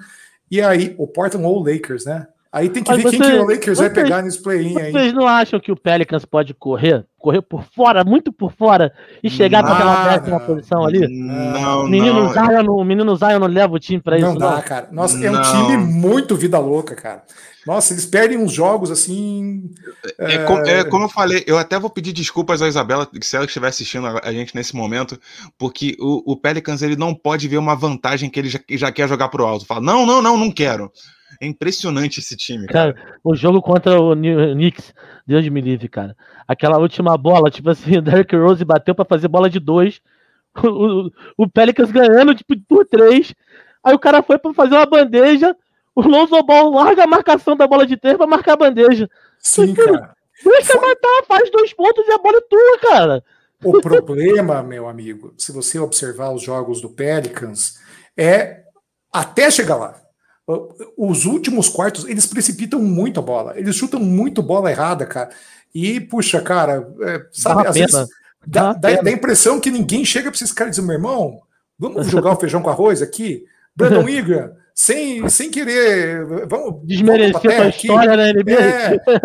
E 0.49 0.61
aí, 0.61 0.95
o 0.97 1.07
Portland 1.07 1.45
ou 1.45 1.61
o 1.61 1.65
Lakers, 1.65 2.05
né? 2.05 2.29
Aí 2.53 2.69
tem 2.69 2.83
que 2.83 2.91
Mas 2.91 3.01
ver 3.03 3.11
quem 3.11 3.19
você- 3.21 3.31
que 3.31 3.39
o 3.39 3.47
Lakers 3.47 3.79
vai 3.79 3.89
você- 3.89 3.95
pegar 3.95 4.23
nesse 4.23 4.43
play-in 4.43 4.77
aí. 4.77 4.91
Vocês 4.91 5.13
não 5.13 5.25
acham 5.29 5.61
que 5.61 5.71
o 5.71 5.77
Pelicans 5.77 6.25
pode 6.25 6.53
correr, 6.53 7.07
correr 7.17 7.43
por 7.43 7.63
fora, 7.77 8.03
muito 8.03 8.33
por 8.33 8.53
fora, 8.53 8.93
e 9.23 9.31
chegar 9.31 9.63
com 9.63 9.69
aquela 9.73 10.19
décima 10.19 10.39
não. 10.41 10.47
posição 10.47 10.85
ali? 10.85 11.07
Não, 11.09 11.85
O 11.85 11.89
menino, 11.89 12.25
não. 12.25 12.33
Zion, 12.33 12.63
não- 12.65 12.75
o 12.77 12.85
menino 12.85 13.15
Zion 13.15 13.39
não 13.39 13.47
leva 13.47 13.73
o 13.75 13.79
time 13.79 14.03
pra 14.03 14.19
Não 14.19 14.31
isso, 14.31 14.39
dá, 14.41 14.57
não. 14.57 14.63
cara. 14.63 14.89
Nossa, 14.91 15.25
é 15.25 15.31
um 15.31 15.35
Não. 15.35 15.43
time 15.43 15.77
muito 15.77 16.35
vida 16.35 16.59
louca, 16.59 16.97
cara. 16.97 17.23
Nossa, 17.65 17.93
eles 17.93 18.07
perdem 18.07 18.37
uns 18.39 18.51
jogos 18.53 18.91
assim. 18.91 19.71
É, 20.19 20.39
co- 20.39 20.59
é 20.67 20.83
como 20.83 21.05
eu 21.05 21.09
falei, 21.09 21.45
eu 21.47 21.57
até 21.57 21.79
vou 21.79 21.91
pedir 21.91 22.13
desculpas 22.13 22.61
à 22.63 22.67
Isabela, 22.67 23.07
se 23.23 23.37
ela 23.37 23.45
estiver 23.45 23.69
assistindo 23.69 24.07
a 24.09 24.21
a 24.25 24.33
gente 24.33 24.57
nesse 24.57 24.75
momento, 24.75 25.17
porque 25.57 25.95
o, 26.01 26.33
o 26.33 26.37
Pelicans 26.37 26.83
ele 26.83 26.97
não 26.97 27.15
pode 27.15 27.47
ver 27.47 27.59
uma 27.59 27.77
vantagem 27.77 28.29
que 28.29 28.41
ele 28.41 28.49
já, 28.49 28.59
já 28.71 28.91
quer 28.91 29.09
jogar 29.09 29.29
pro 29.29 29.47
alto. 29.47 29.67
Fala, 29.67 29.81
não, 29.81 30.05
não, 30.05 30.21
não, 30.21 30.37
não 30.37 30.51
quero. 30.51 30.91
É 31.41 31.47
impressionante 31.47 32.21
esse 32.21 32.37
time, 32.37 32.67
cara. 32.67 32.93
Cara, 32.93 33.19
o 33.25 33.35
jogo 33.35 33.63
contra 33.63 33.99
o 33.99 34.15
Knicks, 34.15 34.93
Deus 35.27 35.49
me 35.49 35.61
livre, 35.61 35.89
cara. 35.89 36.15
Aquela 36.47 36.79
última 36.79 37.17
bola, 37.17 37.51
tipo 37.51 37.71
assim, 37.71 37.97
o 37.99 38.03
Derrick 38.03 38.37
Rose 38.37 38.65
bateu 38.65 38.95
pra 38.95 39.07
fazer 39.07 39.29
bola 39.29 39.49
de 39.49 39.59
dois. 39.59 40.01
O, 40.65 40.67
o, 40.67 41.13
o 41.39 41.49
Pelicans 41.49 41.93
ganhando, 41.93 42.35
tipo, 42.35 42.59
por 42.69 42.85
três. 42.85 43.33
Aí 43.85 43.95
o 43.95 43.99
cara 44.01 44.21
foi 44.21 44.37
pra 44.37 44.53
fazer 44.53 44.75
uma 44.75 44.85
bandeja. 44.85 45.57
O 45.95 46.03
Lonzo 46.03 46.43
Ball 46.43 46.73
larga 46.73 47.05
a 47.05 47.07
marcação 47.07 47.57
da 47.57 47.69
bola 47.69 47.87
de 47.87 47.97
três 47.97 48.17
pra 48.17 48.27
marcar 48.27 48.55
a 48.55 48.57
bandeja. 48.57 49.09
Sim, 49.39 49.73
cara. 49.73 50.13
Deixa 50.43 50.75
matar, 50.75 51.25
faz 51.29 51.49
dois 51.53 51.73
pontos 51.73 52.05
e 52.05 52.11
a 52.11 52.19
bola 52.19 52.39
é 52.39 52.41
tua, 52.41 52.79
cara. 52.81 53.25
O 53.63 53.81
problema, 53.81 54.61
meu 54.63 54.89
amigo, 54.89 55.33
se 55.39 55.53
você 55.53 55.79
observar 55.79 56.33
os 56.33 56.43
jogos 56.43 56.81
do 56.81 56.91
Pelicans, 56.91 57.79
é 58.17 58.65
até 59.13 59.51
chegar 59.53 59.77
lá. 59.77 60.01
Os 60.97 61.25
últimos 61.25 61.69
quartos, 61.69 62.05
eles 62.07 62.27
precipitam 62.27 62.81
muito 62.81 63.21
a 63.21 63.23
bola. 63.23 63.59
Eles 63.59 63.77
chutam 63.77 64.01
muito 64.01 64.43
bola 64.43 64.71
errada, 64.71 65.07
cara. 65.07 65.31
E, 65.75 66.01
puxa, 66.01 66.41
cara, 66.41 66.87
é, 67.03 67.27
sabe, 67.33 67.63
Dá 67.63 67.69
às 67.71 67.77
vezes 67.77 68.09
Dá 68.47 68.73
dá, 68.73 68.93
dá, 68.95 69.11
a 69.11 69.13
impressão 69.13 69.61
que 69.61 69.71
ninguém 69.71 70.05
chega 70.05 70.31
para 70.31 70.37
esses 70.37 70.53
caras 70.53 70.77
e 70.77 70.81
diz, 70.81 70.87
meu 70.87 70.97
irmão, 70.97 71.41
vamos 71.79 72.07
jogar 72.09 72.33
o 72.33 72.37
feijão 72.37 72.63
com 72.63 72.71
arroz 72.71 73.03
aqui? 73.03 73.45
Brandon 73.77 74.09
Ingram, 74.09 74.53
sem, 74.75 75.29
sem 75.29 75.51
querer. 75.51 76.25
Vamos 76.47 76.81
desmerecer 76.85 77.61
a 77.61 77.69
história 77.69 78.17
da 78.17 78.33
NBA. 78.33 78.53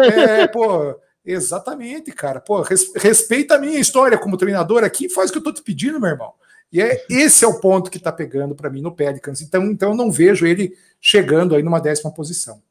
É, 0.03 0.41
é, 0.41 0.47
pô, 0.47 0.99
exatamente, 1.25 2.11
cara. 2.11 2.41
Pô, 2.41 2.61
res, 2.61 2.91
respeita 2.95 3.55
a 3.55 3.59
minha 3.59 3.79
história 3.79 4.17
como 4.17 4.37
treinador 4.37 4.83
aqui, 4.83 5.07
faz 5.09 5.29
o 5.29 5.33
que 5.33 5.39
eu 5.39 5.43
tô 5.43 5.53
te 5.53 5.63
pedindo, 5.63 5.99
meu 5.99 6.09
irmão. 6.09 6.33
E 6.71 6.81
é, 6.81 7.05
esse 7.09 7.45
é 7.45 7.47
o 7.47 7.59
ponto 7.59 7.89
que 7.89 7.99
tá 7.99 8.11
pegando 8.11 8.55
para 8.55 8.69
mim 8.69 8.81
no 8.81 8.91
Pelicans. 8.91 9.41
Então, 9.41 9.63
então 9.65 9.91
eu 9.91 9.95
não 9.95 10.11
vejo 10.11 10.45
ele 10.45 10.75
chegando 10.99 11.55
aí 11.55 11.63
numa 11.63 11.79
décima 11.79 12.11
posição. 12.11 12.61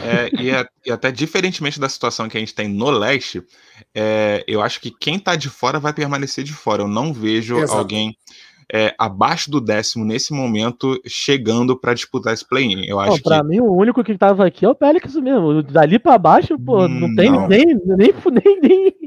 É, 0.00 0.30
e, 0.40 0.50
é, 0.50 0.64
e, 0.86 0.90
até 0.90 1.10
diferentemente 1.10 1.78
da 1.78 1.88
situação 1.88 2.28
que 2.28 2.36
a 2.36 2.40
gente 2.40 2.54
tem 2.54 2.68
no 2.68 2.90
leste, 2.90 3.42
é, 3.94 4.42
eu 4.46 4.62
acho 4.62 4.80
que 4.80 4.90
quem 4.90 5.18
tá 5.18 5.36
de 5.36 5.50
fora 5.50 5.78
vai 5.78 5.92
permanecer 5.92 6.44
de 6.44 6.52
fora. 6.52 6.82
Eu 6.82 6.88
não 6.88 7.12
vejo 7.12 7.58
Exato. 7.58 7.78
alguém 7.78 8.16
é, 8.72 8.94
abaixo 8.98 9.50
do 9.50 9.60
décimo 9.60 10.04
nesse 10.04 10.32
momento 10.32 10.98
chegando 11.06 11.78
para 11.78 11.92
disputar 11.92 12.32
esse 12.32 12.48
play-in. 12.48 12.86
Eu 12.86 12.98
acho 12.98 13.22
Para 13.22 13.42
que... 13.42 13.48
mim, 13.48 13.60
o 13.60 13.70
único 13.70 14.02
que 14.02 14.16
tava 14.16 14.46
aqui 14.46 14.64
é 14.64 14.68
o 14.68 14.74
Pelicans 14.74 15.14
mesmo. 15.16 15.62
Dali 15.62 15.98
para 15.98 16.16
baixo, 16.16 16.58
pô, 16.58 16.88
não 16.88 17.08
hum, 17.08 17.14
tem 17.14 17.30
não. 17.30 17.46
Nem, 17.48 17.66
nem, 17.66 18.14
nem, 18.32 18.60
nem, 18.62 19.01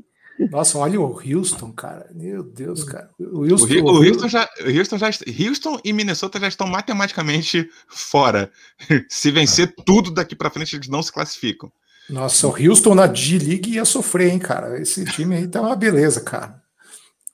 nossa, 0.52 0.78
olha 0.78 1.00
o 1.00 1.20
Houston, 1.20 1.72
cara. 1.72 2.10
Meu 2.14 2.44
Deus, 2.44 2.84
cara. 2.84 3.10
O 3.20 3.50
Houston, 3.50 3.74
o, 3.82 3.92
o 3.92 4.04
Houston, 4.04 4.28
já, 4.28 4.50
Houston, 4.66 4.98
já, 4.98 5.08
Houston 5.08 5.80
e 5.84 5.94
Minnesota 5.94 6.40
já 6.40 6.48
estão 6.48 6.68
matematicamente 6.68 7.70
fora. 7.88 8.52
Se 9.10 9.32
vencer 9.32 9.74
tudo 9.86 10.12
daqui 10.12 10.36
para 10.36 10.50
frente, 10.50 10.76
eles 10.76 10.88
não 10.88 11.02
se 11.02 11.12
classificam. 11.12 11.72
Nossa, 12.10 12.48
o 12.48 12.52
Houston 12.52 12.94
na 12.94 13.08
D-League 13.08 13.72
ia 13.72 13.86
sofrer, 13.86 14.32
hein, 14.32 14.40
cara. 14.40 14.80
Esse 14.80 15.06
time 15.06 15.36
aí 15.36 15.48
tá 15.48 15.62
uma 15.62 15.76
beleza, 15.76 16.22
cara. 16.22 16.62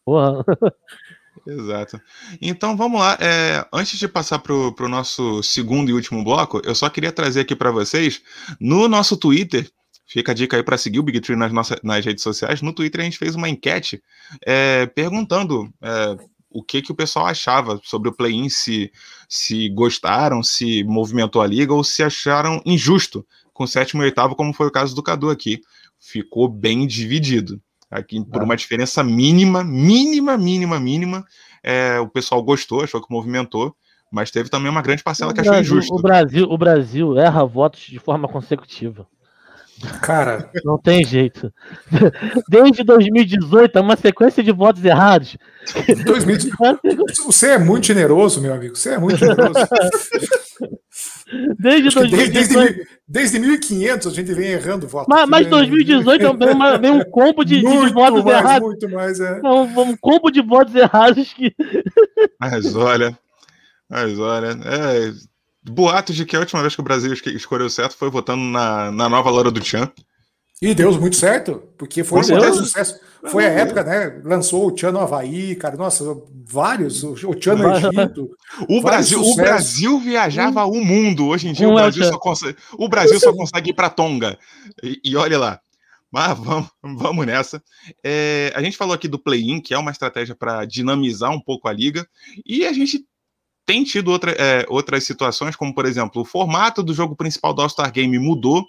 Porra. 0.06 0.46
Exato. 1.46 2.00
Então 2.42 2.78
vamos 2.78 3.00
lá. 3.00 3.18
É, 3.20 3.66
antes 3.74 3.98
de 3.98 4.08
passar 4.08 4.40
para 4.40 4.54
o 4.54 4.88
nosso 4.88 5.42
segundo 5.44 5.90
e 5.90 5.94
último 5.94 6.24
bloco, 6.24 6.62
eu 6.64 6.76
só 6.76 6.90
queria 6.90 7.12
trazer 7.12 7.42
aqui 7.42 7.56
para 7.56 7.72
vocês 7.72 8.22
no 8.60 8.88
nosso 8.88 9.18
Twitter. 9.18 9.70
Fica 10.12 10.34
a 10.34 10.36
dica 10.36 10.58
aí 10.58 10.64
para 10.64 10.78
seguir 10.78 11.00
o 11.00 11.04
Big 11.04 11.22
Tree 11.22 11.38
nas, 11.38 11.54
nossas, 11.54 11.80
nas 11.82 12.04
redes 12.04 12.22
sociais. 12.22 12.62
No 12.62 12.74
Twitter 12.74 13.00
a 13.00 13.04
gente 13.06 13.18
fez 13.18 13.34
uma 13.34 13.48
enquete 13.48 14.04
é, 14.46 14.86
perguntando 14.86 15.74
é, 15.82 16.18
o 16.50 16.62
que, 16.62 16.82
que 16.82 16.92
o 16.92 16.96
pessoal 16.96 17.28
achava 17.28 17.80
sobre 17.82 18.10
o 18.10 18.12
play-in, 18.12 18.50
se, 18.50 18.92
se 19.30 19.70
gostaram, 19.70 20.44
se 20.44 20.84
movimentou 20.84 21.42
a 21.42 21.48
liga 21.48 21.74
ou 21.74 21.82
se 21.82 22.04
acharam 22.04 22.62
injusto 22.66 23.26
com 23.54 23.64
o 23.64 23.68
sétimo 23.68 24.02
e 24.02 24.06
oitavo, 24.06 24.36
como 24.36 24.52
foi 24.52 24.68
o 24.68 24.72
caso 24.72 24.94
do 24.94 25.02
Cadu 25.02 25.30
aqui. 25.30 25.62
Ficou 25.98 26.50
bem 26.50 26.86
dividido. 26.86 27.62
Aqui, 27.90 28.22
por 28.22 28.44
uma 28.44 28.58
diferença 28.58 29.02
mínima, 29.02 29.64
mínima, 29.64 30.38
mínima, 30.38 30.78
mínima, 30.78 31.26
é, 31.64 32.02
o 32.02 32.08
pessoal 32.10 32.44
gostou, 32.44 32.84
achou 32.84 33.02
que 33.02 33.14
movimentou, 33.14 33.74
mas 34.12 34.30
teve 34.30 34.50
também 34.50 34.70
uma 34.70 34.82
grande 34.82 35.04
parcela 35.04 35.32
o 35.32 35.34
que 35.34 35.42
Brasil, 35.42 35.62
achou 35.62 35.78
injusto. 35.78 35.96
O 35.96 36.02
Brasil, 36.02 36.48
o 36.50 36.58
Brasil 36.58 37.18
erra 37.18 37.46
votos 37.46 37.80
de 37.84 37.98
forma 37.98 38.28
consecutiva. 38.28 39.08
Cara, 40.02 40.50
não 40.64 40.78
tem 40.78 41.04
jeito. 41.04 41.52
Desde 42.50 42.84
2018, 42.84 43.78
é 43.78 43.82
uma 43.82 43.96
sequência 43.96 44.44
de 44.44 44.52
votos 44.52 44.84
errados. 44.84 45.38
2018. 46.06 46.80
Você 47.26 47.52
é 47.52 47.58
muito 47.58 47.88
generoso, 47.88 48.42
meu 48.42 48.54
amigo. 48.54 48.76
Você 48.76 48.92
é 48.92 48.98
muito 48.98 49.18
generoso. 49.18 49.54
Desde, 51.58 51.90
2018... 51.90 52.32
desde, 52.32 52.88
desde 53.08 53.40
1500 53.40 54.08
a 54.08 54.16
gente 54.16 54.34
vem 54.34 54.52
errando 54.52 54.88
votos. 54.88 55.08
Mas, 55.10 55.30
mas 55.30 55.48
2018 55.48 56.26
é 56.26 56.30
uma, 56.30 56.78
vem 56.78 56.92
um 56.92 57.04
combo 57.06 57.46
de, 57.46 57.62
de 57.62 57.94
votos 57.94 58.24
mais, 58.24 58.38
errados. 58.38 58.68
Muito 58.68 58.90
mais, 58.90 59.20
é. 59.20 59.40
é 59.44 59.48
um, 59.48 59.82
um, 59.82 59.98
combo 59.98 60.30
de 60.30 60.42
votos 60.42 60.76
errados 60.76 61.32
que. 61.34 61.56
Mas 62.40 62.76
olha, 62.76 63.18
mas 63.90 64.20
olha, 64.20 64.48
é, 64.66 65.12
boatos 65.64 66.16
de 66.16 66.26
que 66.26 66.36
a 66.36 66.40
última 66.40 66.62
vez 66.62 66.76
que 66.76 66.82
o 66.82 66.84
Brasil 66.84 67.14
escolheu 67.14 67.70
certo 67.70 67.96
foi 67.96 68.10
votando 68.10 68.44
na, 68.44 68.92
na 68.92 69.10
nova 69.10 69.30
Laura 69.30 69.52
do 69.52 69.60
Tchan. 69.60 69.92
E 70.62 70.76
deu 70.76 70.92
muito 71.00 71.16
certo, 71.16 71.64
porque 71.76 72.04
foi 72.04 72.20
um 72.20 72.28
grande 72.28 72.58
sucesso. 72.58 73.00
Foi 73.32 73.46
a 73.46 73.50
época, 73.50 73.84
né? 73.84 74.22
Lançou 74.24 74.68
o 74.68 74.72
Tchan 74.72 74.92
no 74.92 75.00
Havaí, 75.00 75.56
cara. 75.56 75.76
Nossa, 75.76 76.04
vários. 76.46 77.04
O 77.04 77.34
Tchan 77.34 77.56
no 77.56 77.76
Egito. 77.76 78.30
O 78.70 78.80
Brasil, 78.80 79.20
o 79.20 79.36
Brasil 79.36 80.00
viajava 80.00 80.64
hum. 80.66 80.72
o 80.72 80.86
mundo. 80.86 81.28
Hoje 81.28 81.48
em 81.48 81.54
dia 81.54 81.68
o 81.68 81.74
Brasil, 81.74 82.04
só 82.06 82.18
consegue, 82.20 82.58
o 82.78 82.88
Brasil 82.88 83.20
só 83.20 83.34
consegue 83.34 83.72
ir 83.72 83.74
para 83.74 83.90
Tonga. 83.90 84.38
E, 84.84 85.00
e 85.04 85.16
olha 85.16 85.40
lá. 85.40 85.60
Mas 86.12 86.38
vamos, 86.38 86.70
vamos 86.84 87.26
nessa. 87.26 87.64
É, 88.04 88.52
a 88.54 88.62
gente 88.62 88.78
falou 88.78 88.94
aqui 88.94 89.08
do 89.08 89.18
play-in, 89.18 89.62
que 89.62 89.74
é 89.74 89.78
uma 89.78 89.92
estratégia 89.92 90.36
para 90.36 90.64
dinamizar 90.66 91.32
um 91.32 91.40
pouco 91.40 91.68
a 91.68 91.74
liga. 91.74 92.06
E 92.46 92.66
a 92.68 92.74
gente 92.74 93.04
tem 93.72 93.86
tido 93.86 94.12
outra, 94.12 94.32
é, 94.32 94.66
outras 94.68 95.06
situações, 95.06 95.56
como 95.56 95.74
por 95.74 95.86
exemplo, 95.86 96.22
o 96.22 96.26
formato 96.26 96.84
do 96.84 96.94
jogo 96.94 97.16
principal 97.16 97.54
do 97.54 97.62
All-Star 97.62 97.90
Game 97.90 98.20
mudou, 98.20 98.68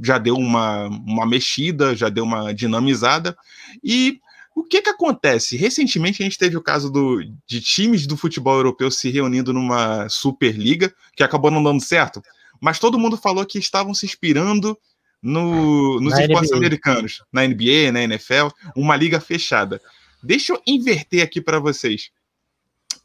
já 0.00 0.16
deu 0.16 0.36
uma, 0.36 0.86
uma 0.86 1.26
mexida, 1.26 1.96
já 1.96 2.08
deu 2.08 2.22
uma 2.22 2.54
dinamizada. 2.54 3.36
E 3.82 4.20
o 4.54 4.62
que 4.62 4.80
que 4.80 4.90
acontece? 4.90 5.56
Recentemente 5.56 6.22
a 6.22 6.24
gente 6.24 6.38
teve 6.38 6.56
o 6.56 6.62
caso 6.62 6.88
do, 6.88 7.20
de 7.44 7.60
times 7.60 8.06
do 8.06 8.16
futebol 8.16 8.54
europeu 8.54 8.92
se 8.92 9.10
reunindo 9.10 9.52
numa 9.52 10.08
Superliga, 10.08 10.94
que 11.16 11.24
acabou 11.24 11.50
não 11.50 11.60
dando 11.60 11.82
certo, 11.82 12.22
mas 12.60 12.78
todo 12.78 12.96
mundo 12.96 13.16
falou 13.16 13.44
que 13.44 13.58
estavam 13.58 13.92
se 13.92 14.06
inspirando 14.06 14.78
no, 15.20 16.00
nos 16.00 16.12
na 16.12 16.20
esportes 16.22 16.50
NBA. 16.50 16.58
americanos, 16.58 17.24
na 17.32 17.44
NBA, 17.44 17.90
na 17.92 18.04
NFL, 18.04 18.50
uma 18.76 18.94
liga 18.94 19.18
fechada. 19.18 19.80
Deixa 20.22 20.52
eu 20.52 20.62
inverter 20.64 21.24
aqui 21.24 21.40
para 21.40 21.58
vocês. 21.58 22.12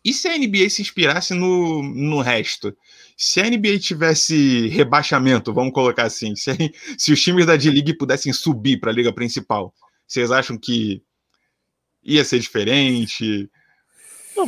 E 0.04 0.14
se 0.14 0.28
a 0.28 0.38
NBA 0.38 0.70
se 0.70 0.82
inspirasse 0.82 1.34
no, 1.34 1.84
no 1.84 2.22
resto? 2.22 2.76
Se 3.18 3.42
a 3.42 3.50
NBA 3.50 3.80
tivesse 3.80 4.68
rebaixamento, 4.70 5.54
vamos 5.54 5.74
colocar 5.74 6.04
assim, 6.04 6.36
se, 6.36 6.52
se 6.98 7.12
os 7.12 7.22
times 7.22 7.46
da 7.46 7.58
D-League 7.58 7.98
pudessem 7.98 8.32
subir 8.32 8.80
para 8.80 8.92
a 8.92 8.94
liga 8.94 9.12
principal, 9.12 9.74
vocês 10.08 10.32
acham 10.32 10.58
que 10.58 11.04
ia 12.04 12.24
ser 12.24 12.40
diferente? 12.40 13.50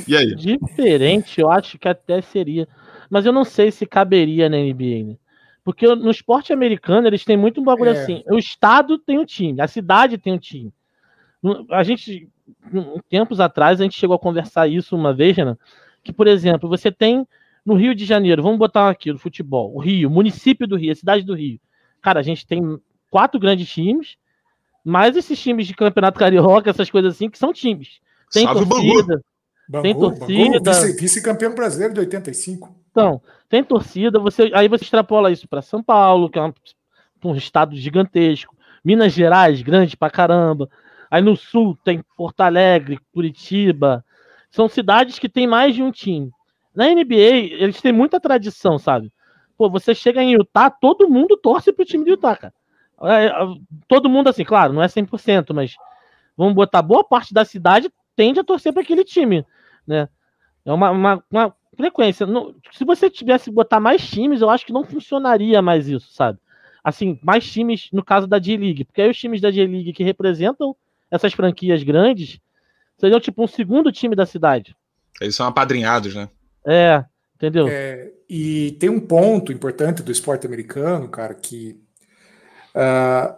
e 0.08 0.16
aí? 0.16 0.36
Diferente, 0.36 1.42
eu 1.42 1.52
acho 1.52 1.78
que 1.78 1.88
até 1.88 2.22
seria. 2.22 2.68
Mas 3.10 3.26
eu 3.26 3.34
não 3.34 3.44
sei 3.44 3.72
se 3.72 3.86
caberia 3.86 4.50
na 4.50 4.58
NBA, 4.58 5.04
né? 5.06 5.18
Porque 5.64 5.86
no 5.86 6.10
esporte 6.10 6.52
americano 6.52 7.08
eles 7.08 7.24
têm 7.24 7.38
muito 7.38 7.62
um 7.62 7.64
bagulho 7.64 7.92
é. 7.92 8.02
assim. 8.02 8.24
O 8.28 8.38
estado 8.38 8.98
tem 8.98 9.20
um 9.20 9.26
time, 9.26 9.62
a 9.62 9.68
cidade 9.68 10.18
tem 10.18 10.34
um 10.34 10.40
time. 10.40 10.74
A 11.70 11.84
gente 11.84 12.30
tempos 13.10 13.40
atrás 13.40 13.80
a 13.80 13.84
gente 13.84 13.98
chegou 13.98 14.16
a 14.16 14.20
conversar 14.20 14.68
isso 14.68 14.96
uma 14.96 15.14
vez, 15.14 15.38
né? 15.38 15.58
Que, 16.04 16.12
por 16.12 16.28
exemplo, 16.28 16.70
você 16.70 16.92
tem 16.92 17.28
no 17.66 17.76
Rio 17.76 17.94
de 17.94 18.06
Janeiro, 18.06 18.42
vamos 18.42 18.58
botar 18.58 18.90
aqui 18.90 19.12
no 19.12 19.20
futebol, 19.20 19.76
o 19.76 19.80
Rio, 19.80 20.10
o 20.10 20.12
município 20.12 20.68
do 20.68 20.76
Rio, 20.76 20.92
a 20.92 20.96
cidade 20.96 21.24
do 21.24 21.36
Rio. 21.36 21.60
Cara, 22.02 22.20
a 22.20 22.24
gente 22.24 22.46
tem 22.46 22.80
quatro 23.10 23.40
grandes 23.40 23.70
times, 23.70 24.18
mais 24.84 25.16
esses 25.16 25.40
times 25.40 25.68
de 25.68 25.76
campeonato 25.76 26.20
carioca, 26.20 26.70
essas 26.70 26.90
coisas 26.90 27.16
assim, 27.16 27.30
que 27.30 27.38
são 27.38 27.54
times. 27.54 28.00
Tem 28.32 28.46
Salve 28.46 28.68
torcida. 28.68 29.22
Bangu. 29.70 29.84
tem 29.84 29.98
torcida. 29.98 30.74
Vice-campeão 31.00 31.52
vice 31.52 31.58
brasileiro 31.58 31.94
de 31.94 32.00
85. 32.00 32.76
Então, 32.90 33.22
tem 33.48 33.64
torcida, 33.64 34.20
você, 34.20 34.52
aí 34.54 34.68
você 34.68 34.84
extrapola 34.84 35.32
isso 35.32 35.48
para 35.48 35.62
São 35.62 35.84
Paulo, 35.84 36.30
que 36.30 36.40
é 36.40 36.42
um, 36.42 36.54
um 37.24 37.36
estado 37.36 37.76
gigantesco. 37.76 38.56
Minas 38.84 39.14
Gerais, 39.14 39.62
grande 39.62 39.96
pra 39.96 40.10
caramba. 40.10 40.70
Aí 41.12 41.22
no 41.22 41.36
sul 41.36 41.78
tem 41.84 42.02
Porto 42.16 42.40
Alegre, 42.40 42.98
Curitiba. 43.14 44.04
São 44.50 44.70
cidades 44.70 45.20
que 45.20 45.28
tem 45.28 45.46
mais 45.46 45.76
de 45.76 45.84
um 45.84 45.92
time. 45.92 46.32
Na 46.74 46.88
NBA, 46.88 47.52
eles 47.60 47.82
têm 47.82 47.92
muita 47.92 48.18
tradição, 48.18 48.80
sabe? 48.80 49.12
Pô, 49.58 49.70
você 49.70 49.94
chega 49.94 50.24
em 50.24 50.32
Utah, 50.32 50.70
todo 50.70 51.10
mundo 51.10 51.36
torce 51.36 51.74
pro 51.74 51.84
time 51.84 52.06
de 52.06 52.12
Utah, 52.12 52.38
cara. 52.38 52.54
É, 53.04 53.26
é 53.26 53.32
todo 53.90 54.10
mundo, 54.10 54.30
assim, 54.30 54.46
claro, 54.46 54.72
não 54.72 54.82
é 54.82 54.88
100%, 54.88 55.54
mas 55.54 55.76
vamos 56.38 56.54
botar 56.54 56.82
boa 56.82 57.04
parte 57.04 57.34
da 57.34 57.44
cidade 57.44 57.92
tende 58.16 58.40
a 58.40 58.44
torcer 58.44 58.72
para 58.72 58.82
aquele 58.82 59.04
time, 59.04 59.46
né? 59.86 60.08
É 60.64 60.72
uma, 60.72 60.92
uma, 60.92 61.24
uma 61.30 61.56
frequência. 61.76 62.26
se 62.72 62.86
você 62.86 63.10
tivesse 63.10 63.46
que 63.46 63.56
botar 63.56 63.80
mais 63.80 64.08
times, 64.08 64.42
eu 64.42 64.50
acho 64.50 64.66
que 64.66 64.74
não 64.74 64.84
funcionaria 64.84 65.62
mais 65.62 65.88
isso, 65.88 66.14
sabe? 66.14 66.40
Assim, 66.84 67.20
mais 67.22 67.50
times 67.52 67.90
no 67.92 68.04
caso 68.04 68.28
da 68.28 68.40
D-League, 68.40 68.86
porque 68.86 69.02
aí 69.02 69.10
os 69.10 69.18
times 69.18 69.42
da 69.42 69.50
D-League 69.50 69.94
que 69.94 70.04
representam 70.04 70.76
essas 71.12 71.34
franquias 71.34 71.84
grandes 71.84 72.40
seriam 72.98 73.20
tipo 73.20 73.44
um 73.44 73.48
segundo 73.48 73.92
time 73.92 74.16
da 74.16 74.26
cidade. 74.26 74.76
Eles 75.20 75.36
são 75.36 75.46
apadrinhados, 75.46 76.16
né? 76.16 76.30
É, 76.66 77.04
entendeu? 77.36 77.68
É, 77.68 78.12
e 78.30 78.72
tem 78.80 78.90
um 78.90 79.00
ponto 79.00 79.52
importante 79.52 80.02
do 80.02 80.12
esporte 80.12 80.48
americano, 80.48 81.10
cara, 81.10 81.34
que 81.34 81.80
uh, 82.76 83.36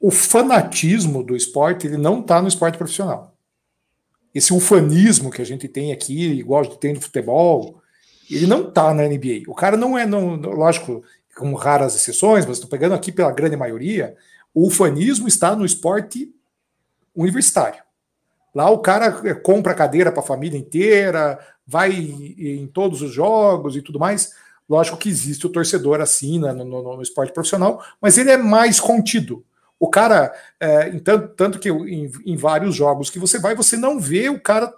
o 0.00 0.10
fanatismo 0.10 1.22
do 1.22 1.36
esporte 1.36 1.86
ele 1.86 1.96
não 1.96 2.20
está 2.20 2.42
no 2.42 2.48
esporte 2.48 2.76
profissional. 2.76 3.36
Esse 4.34 4.52
ufanismo 4.52 5.30
que 5.30 5.42
a 5.42 5.46
gente 5.46 5.68
tem 5.68 5.92
aqui, 5.92 6.24
igual 6.32 6.62
a 6.62 6.64
gente 6.64 6.78
tem 6.78 6.94
no 6.94 7.00
futebol, 7.00 7.80
ele 8.30 8.46
não 8.46 8.68
está 8.68 8.92
na 8.94 9.06
NBA. 9.06 9.42
O 9.46 9.54
cara 9.54 9.76
não 9.76 9.96
é, 9.96 10.06
não, 10.06 10.36
lógico, 10.36 11.04
com 11.36 11.52
raras 11.54 11.94
exceções, 11.94 12.46
mas 12.46 12.56
estou 12.56 12.68
pegando 12.68 12.94
aqui 12.94 13.12
pela 13.12 13.30
grande 13.30 13.56
maioria, 13.56 14.16
o 14.54 14.66
ufanismo 14.66 15.28
está 15.28 15.54
no 15.54 15.64
esporte 15.64 16.34
universitário. 17.14 17.82
Lá 18.54 18.68
o 18.70 18.78
cara 18.78 19.10
compra 19.40 19.74
cadeira 19.74 20.12
para 20.12 20.22
a 20.22 20.26
família 20.26 20.58
inteira, 20.58 21.38
vai 21.66 21.92
em 21.92 22.66
todos 22.66 23.00
os 23.00 23.12
jogos 23.12 23.76
e 23.76 23.82
tudo 23.82 23.98
mais. 23.98 24.32
Lógico 24.68 24.96
que 24.96 25.08
existe 25.08 25.46
o 25.46 25.50
torcedor 25.50 26.00
assim 26.00 26.38
no, 26.38 26.52
no, 26.52 26.96
no 26.96 27.02
esporte 27.02 27.32
profissional, 27.32 27.82
mas 28.00 28.18
ele 28.18 28.30
é 28.30 28.36
mais 28.36 28.78
contido. 28.78 29.44
O 29.78 29.88
cara, 29.88 30.32
é, 30.60 30.90
tanto, 31.00 31.28
tanto 31.34 31.58
que 31.58 31.68
em, 31.68 32.10
em, 32.24 32.36
vários 32.36 32.74
jogos 32.74 33.10
que 33.10 33.18
você 33.18 33.38
vai, 33.38 33.54
você 33.54 33.76
não 33.76 33.98
vê 33.98 34.28
o 34.28 34.40
cara. 34.40 34.72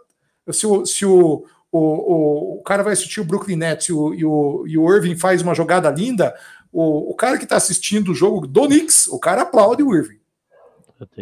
Se 0.51 0.66
o, 0.66 0.87
se 0.87 1.05
o, 1.05 1.45
o, 1.70 1.78
o, 1.78 2.59
o 2.59 2.62
cara 2.62 2.82
vai 2.82 2.95
assistir 2.95 3.20
o 3.20 3.24
Brooklyn 3.24 3.57
Nets 3.57 3.89
e 3.89 3.93
o, 3.93 4.14
e 4.14 4.24
o, 4.24 4.64
e 4.66 4.78
o 4.78 4.95
Irving 4.95 5.16
faz 5.16 5.43
uma 5.43 5.55
jogada 5.55 5.91
linda, 5.91 6.35
o, 6.72 7.11
o 7.11 7.14
cara 7.14 7.37
que 7.37 7.45
está 7.45 7.57
assistindo 7.57 8.12
o 8.12 8.14
jogo 8.14 8.47
do 8.47 8.66
Knicks, 8.66 9.07
o 9.09 9.18
cara 9.18 9.43
aplaude 9.43 9.82
o 9.82 9.95
Irving. 9.95 10.18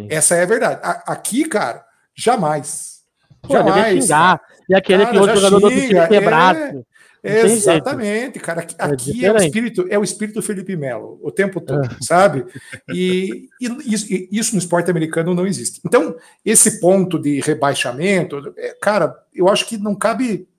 Essa 0.09 0.35
é 0.35 0.43
a 0.43 0.45
verdade. 0.45 0.79
A, 0.83 1.13
aqui, 1.13 1.45
cara, 1.45 1.83
jamais. 2.15 3.01
Pô, 3.41 3.53
jamais. 3.53 4.03
Xingar. 4.03 4.41
E 4.69 4.75
aquele 4.75 5.05
cara, 5.05 5.11
que 5.11 5.21
o 5.21 5.35
jogador 5.35 5.69
xinga, 5.69 6.07
do 6.07 6.07
time 6.07 6.85
é, 7.25 7.39
Exatamente, 7.45 8.37
cara. 8.37 8.67
Aqui, 8.77 9.25
é, 9.25 9.29
é, 9.29 9.31
o 9.31 9.37
espírito, 9.37 9.87
é 9.89 9.97
o 9.97 10.03
espírito 10.03 10.41
Felipe 10.41 10.75
Melo, 10.75 11.17
o 11.23 11.31
tempo 11.31 11.61
todo, 11.61 11.85
é. 11.85 11.97
sabe? 12.01 12.45
E, 12.89 13.47
e, 13.61 13.93
isso, 13.93 14.13
e, 14.13 14.27
isso, 14.29 14.51
no 14.53 14.59
esporte 14.59 14.91
americano 14.91 15.33
não 15.33 15.47
existe. 15.47 15.79
Então, 15.85 16.17
esse 16.43 16.81
ponto 16.81 17.17
de 17.17 17.39
rebaixamento, 17.39 18.53
é, 18.57 18.75
cara, 18.81 19.15
eu 19.33 19.47
acho 19.47 19.65
que 19.65 19.77
não 19.77 19.95
cabe. 19.95 20.49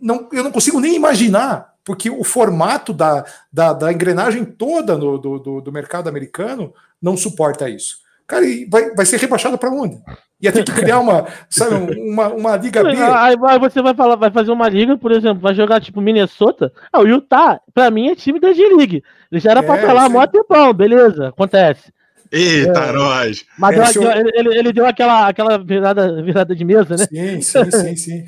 Não, 0.00 0.28
eu 0.32 0.42
não 0.42 0.50
consigo 0.50 0.80
nem 0.80 0.96
imaginar, 0.96 1.69
porque 1.84 2.10
o 2.10 2.24
formato 2.24 2.92
da, 2.92 3.24
da, 3.52 3.72
da 3.72 3.92
engrenagem 3.92 4.44
toda 4.44 4.96
no, 4.96 5.18
do, 5.18 5.38
do, 5.38 5.60
do 5.60 5.72
mercado 5.72 6.08
americano 6.08 6.72
não 7.00 7.16
suporta 7.16 7.68
isso. 7.68 7.98
Cara, 8.26 8.46
vai, 8.68 8.94
vai 8.94 9.04
ser 9.04 9.18
rebaixado 9.18 9.58
para 9.58 9.70
onde? 9.70 9.98
Ia 10.40 10.52
ter 10.52 10.64
que 10.64 10.72
criar 10.72 11.00
uma, 11.00 11.26
sabe, 11.50 12.00
uma, 12.00 12.28
uma 12.28 12.56
liga 12.56 12.82
B. 12.84 12.90
Aí 12.96 13.58
você 13.58 13.82
vai 13.82 13.92
falar, 13.92 14.14
vai 14.14 14.30
fazer 14.30 14.52
uma 14.52 14.68
liga, 14.68 14.96
por 14.96 15.10
exemplo, 15.10 15.40
vai 15.40 15.52
jogar 15.52 15.80
tipo 15.80 16.00
Minnesota. 16.00 16.72
Ah, 16.92 17.00
o 17.00 17.08
Utah, 17.08 17.60
pra 17.74 17.90
mim, 17.90 18.08
é 18.08 18.14
time 18.14 18.38
da 18.38 18.52
G-League. 18.52 19.02
Ele 19.32 19.40
já 19.40 19.50
era 19.50 19.60
é, 19.60 19.62
pra 19.64 19.76
estar 19.76 19.92
lá 19.92 20.08
mó 20.08 20.24
tempão, 20.28 20.72
beleza, 20.72 21.28
acontece. 21.28 21.92
Eita, 22.30 22.80
é. 22.80 22.92
nós! 22.92 23.44
Mas 23.58 23.96
é, 23.96 23.98
deu, 23.98 24.10
ele, 24.12 24.30
ele, 24.34 24.58
ele, 24.58 24.72
deu 24.72 24.86
aquela, 24.86 25.26
aquela 25.26 25.58
virada, 25.58 26.22
virada 26.22 26.54
de 26.54 26.64
mesa, 26.64 26.96
né? 26.96 27.06
Sim, 27.06 27.40
sim, 27.40 27.70
sim, 27.70 27.96
sim. 27.96 28.24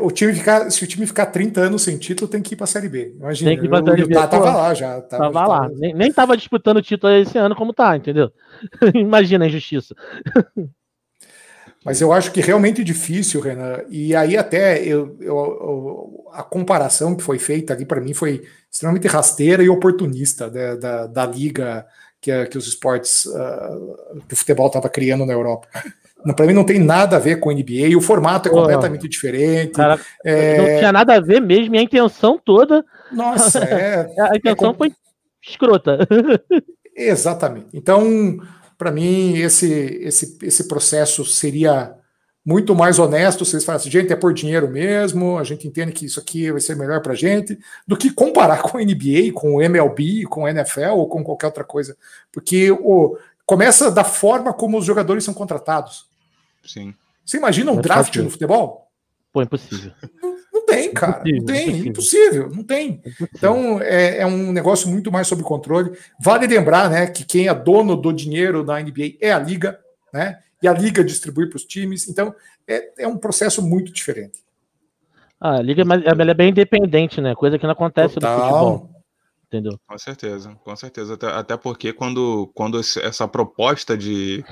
O 0.00 0.10
time 0.10 0.32
ficar, 0.32 0.70
se 0.70 0.82
o 0.82 0.86
time 0.86 1.06
ficar 1.06 1.26
30 1.26 1.60
anos 1.60 1.82
sem 1.82 1.96
título, 1.96 2.28
tem 2.28 2.42
que 2.42 2.54
ir 2.54 2.56
para 2.56 2.64
a 2.64 2.68
Série 2.68 2.88
B. 2.88 3.14
Imagina, 3.16 3.50
tem 3.50 3.58
que 3.58 3.66
ir 3.66 3.68
pra 3.68 3.82
o 3.82 3.86
Série 3.86 4.06
B. 4.06 4.14
Tava 4.14 4.52
lá 4.52 4.74
já. 4.74 5.00
Tava, 5.02 5.24
tava 5.24 5.46
lá. 5.46 5.60
Tava... 5.60 5.74
Nem, 5.76 5.94
nem 5.94 6.12
tava 6.12 6.36
disputando 6.36 6.78
o 6.78 6.82
título 6.82 7.12
esse 7.12 7.38
ano 7.38 7.54
como 7.54 7.72
tá, 7.72 7.96
entendeu? 7.96 8.32
Imagina 8.94 9.44
a 9.44 9.48
injustiça. 9.48 9.94
Mas 11.84 12.00
eu 12.00 12.12
acho 12.12 12.32
que 12.32 12.40
realmente 12.40 12.82
difícil, 12.82 13.40
Renan. 13.40 13.82
E 13.88 14.14
aí 14.16 14.36
até 14.36 14.82
eu, 14.82 15.16
eu, 15.20 16.26
a 16.32 16.42
comparação 16.42 17.14
que 17.14 17.22
foi 17.22 17.38
feita 17.38 17.72
ali 17.72 17.86
para 17.86 18.00
mim 18.00 18.12
foi 18.12 18.42
extremamente 18.70 19.06
rasteira 19.06 19.62
e 19.62 19.68
oportunista 19.68 20.50
da, 20.50 20.74
da, 20.74 21.06
da 21.06 21.26
liga 21.26 21.86
que, 22.20 22.46
que 22.46 22.58
os 22.58 22.66
esportes, 22.66 23.26
uh, 23.26 24.20
que 24.28 24.34
o 24.34 24.36
futebol 24.36 24.66
estava 24.66 24.88
criando 24.88 25.24
na 25.24 25.32
Europa. 25.32 25.68
Para 26.34 26.46
mim 26.46 26.52
não 26.52 26.64
tem 26.64 26.78
nada 26.78 27.16
a 27.16 27.20
ver 27.20 27.38
com 27.38 27.52
NBA, 27.52 27.96
o 27.96 28.00
formato 28.00 28.48
é 28.48 28.52
completamente 28.52 29.08
diferente. 29.08 29.74
Cara, 29.74 30.00
é... 30.24 30.58
Não 30.58 30.78
tinha 30.78 30.92
nada 30.92 31.14
a 31.14 31.20
ver 31.20 31.40
mesmo, 31.40 31.74
e 31.74 31.78
a 31.78 31.82
intenção 31.82 32.40
toda. 32.44 32.84
Nossa, 33.12 33.60
é. 33.60 34.12
a 34.20 34.36
intenção 34.36 34.70
é 34.70 34.74
foi 34.74 34.92
escrota. 35.42 35.98
Exatamente. 36.96 37.68
Então, 37.72 38.38
para 38.76 38.90
mim, 38.90 39.36
esse, 39.36 39.70
esse, 40.02 40.36
esse 40.42 40.66
processo 40.66 41.24
seria 41.24 41.94
muito 42.44 42.74
mais 42.74 42.98
honesto 42.98 43.44
se 43.44 43.54
eles 43.54 43.64
falassem, 43.64 43.92
gente, 43.92 44.10
é 44.10 44.16
por 44.16 44.32
dinheiro 44.32 44.70
mesmo, 44.70 45.36
a 45.36 45.44
gente 45.44 45.68
entende 45.68 45.92
que 45.92 46.06
isso 46.06 46.18
aqui 46.18 46.50
vai 46.50 46.60
ser 46.62 46.76
melhor 46.76 47.02
para 47.02 47.12
a 47.12 47.16
gente, 47.16 47.58
do 47.86 47.96
que 47.96 48.10
comparar 48.10 48.62
com 48.62 48.78
a 48.78 48.80
NBA, 48.80 49.32
com 49.34 49.56
o 49.56 49.62
MLB, 49.62 50.24
com 50.24 50.44
o 50.44 50.48
NFL 50.48 50.92
ou 50.94 51.06
com 51.08 51.22
qualquer 51.22 51.46
outra 51.46 51.62
coisa. 51.62 51.94
Porque 52.32 52.70
o, 52.70 53.18
começa 53.48 53.90
da 53.90 54.04
forma 54.04 54.52
como 54.52 54.76
os 54.76 54.84
jogadores 54.84 55.24
são 55.24 55.32
contratados. 55.32 56.06
Sim. 56.62 56.94
Você 57.24 57.38
imagina 57.38 57.72
um 57.72 57.80
draft 57.80 58.14
no 58.16 58.28
futebol? 58.28 58.90
Pô, 59.32 59.40
impossível. 59.40 59.90
Não, 60.22 60.36
não 60.52 60.66
tem, 60.66 60.92
cara. 60.92 61.22
Impossível, 61.26 61.38
não 61.38 61.46
tem, 61.46 61.68
impossível. 61.68 61.86
impossível 61.90 62.50
não 62.50 62.62
tem. 62.62 62.88
Impossível. 62.90 63.28
Então 63.34 63.80
é, 63.80 64.18
é, 64.18 64.26
um 64.26 64.52
negócio 64.52 64.86
muito 64.90 65.10
mais 65.10 65.26
sob 65.26 65.42
controle. 65.42 65.96
Vale 66.20 66.46
lembrar, 66.46 66.90
né, 66.90 67.06
que 67.06 67.24
quem 67.24 67.48
é 67.48 67.54
dono 67.54 67.96
do 67.96 68.12
dinheiro 68.12 68.62
da 68.62 68.78
NBA 68.78 69.16
é 69.18 69.32
a 69.32 69.38
liga, 69.38 69.80
né? 70.12 70.40
E 70.62 70.68
a 70.68 70.72
liga 70.74 71.02
distribui 71.02 71.48
para 71.48 71.56
os 71.56 71.64
times. 71.64 72.06
Então 72.06 72.34
é, 72.66 73.02
é 73.02 73.08
um 73.08 73.16
processo 73.16 73.62
muito 73.66 73.90
diferente. 73.90 74.44
Ah, 75.40 75.56
a 75.56 75.62
liga 75.62 75.82
ela 75.82 76.30
é 76.30 76.34
bem 76.34 76.50
independente, 76.50 77.18
né? 77.18 77.34
Coisa 77.34 77.58
que 77.58 77.64
não 77.64 77.72
acontece 77.72 78.14
Total. 78.14 78.36
no 78.36 78.42
futebol 78.42 78.97
entendeu? 79.48 79.78
Com 79.86 79.98
certeza, 79.98 80.54
com 80.62 80.76
certeza. 80.76 81.14
Até, 81.14 81.26
até 81.26 81.56
porque 81.56 81.92
quando, 81.92 82.50
quando 82.54 82.78
essa 82.78 83.26
proposta 83.26 83.96
de, 83.96 84.44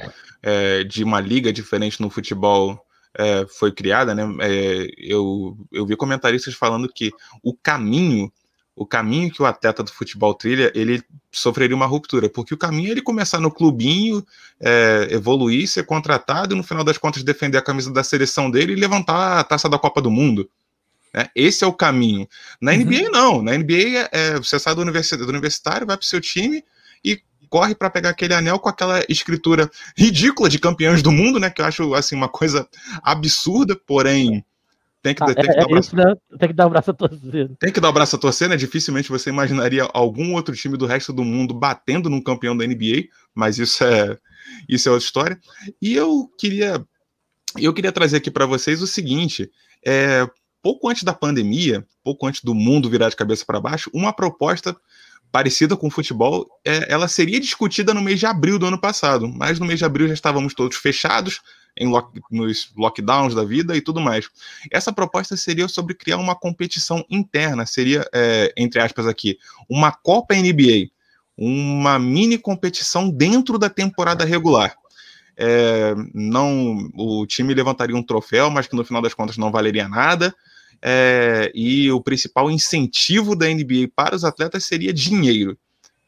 é, 0.43 0.83
de 0.85 1.05
uma 1.05 1.21
liga 1.21 1.53
diferente 1.53 2.01
no 2.01 2.11
futebol 2.11 2.83
é, 3.17 3.47
foi 3.47 3.73
criada, 3.73 4.15
né? 4.15 4.23
É, 4.41 4.89
eu, 4.99 5.57
eu 5.73 5.87
vi 5.87 5.97
comentaristas 5.97 6.55
falando 6.55 6.89
que 6.93 7.11
o 7.43 7.55
caminho, 7.55 8.31
o 8.75 8.87
caminho 8.87 9.31
que 9.31 9.41
o 9.41 9.47
atleta 9.47 9.83
do 9.83 9.91
futebol 9.93 10.35
trilha, 10.35 10.71
ele 10.75 11.03
sofreria 11.33 11.77
uma 11.77 11.87
ruptura, 11.87 12.29
porque 12.29 12.55
o 12.55 12.59
caminho 12.59 12.89
é 12.89 12.91
ele 12.93 13.03
começar 13.03 13.41
no 13.41 13.51
clubinho, 13.51 14.25
é, 14.61 15.09
evoluir, 15.11 15.69
ser 15.69 15.85
contratado 15.85 16.55
e 16.55 16.57
no 16.57 16.63
final 16.63 16.85
das 16.85 16.99
contas 16.99 17.23
defender 17.23 17.59
a 17.59 17.63
camisa 17.63 17.93
da 17.93 18.05
seleção 18.05 18.51
dele 18.51 18.73
e 18.73 18.77
levantar 18.77 19.39
a 19.39 19.45
taça 19.45 19.69
da 19.69 19.79
Copa 19.79 20.03
do 20.03 20.11
Mundo. 20.11 20.49
Né? 21.15 21.29
Esse 21.35 21.65
é 21.65 21.67
o 21.67 21.73
caminho. 21.73 22.29
Na 22.61 22.73
uhum. 22.73 22.79
NBA, 22.79 23.11
não. 23.11 23.43
Na 23.43 23.57
NBA, 23.57 24.09
é, 24.13 24.35
você 24.37 24.59
sai 24.59 24.75
do, 24.75 24.83
universi 24.83 25.17
do 25.17 25.29
universitário, 25.29 25.87
vai 25.87 25.97
para 25.97 26.05
o 26.05 26.07
seu 26.07 26.21
time 26.21 26.65
e 27.05 27.21
corre 27.49 27.75
para 27.75 27.91
pegar 27.91 28.11
aquele 28.11 28.35
anel 28.35 28.59
com 28.59 28.69
aquela 28.69 29.05
escritura 29.09 29.71
ridícula 29.97 30.49
de 30.49 30.59
campeões 30.59 31.03
do 31.03 31.13
mundo, 31.13 31.39
né? 31.39 31.51
Que 31.51 31.61
eu 31.61 31.67
acho 31.67 31.95
assim 31.95 32.15
uma 32.17 32.29
coisa 32.29 32.69
absurda, 33.03 33.77
porém 33.87 34.45
tem 35.07 35.15
que, 35.15 35.23
ah, 35.23 35.27
tem, 35.27 35.45
é, 35.45 35.65
que 35.65 35.75
é 35.75 35.79
isso, 35.79 35.95
né? 35.95 36.15
tem 36.37 36.49
que 36.49 36.55
dar 36.55 36.65
o 36.65 36.67
um 36.67 36.71
braço 36.71 36.91
a 36.91 36.95
torcer. 36.95 37.51
Tem 37.61 37.73
que 37.73 37.81
dar 37.81 37.89
o 37.89 37.91
um 37.93 37.95
braço 37.95 38.17
a 38.17 38.19
torcer, 38.19 38.49
né? 38.49 38.57
Dificilmente 38.57 39.09
você 39.09 39.31
imaginaria 39.31 39.89
algum 39.95 40.35
outro 40.35 40.53
time 40.57 40.77
do 40.77 40.85
resto 40.85 41.13
do 41.13 41.25
mundo 41.25 41.55
batendo 41.55 42.11
num 42.11 42.21
campeão 42.21 42.57
da 42.57 42.67
NBA, 42.67 43.05
mas 43.33 43.57
isso 43.57 43.85
é 43.85 44.19
isso 44.69 44.89
é 44.89 44.93
outra 44.93 45.07
história. 45.07 45.41
E 45.81 45.95
eu 45.95 46.29
queria 46.37 46.85
eu 47.57 47.73
queria 47.73 47.93
trazer 47.93 48.17
aqui 48.17 48.33
para 48.33 48.47
vocês 48.47 48.83
o 48.83 48.87
seguinte, 48.87 49.49
é, 49.85 50.27
pouco 50.67 50.89
antes 50.89 51.05
da 51.05 51.15
pandemia, 51.15 51.87
pouco 52.03 52.27
antes 52.27 52.43
do 52.43 52.53
mundo 52.53 52.91
virar 52.91 53.09
de 53.09 53.15
cabeça 53.15 53.45
para 53.47 53.61
baixo, 53.61 53.89
uma 53.95 54.13
proposta 54.13 54.77
parecida 55.31 55.77
com 55.77 55.87
o 55.87 55.91
futebol, 55.91 56.45
é, 56.65 56.93
ela 56.93 57.07
seria 57.07 57.39
discutida 57.39 57.95
no 57.95 58.03
mês 58.03 58.19
de 58.19 58.27
abril 58.27 58.59
do 58.59 58.67
ano 58.67 58.81
passado, 58.81 59.29
mas 59.29 59.61
no 59.61 59.67
mês 59.67 59.79
de 59.79 59.85
abril 59.85 60.09
já 60.09 60.15
estávamos 60.15 60.55
todos 60.55 60.77
fechados 60.77 61.41
em 61.79 61.87
lock, 61.87 62.21
nos 62.33 62.73
lockdowns 62.77 63.33
da 63.33 63.45
vida 63.45 63.77
e 63.77 63.81
tudo 63.81 64.01
mais. 64.01 64.29
Essa 64.69 64.93
proposta 64.93 65.37
seria 65.37 65.69
sobre 65.69 65.95
criar 65.95 66.17
uma 66.17 66.35
competição 66.35 67.05
interna, 67.09 67.65
seria, 67.65 68.05
é, 68.13 68.53
entre 68.57 68.81
aspas 68.81 69.07
aqui, 69.07 69.39
uma 69.71 69.93
Copa 69.93 70.35
NBA, 70.35 70.89
uma 71.39 71.97
mini 71.97 72.39
competição 72.39 73.09
dentro 73.09 73.57
da 73.57 73.71
temporada 73.71 74.25
regular. 74.25 74.75
É, 75.37 75.95
não, 76.13 76.91
o 76.97 77.25
time 77.25 77.55
levantaria 77.55 77.95
um 77.95 78.03
troféu, 78.03 78.51
mas 78.51 78.67
que 78.67 78.75
no 78.75 78.85
final 78.85 79.01
das 79.01 79.15
contas 79.15 79.37
não 79.37 79.53
valeria 79.53 79.87
nada 79.87 80.35
é, 80.83 81.51
e 81.55 81.91
o 81.91 82.01
principal 82.01 82.51
incentivo 82.51 83.35
da 83.35 83.47
NBA 83.47 83.89
para 83.95 84.15
os 84.15 84.25
atletas 84.25 84.65
seria 84.65 84.93
dinheiro. 84.93 85.57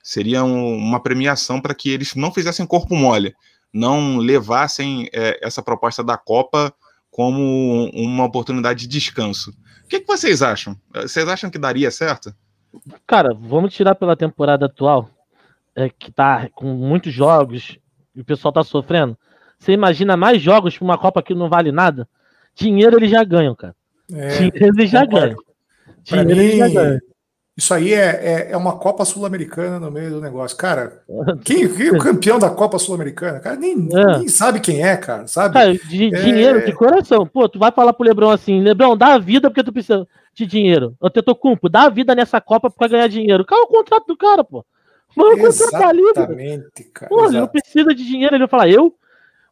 Seria 0.03 0.45
um, 0.45 0.77
uma 0.77 1.03
premiação 1.03 1.61
para 1.61 1.75
que 1.75 1.91
eles 1.91 2.15
não 2.15 2.33
fizessem 2.33 2.67
corpo 2.67 2.95
mole, 2.95 3.35
não 3.73 4.17
levassem 4.17 5.09
é, 5.13 5.39
essa 5.43 5.63
proposta 5.63 6.03
da 6.03 6.17
Copa 6.17 6.73
como 7.11 7.91
uma 7.93 8.25
oportunidade 8.25 8.81
de 8.81 8.89
descanso. 8.89 9.51
O 9.85 9.89
que, 9.89 10.01
que 10.01 10.07
vocês 10.07 10.43
acham? 10.43 10.77
Vocês 10.95 11.27
acham 11.29 11.51
que 11.51 11.59
daria 11.59 11.91
certo? 11.91 12.35
Cara, 13.07 13.35
vamos 13.35 13.75
tirar 13.75 13.95
pela 13.95 14.17
temporada 14.17 14.67
atual, 14.67 15.11
é, 15.75 15.89
que 15.89 16.13
tá 16.13 16.49
com 16.55 16.67
muitos 16.75 17.13
jogos 17.13 17.79
e 18.15 18.21
o 18.21 18.25
pessoal 18.25 18.53
tá 18.53 18.63
sofrendo. 18.63 19.17
Você 19.59 19.73
imagina 19.73 20.17
mais 20.17 20.41
jogos 20.41 20.77
para 20.77 20.85
uma 20.85 20.99
Copa 20.99 21.23
que 21.23 21.35
não 21.35 21.49
vale 21.49 21.73
nada? 21.73 22.09
Dinheiro 22.55 22.97
eles 22.97 23.11
já 23.11 23.25
ganham, 23.25 23.55
cara. 23.55 23.75
É, 24.13 24.51
ele 24.55 24.87
já 24.87 25.05
ganha. 25.05 25.37
Mim, 26.11 26.57
já 26.57 26.69
ganha. 26.69 27.01
Isso 27.59 27.75
aí 27.75 27.93
é, 27.93 28.07
é, 28.23 28.53
é 28.53 28.57
uma 28.57 28.79
Copa 28.79 29.05
Sul-Americana 29.05 29.81
no 29.81 29.91
meio 29.91 30.11
do 30.11 30.21
negócio. 30.21 30.57
Cara, 30.57 31.03
quem, 31.45 31.69
quem 31.69 31.89
é 31.89 31.91
o 31.91 31.99
campeão 31.99 32.39
da 32.39 32.49
Copa 32.49 32.79
Sul-Americana? 32.79 33.41
Cara, 33.41 33.57
nem, 33.57 33.73
é. 33.73 34.19
nem 34.19 34.29
sabe 34.29 34.61
quem 34.61 34.81
é, 34.81 34.97
cara, 34.97 35.27
sabe? 35.27 35.55
Cara, 35.55 35.75
de 35.75 36.15
é... 36.15 36.23
dinheiro, 36.23 36.65
de 36.65 36.73
coração. 36.73 37.27
Pô, 37.27 37.49
tu 37.49 37.59
vai 37.59 37.73
falar 37.73 37.93
pro 37.93 38.07
Lebrão 38.07 38.31
assim, 38.31 38.61
Lebrão, 38.61 38.97
dá 38.97 39.15
a 39.15 39.19
vida 39.19 39.51
porque 39.51 39.65
tu 39.65 39.73
precisa 39.73 40.07
de 40.33 40.47
dinheiro. 40.47 40.95
Eu 41.03 41.11
te 41.11 41.21
cumpo, 41.35 41.69
dá 41.69 41.83
a 41.83 41.89
vida 41.89 42.15
nessa 42.15 42.41
Copa 42.41 42.71
pra 42.71 42.87
ganhar 42.87 43.09
dinheiro. 43.09 43.45
Qual 43.45 43.61
é 43.61 43.65
o 43.65 43.67
contrato 43.67 44.07
do 44.07 44.17
cara, 44.17 44.45
pô? 44.45 44.65
Mano, 45.17 45.35
o 45.35 45.39
contrato 45.39 45.71
tá 45.73 45.93
Exatamente, 45.93 46.85
cara. 46.95 47.09
Pô, 47.09 47.25
ele 47.27 47.41
não 47.41 47.49
precisa 47.49 47.93
de 47.93 48.07
dinheiro. 48.07 48.37
Ele 48.37 48.47
vai 48.47 48.49
falar, 48.49 48.69
eu 48.69 48.95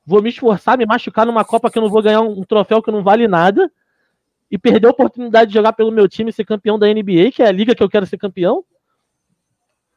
vou 0.07 0.23
me 0.23 0.29
esforçar, 0.29 0.79
me 0.79 0.87
machucar 0.87 1.27
numa 1.27 1.45
Copa 1.45 1.69
que 1.73 1.77
eu 1.77 1.83
não 1.83 1.91
vou 1.91 2.03
ganhar 2.03 2.21
um 2.21 2.45
troféu 2.45 2.81
que 2.81 2.93
não 2.93 3.03
vale 3.03 3.27
nada 3.27 3.69
e 4.51 4.59
perder 4.59 4.87
a 4.87 4.91
oportunidade 4.91 5.51
de 5.51 5.55
jogar 5.55 5.73
pelo 5.73 5.93
meu 5.93 6.09
time 6.09 6.31
e 6.31 6.33
ser 6.33 6.45
campeão 6.45 6.79
da 6.79 6.87
NBA, 6.87 7.33
que 7.35 7.43
é 7.43 7.47
a 7.47 7.53
liga 7.53 7.75
que 7.75 7.83
eu 7.83 7.89
quero 7.89 8.07
ser 8.07 8.19
campeão. 8.19 8.65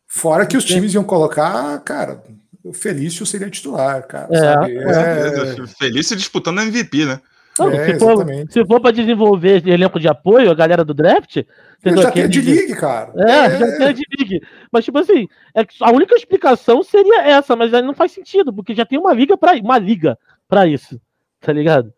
Fora 0.07 0.45
que 0.45 0.57
os 0.57 0.65
times 0.65 0.93
iam 0.93 1.03
colocar, 1.03 1.79
cara, 1.81 2.23
o 2.63 2.73
Felício 2.73 3.25
seria 3.25 3.49
titular, 3.49 4.05
cara. 4.07 4.27
É, 4.31 5.61
é... 5.61 5.67
Felício 5.67 6.15
disputando 6.15 6.61
MVP, 6.61 7.05
né? 7.05 7.21
Não, 7.59 7.69
é, 7.69 7.93
se, 7.93 7.99
for, 7.99 8.25
se 8.49 8.65
for 8.65 8.79
para 8.79 8.91
desenvolver 8.91 9.67
elenco 9.67 9.99
de 9.99 10.07
apoio, 10.07 10.49
a 10.49 10.55
galera 10.55 10.85
do 10.85 10.93
draft. 10.93 11.43
Entendeu? 11.79 12.03
Já 12.03 12.11
tem 12.11 12.29
de 12.29 12.41
league, 12.41 12.75
cara. 12.75 13.11
É, 13.17 13.45
é, 13.45 13.59
já 13.59 13.77
tem 13.77 13.93
de 13.93 14.03
league. 14.17 14.41
Mas, 14.71 14.85
tipo 14.85 14.97
assim, 14.97 15.27
é, 15.53 15.65
a 15.81 15.91
única 15.91 16.15
explicação 16.15 16.81
seria 16.81 17.21
essa, 17.21 17.55
mas 17.55 17.73
aí 17.73 17.81
não 17.81 17.93
faz 17.93 18.13
sentido, 18.13 18.53
porque 18.53 18.73
já 18.73 18.85
tem 18.85 18.97
uma 18.97 19.13
liga 19.13 19.37
para 19.37 19.57
uma 19.57 19.77
liga 19.77 20.17
para 20.47 20.65
isso. 20.65 20.99
Tá 21.41 21.51
ligado? 21.51 21.93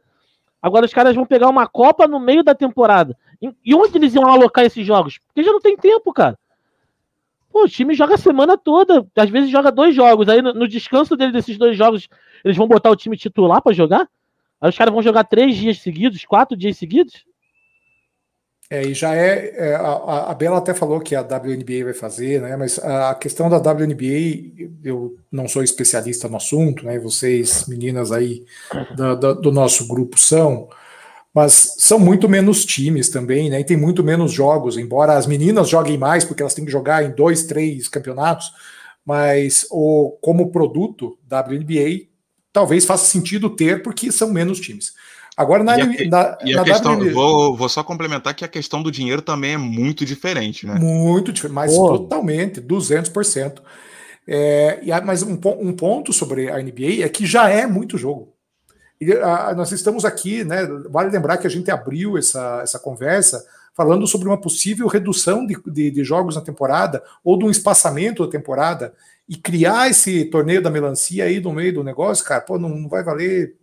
Agora 0.61 0.85
os 0.85 0.93
caras 0.93 1.15
vão 1.15 1.25
pegar 1.25 1.49
uma 1.49 1.67
Copa 1.67 2.07
no 2.07 2.19
meio 2.19 2.43
da 2.43 2.53
temporada. 2.53 3.17
E 3.65 3.73
onde 3.73 3.97
eles 3.97 4.13
iam 4.13 4.27
alocar 4.27 4.63
esses 4.63 4.85
jogos? 4.85 5.17
Porque 5.17 5.43
já 5.43 5.51
não 5.51 5.59
tem 5.59 5.75
tempo, 5.75 6.13
cara. 6.13 6.37
Pô, 7.51 7.63
o 7.63 7.67
time 7.67 7.93
joga 7.93 8.15
a 8.15 8.17
semana 8.17 8.57
toda, 8.57 9.05
às 9.15 9.29
vezes 9.29 9.49
joga 9.49 9.71
dois 9.71 9.95
jogos. 9.95 10.29
Aí 10.29 10.41
no, 10.41 10.67
descanso 10.67 11.17
dele 11.17 11.31
desses 11.31 11.57
dois 11.57 11.75
jogos, 11.75 12.07
eles 12.45 12.55
vão 12.55 12.67
botar 12.67 12.91
o 12.91 12.95
time 12.95 13.17
titular 13.17 13.61
para 13.61 13.73
jogar? 13.73 14.07
Aí 14.59 14.69
os 14.69 14.77
caras 14.77 14.93
vão 14.93 15.01
jogar 15.01 15.23
três 15.23 15.55
dias 15.55 15.79
seguidos, 15.79 16.23
quatro 16.23 16.55
dias 16.55 16.77
seguidos? 16.77 17.25
É, 18.71 18.83
e 18.83 18.93
já 18.93 19.13
é, 19.13 19.53
é 19.53 19.75
a, 19.75 20.31
a, 20.31 20.33
Bela 20.33 20.57
até 20.57 20.73
falou 20.73 21.01
que 21.01 21.13
a 21.13 21.19
WNBA 21.19 21.83
vai 21.83 21.93
fazer, 21.93 22.41
né? 22.41 22.55
Mas 22.55 22.79
a 22.79 23.13
questão 23.15 23.49
da 23.49 23.57
WNBA, 23.57 24.71
eu 24.81 25.17
não 25.29 25.45
sou 25.45 25.61
especialista 25.61 26.29
no 26.29 26.37
assunto, 26.37 26.85
né? 26.85 26.97
Vocês, 26.97 27.65
meninas 27.67 28.13
aí 28.13 28.45
da, 28.95 29.13
da, 29.15 29.33
do 29.33 29.51
nosso 29.51 29.85
grupo, 29.89 30.17
são, 30.17 30.69
mas 31.33 31.75
são 31.79 31.99
muito 31.99 32.29
menos 32.29 32.63
times 32.63 33.09
também, 33.09 33.49
né? 33.49 33.59
E 33.59 33.65
tem 33.65 33.75
muito 33.75 34.05
menos 34.05 34.31
jogos, 34.31 34.77
embora 34.77 35.17
as 35.17 35.27
meninas 35.27 35.67
joguem 35.67 35.97
mais, 35.97 36.23
porque 36.23 36.41
elas 36.41 36.53
têm 36.53 36.63
que 36.63 36.71
jogar 36.71 37.03
em 37.03 37.11
dois, 37.11 37.43
três 37.43 37.89
campeonatos, 37.89 38.53
mas 39.05 39.65
o, 39.69 40.17
como 40.21 40.49
produto 40.49 41.19
WNBA 41.29 42.07
talvez 42.53 42.85
faça 42.85 43.03
sentido 43.03 43.49
ter, 43.49 43.83
porque 43.83 44.13
são 44.13 44.31
menos 44.31 44.61
times. 44.61 44.93
Agora, 45.41 45.63
na, 45.63 45.77
e 45.77 45.81
a, 45.81 46.09
na, 46.09 46.37
e 46.45 46.53
a 46.53 46.57
na 46.57 46.63
questão, 46.63 46.93
WNBA, 46.93 47.13
vou, 47.13 47.55
vou, 47.55 47.69
só 47.69 47.83
complementar 47.83 48.35
que 48.35 48.45
a 48.45 48.47
questão 48.47 48.83
do 48.83 48.91
dinheiro 48.91 49.21
também 49.21 49.53
é 49.53 49.57
muito 49.57 50.05
diferente, 50.05 50.67
né? 50.67 50.75
Muito 50.75 51.33
diferente, 51.33 51.55
mas 51.55 51.75
Pô. 51.75 51.97
totalmente, 51.97 52.61
200%. 52.61 53.59
É, 54.27 54.79
e, 54.83 55.01
mas 55.01 55.23
um, 55.23 55.33
um, 55.33 55.73
ponto 55.73 56.13
sobre 56.13 56.49
a 56.49 56.61
NBA 56.61 57.03
é 57.03 57.09
que 57.09 57.25
já 57.25 57.49
é 57.49 57.65
muito 57.65 57.97
jogo. 57.97 58.33
E, 58.99 59.11
a, 59.13 59.53
nós 59.55 59.71
estamos 59.71 60.05
aqui, 60.05 60.43
né? 60.43 60.65
Vale 60.89 61.09
lembrar 61.09 61.37
que 61.37 61.47
a 61.47 61.49
gente 61.49 61.71
abriu 61.71 62.17
essa, 62.17 62.61
essa 62.61 62.77
conversa 62.77 63.43
falando 63.73 64.05
sobre 64.05 64.27
uma 64.27 64.39
possível 64.39 64.87
redução 64.87 65.45
de, 65.45 65.57
de, 65.65 65.91
de 65.91 66.03
jogos 66.03 66.35
na 66.35 66.41
temporada 66.41 67.01
ou 67.23 67.37
de 67.37 67.45
um 67.45 67.49
espaçamento 67.49 68.23
da 68.25 68.31
temporada 68.31 68.93
e 69.27 69.37
criar 69.37 69.89
esse 69.89 70.25
torneio 70.25 70.61
da 70.61 70.69
melancia 70.69 71.23
aí 71.23 71.39
no 71.39 71.53
meio 71.53 71.73
do 71.73 71.83
negócio, 71.83 72.25
cara, 72.25 72.41
pô, 72.41 72.59
não, 72.59 72.69
não 72.69 72.89
vai 72.89 73.03
valer 73.03 73.55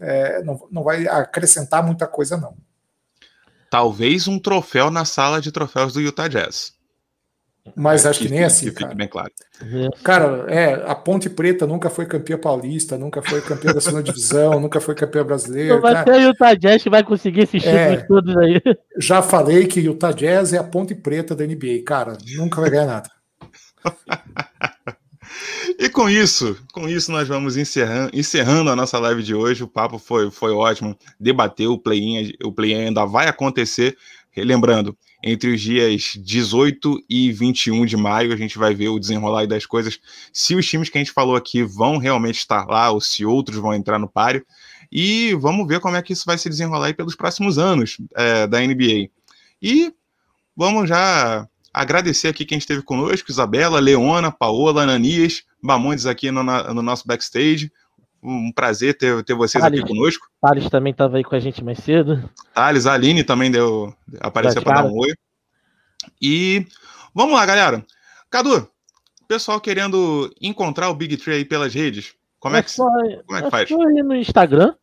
é, 0.00 0.42
não, 0.42 0.68
não 0.70 0.82
vai 0.82 1.06
acrescentar 1.06 1.84
muita 1.84 2.06
coisa, 2.06 2.36
não. 2.36 2.56
Talvez 3.70 4.28
um 4.28 4.38
troféu 4.38 4.90
na 4.90 5.04
sala 5.04 5.40
de 5.40 5.50
troféus 5.50 5.92
do 5.92 6.00
Utah 6.00 6.28
Jazz. 6.28 6.76
Mas 7.74 8.04
é, 8.04 8.10
acho 8.10 8.20
que, 8.20 8.26
que 8.26 8.30
nem 8.30 8.40
que, 8.40 8.44
assim, 8.44 8.66
que 8.66 8.74
cara. 8.74 8.94
bem 8.94 9.08
claro. 9.08 9.32
Cara, 10.04 10.44
é, 10.48 10.84
a 10.86 10.94
Ponte 10.94 11.28
Preta 11.28 11.66
nunca 11.66 11.90
foi 11.90 12.06
campeã 12.06 12.38
paulista, 12.38 12.96
nunca 12.96 13.20
foi 13.22 13.40
campeã 13.40 13.72
da 13.72 13.80
segunda 13.80 14.02
divisão, 14.02 14.60
nunca 14.60 14.80
foi 14.80 14.94
campeã 14.94 15.24
brasileira. 15.24 15.74
Não 15.74 15.82
vai 15.82 15.94
cara. 15.94 16.14
ser 16.14 16.20
o 16.20 16.28
Utah 16.28 16.54
Jazz 16.54 16.82
que 16.82 16.90
vai 16.90 17.02
conseguir 17.02 17.40
esses 17.40 17.62
títulos 17.62 17.80
é, 17.80 18.06
todos 18.06 18.36
aí. 18.36 18.62
Já 18.98 19.20
falei 19.22 19.66
que 19.66 19.80
o 19.80 19.82
Utah 19.82 20.12
Jazz 20.12 20.52
é 20.52 20.58
a 20.58 20.64
Ponte 20.64 20.94
Preta 20.94 21.34
da 21.34 21.44
NBA, 21.44 21.82
cara, 21.84 22.16
nunca 22.36 22.60
vai 22.60 22.70
ganhar 22.70 22.86
nada. 22.86 23.10
E 25.78 25.88
com 25.88 26.08
isso, 26.08 26.56
com 26.72 26.88
isso 26.88 27.12
nós 27.12 27.28
vamos 27.28 27.56
encerrando, 27.56 28.10
encerrando 28.14 28.70
a 28.70 28.76
nossa 28.76 28.98
live 28.98 29.22
de 29.22 29.34
hoje. 29.34 29.62
O 29.62 29.68
papo 29.68 29.98
foi, 29.98 30.30
foi 30.30 30.52
ótimo. 30.52 30.96
Debateu 31.18 31.72
o 31.72 31.78
play-in, 31.78 32.32
o 32.42 32.52
play-in 32.52 32.86
ainda 32.86 33.04
vai 33.04 33.28
acontecer. 33.28 33.96
Lembrando, 34.36 34.96
entre 35.22 35.54
os 35.54 35.60
dias 35.60 36.12
18 36.16 37.02
e 37.08 37.32
21 37.32 37.86
de 37.86 37.96
maio, 37.96 38.32
a 38.32 38.36
gente 38.36 38.58
vai 38.58 38.74
ver 38.74 38.88
o 38.88 38.98
desenrolar 38.98 39.46
das 39.46 39.64
coisas. 39.64 39.98
Se 40.32 40.54
os 40.54 40.66
times 40.66 40.90
que 40.90 40.98
a 40.98 41.00
gente 41.00 41.12
falou 41.12 41.36
aqui 41.36 41.62
vão 41.62 41.96
realmente 41.96 42.38
estar 42.38 42.66
lá, 42.66 42.90
ou 42.90 43.00
se 43.00 43.24
outros 43.24 43.56
vão 43.58 43.74
entrar 43.74 43.98
no 43.98 44.08
páreo. 44.08 44.44
E 44.92 45.34
vamos 45.34 45.66
ver 45.66 45.80
como 45.80 45.96
é 45.96 46.02
que 46.02 46.12
isso 46.12 46.24
vai 46.26 46.38
se 46.38 46.48
desenrolar 46.48 46.94
pelos 46.94 47.16
próximos 47.16 47.58
anos 47.58 47.96
é, 48.14 48.46
da 48.46 48.60
NBA. 48.60 49.08
E 49.60 49.92
vamos 50.54 50.88
já 50.88 51.48
agradecer 51.76 52.28
aqui 52.28 52.46
quem 52.46 52.56
esteve 52.56 52.82
conosco: 52.82 53.30
Isabela, 53.30 53.78
Leona, 53.78 54.32
Paola, 54.32 54.82
Ananias, 54.82 55.44
Bamondes 55.62 56.06
aqui 56.06 56.30
no, 56.30 56.42
no 56.42 56.82
nosso 56.82 57.06
backstage. 57.06 57.70
Um 58.22 58.50
prazer 58.50 58.96
ter, 58.96 59.22
ter 59.22 59.34
vocês 59.34 59.62
Thales, 59.62 59.78
aqui 59.78 59.88
conosco. 59.88 60.26
Thales 60.40 60.68
também 60.70 60.90
estava 60.90 61.18
aí 61.18 61.22
com 61.22 61.36
a 61.36 61.38
gente 61.38 61.62
mais 61.62 61.78
cedo. 61.78 62.28
Thales, 62.54 62.86
a 62.86 62.94
Aline 62.94 63.22
também 63.22 63.50
deu, 63.50 63.94
apareceu 64.20 64.62
para 64.62 64.82
dar 64.82 64.88
um 64.88 64.96
oi. 64.96 65.14
E 66.20 66.66
vamos 67.14 67.34
lá, 67.34 67.44
galera. 67.44 67.84
Cadu, 68.30 68.68
pessoal 69.28 69.60
querendo 69.60 70.34
encontrar 70.40 70.88
o 70.88 70.94
Big 70.94 71.16
Tree 71.18 71.36
aí 71.36 71.44
pelas 71.44 71.72
redes, 71.72 72.14
como 72.40 72.56
é, 72.56 72.60
é 72.60 72.62
que, 72.62 72.70
só, 72.70 72.84
como 73.26 73.38
é 73.38 73.40
que 73.42 73.46
é 73.46 73.50
faz? 73.50 73.68
Só 73.68 73.90
ir 73.90 74.02
no 74.02 74.16
Instagram, 74.16 74.74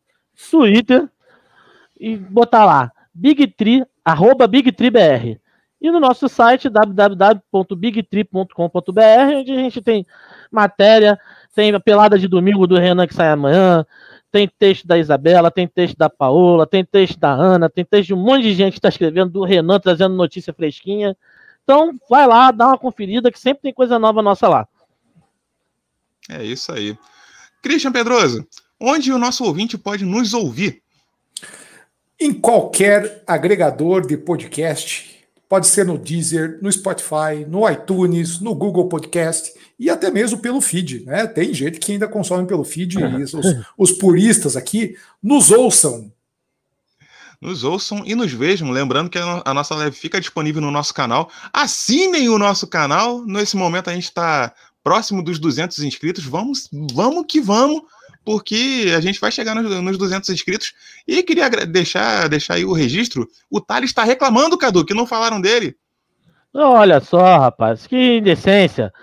Twitter 0.50 1.10
e 2.00 2.16
botar 2.16 2.64
lá 2.64 2.92
Big 3.14 3.48
Tree, 3.48 3.84
arroba 4.06 4.48
Big 4.48 4.72
Tree 4.72 4.92
BR. 4.92 5.43
E 5.84 5.92
no 5.92 6.00
nosso 6.00 6.28
site 6.30 6.70
www.bigtree.com.br, 6.70 9.36
onde 9.36 9.52
a 9.52 9.58
gente 9.58 9.82
tem 9.82 10.08
matéria, 10.50 11.20
tem 11.54 11.76
a 11.76 11.80
pelada 11.80 12.18
de 12.18 12.26
domingo 12.26 12.66
do 12.66 12.78
Renan 12.78 13.06
que 13.06 13.14
sai 13.14 13.28
amanhã, 13.28 13.86
tem 14.32 14.48
texto 14.48 14.88
da 14.88 14.98
Isabela, 14.98 15.52
tem 15.52 15.68
texto 15.68 15.98
da 15.98 16.10
Paola, 16.10 16.66
tem 16.66 16.86
texto 16.86 17.20
da 17.20 17.34
Ana, 17.34 17.70
tem 17.70 17.84
texto 17.84 18.08
de 18.08 18.14
um 18.14 18.18
monte 18.18 18.44
de 18.44 18.54
gente 18.54 18.72
que 18.72 18.80
está 18.80 18.88
escrevendo, 18.88 19.32
do 19.32 19.44
Renan 19.44 19.78
trazendo 19.78 20.16
notícia 20.16 20.54
fresquinha. 20.54 21.18
Então, 21.66 22.00
vai 22.10 22.26
lá, 22.26 22.50
dá 22.52 22.68
uma 22.68 22.78
conferida, 22.78 23.30
que 23.30 23.38
sempre 23.38 23.64
tem 23.64 23.74
coisa 23.74 24.00
nova 24.00 24.22
nossa 24.22 24.48
lá. 24.48 24.66
É 26.30 26.42
isso 26.42 26.72
aí. 26.72 26.98
Christian 27.62 27.92
Pedroso, 27.92 28.48
onde 28.80 29.12
o 29.12 29.20
nosso 29.20 29.44
ouvinte 29.44 29.78
pode 29.78 30.06
nos 30.06 30.34
ouvir? 30.34 30.82
Em 32.18 32.34
qualquer 32.34 33.22
agregador 33.28 34.08
de 34.08 34.16
podcast 34.16 35.13
Pode 35.54 35.68
ser 35.68 35.86
no 35.86 36.00
Deezer, 36.00 36.58
no 36.64 36.72
Spotify, 36.72 37.46
no 37.48 37.70
iTunes, 37.70 38.40
no 38.40 38.56
Google 38.56 38.90
Podcast 38.90 39.54
e 39.78 39.88
até 39.88 40.10
mesmo 40.10 40.40
pelo 40.40 40.60
feed. 40.60 41.06
Né? 41.06 41.28
Tem 41.28 41.54
gente 41.54 41.80
que 41.80 41.92
ainda 41.92 42.08
consome 42.08 42.48
pelo 42.48 42.64
feed 42.64 42.98
e 42.98 43.04
os, 43.22 43.36
os 43.78 43.92
puristas 43.92 44.58
aqui 44.58 44.98
nos 45.22 45.52
ouçam. 45.52 46.12
Nos 47.40 47.64
ouçam 47.64 48.02
e 48.04 48.16
nos 48.16 48.34
vejam. 48.34 48.72
Lembrando 48.72 49.12
que 49.12 49.20
a 49.20 49.54
nossa 49.54 49.76
live 49.76 49.96
fica 49.96 50.20
disponível 50.20 50.60
no 50.60 50.72
nosso 50.72 50.92
canal. 50.92 51.30
Assinem 51.54 52.30
o 52.30 52.40
nosso 52.40 52.66
canal. 52.66 53.24
Nesse 53.24 53.56
momento 53.56 53.92
a 53.92 53.94
gente 53.94 54.06
está 54.06 54.56
próximo 54.84 55.24
dos 55.24 55.38
200 55.38 55.78
inscritos. 55.84 56.26
Vamos, 56.26 56.68
vamos 56.92 57.26
que 57.28 57.40
vamos 57.40 57.84
porque 58.24 58.94
a 58.96 59.02
gente 59.02 59.20
vai 59.20 59.32
chegar 59.32 59.56
nos, 59.56 59.82
nos 59.82 59.98
200 59.98 60.30
inscritos. 60.30 60.74
E 61.08 61.24
queria 61.24 61.50
deixar, 61.50 62.30
deixar 62.30 62.56
aí 62.56 62.66
o 62.66 62.74
registro. 62.74 63.28
O 63.50 63.60
Thales 63.60 63.90
está 63.90 64.04
reclamando, 64.04 64.58
Cadu, 64.58 64.86
que 64.86 64.94
não 64.94 65.06
falaram 65.06 65.42
dele. 65.42 65.76
Olha 66.54 67.00
só, 67.00 67.40
rapaz, 67.40 67.88
que 67.88 68.18
indecência. 68.18 68.94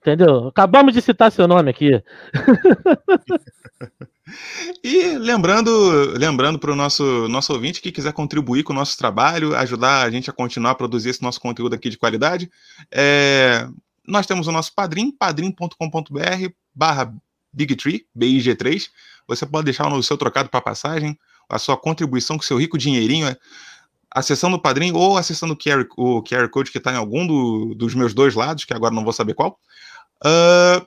Entendeu? 0.00 0.48
Acabamos 0.48 0.92
de 0.92 1.00
citar 1.00 1.32
seu 1.32 1.48
nome 1.48 1.70
aqui. 1.70 2.02
e 4.84 5.16
lembrando, 5.16 5.70
lembrando 6.18 6.58
para 6.58 6.72
o 6.72 6.76
nosso, 6.76 7.26
nosso 7.28 7.54
ouvinte 7.54 7.80
que 7.80 7.90
quiser 7.90 8.12
contribuir 8.12 8.64
com 8.64 8.74
o 8.74 8.76
nosso 8.76 8.98
trabalho, 8.98 9.56
ajudar 9.56 10.02
a 10.02 10.10
gente 10.10 10.28
a 10.28 10.32
continuar 10.32 10.72
a 10.72 10.74
produzir 10.74 11.08
esse 11.08 11.22
nosso 11.22 11.40
conteúdo 11.40 11.74
aqui 11.74 11.88
de 11.88 11.96
qualidade, 11.96 12.50
é, 12.92 13.66
nós 14.06 14.26
temos 14.26 14.46
o 14.46 14.52
nosso 14.52 14.74
padrim, 14.74 15.10
padrim.com.br 15.10 16.52
barra 16.74 17.14
Big 17.54 17.76
Tree, 17.76 18.06
BIG3. 18.16 18.88
Você 19.26 19.46
pode 19.46 19.64
deixar 19.64 19.90
o 19.92 20.02
seu 20.02 20.18
trocado 20.18 20.48
para 20.48 20.60
passagem, 20.60 21.18
a 21.48 21.58
sua 21.58 21.76
contribuição 21.76 22.36
com 22.36 22.42
seu 22.42 22.58
rico 22.58 22.76
dinheirinho, 22.76 23.26
é, 23.26 23.36
acessando 24.10 24.56
o 24.56 24.60
padrinho 24.60 24.96
ou 24.96 25.16
acessando 25.16 25.54
o 25.54 25.56
QR, 25.56 25.86
o 25.96 26.22
QR 26.22 26.48
Code 26.48 26.70
que 26.70 26.78
está 26.78 26.92
em 26.92 26.96
algum 26.96 27.26
do, 27.26 27.74
dos 27.74 27.94
meus 27.94 28.12
dois 28.12 28.34
lados, 28.34 28.64
que 28.64 28.74
agora 28.74 28.94
não 28.94 29.04
vou 29.04 29.12
saber 29.12 29.34
qual. 29.34 29.58
Uh, 30.24 30.86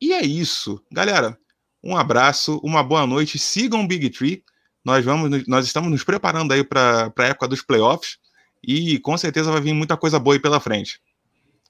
e 0.00 0.12
é 0.12 0.24
isso. 0.24 0.82
Galera, 0.90 1.38
um 1.82 1.96
abraço, 1.96 2.60
uma 2.62 2.82
boa 2.82 3.06
noite. 3.06 3.38
Sigam 3.38 3.82
o 3.82 3.86
Big 3.86 4.10
Tree. 4.10 4.42
Nós, 4.84 5.04
vamos, 5.04 5.46
nós 5.46 5.66
estamos 5.66 5.90
nos 5.90 6.04
preparando 6.04 6.52
aí 6.52 6.62
para 6.62 7.12
a 7.16 7.24
época 7.24 7.48
dos 7.48 7.62
playoffs 7.62 8.18
e 8.62 8.98
com 9.00 9.16
certeza 9.16 9.50
vai 9.50 9.60
vir 9.60 9.72
muita 9.72 9.96
coisa 9.96 10.18
boa 10.18 10.36
aí 10.36 10.40
pela 10.40 10.60
frente. 10.60 11.00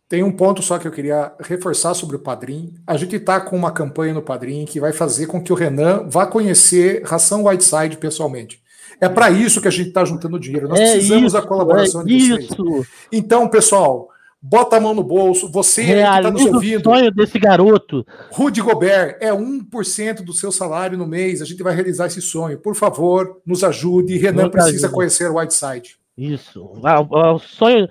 Tem 0.09 0.23
um 0.23 0.31
ponto 0.31 0.63
só 0.63 0.79
que 0.79 0.87
eu 0.87 0.93
queria 0.93 1.33
reforçar 1.41 1.93
sobre 1.95 2.15
o 2.17 2.21
Padrim. 2.21 2.73
A 2.87 2.97
gente 2.97 3.17
está 3.17 3.41
com 3.41 3.57
uma 3.57 3.73
campanha 3.73 4.15
no 4.15 4.23
Padrim 4.23 4.65
que 4.65 4.79
vai 4.79 4.93
fazer 4.93 5.27
com 5.27 5.43
que 5.43 5.53
o 5.53 5.57
Renan 5.57 6.07
vá 6.09 6.27
conhecer 6.27 7.03
Ração 7.05 7.45
Whiteside 7.47 7.97
pessoalmente. 7.97 8.61
É 9.01 9.09
para 9.09 9.31
isso 9.31 9.61
que 9.61 9.67
a 9.69 9.71
gente 9.71 9.89
está 9.89 10.05
juntando 10.05 10.39
dinheiro. 10.39 10.69
Nós 10.69 10.79
É 10.79 10.93
precisamos 10.93 11.25
isso, 11.33 11.35
da 11.35 11.43
colaboração 11.43 12.03
é 12.03 12.05
de 12.05 12.29
vocês. 12.31 12.45
Isso. 12.51 12.87
Então, 13.13 13.49
pessoal, 13.49 14.09
bota 14.41 14.77
a 14.77 14.81
mão 14.81 14.95
no 14.95 15.03
bolso. 15.03 15.51
Você 15.51 15.81
aí 15.83 15.87
que 15.89 15.93
está 15.95 16.31
nos 16.31 16.41
Realiza 16.41 16.51
o 16.51 16.55
ouvindo, 16.55 16.85
sonho 16.85 17.11
desse 17.11 17.39
garoto. 17.41 18.07
Rudy 18.31 18.63
Gobert 18.63 19.17
é 19.21 19.33
1% 19.33 20.23
do 20.23 20.33
seu 20.33 20.53
salário 20.53 20.97
no 20.97 21.07
mês. 21.07 21.43
A 21.43 21.45
gente 21.45 21.63
vai 21.65 21.75
realizar 21.75 22.07
esse 22.07 22.23
sonho. 22.23 22.59
Por 22.59 22.77
favor, 22.77 23.41
nos 23.45 23.65
ajude. 23.65 24.17
Renan 24.17 24.49
precisa 24.51 24.87
ajude. 24.87 24.93
conhecer 24.95 25.31
o 25.31 25.37
Whiteside. 25.39 25.97
Isso. 26.17 26.71
Ah, 26.83 27.01
o- 27.03 27.35
o 27.35 27.39
sonho, 27.41 27.87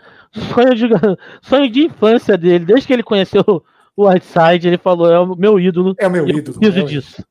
sonho, 0.54 0.76
de, 0.76 0.88
sonho 1.42 1.70
de 1.70 1.86
infância 1.86 2.38
dele. 2.38 2.66
Desde 2.66 2.88
que 2.88 2.94
ele 2.94 3.04
conheceu 3.04 3.44
o 3.96 4.08
Whiteside, 4.08 4.68
ele 4.68 4.78
falou: 4.78 5.12
é 5.12 5.20
o 5.20 5.36
meu 5.36 5.60
ídolo. 5.60 5.96
É 6.00 6.08
o 6.08 6.12
meu 6.12 6.28
e 6.28 6.32
eu 6.32 6.38
ídolo. 6.40 6.60
preciso 6.60 6.80
é 6.80 6.84
disso. 6.84 7.24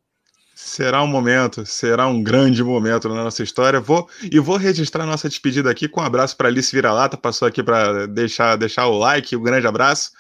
Será 0.55 1.03
um 1.03 1.07
momento, 1.07 1.67
será 1.67 2.07
um 2.07 2.23
grande 2.23 2.63
momento 2.65 3.09
na 3.09 3.23
nossa 3.23 3.43
história. 3.43 3.81
Vou 3.81 4.09
e 4.23 4.39
vou 4.39 4.57
registrar 4.57 5.05
nossa 5.05 5.29
despedida 5.29 5.71
aqui 5.71 5.89
com 5.89 6.01
um 6.01 6.05
abraço 6.05 6.37
para 6.37 6.49
Alice 6.49 6.75
Vira-Lata, 6.75 7.17
passou 7.17 7.47
aqui 7.47 7.63
para 7.63 8.07
deixar, 8.07 8.57
deixar 8.57 8.87
o 8.87 8.99
like, 8.99 9.37
um 9.37 9.43
grande 9.43 9.67
abraço. 9.67 10.11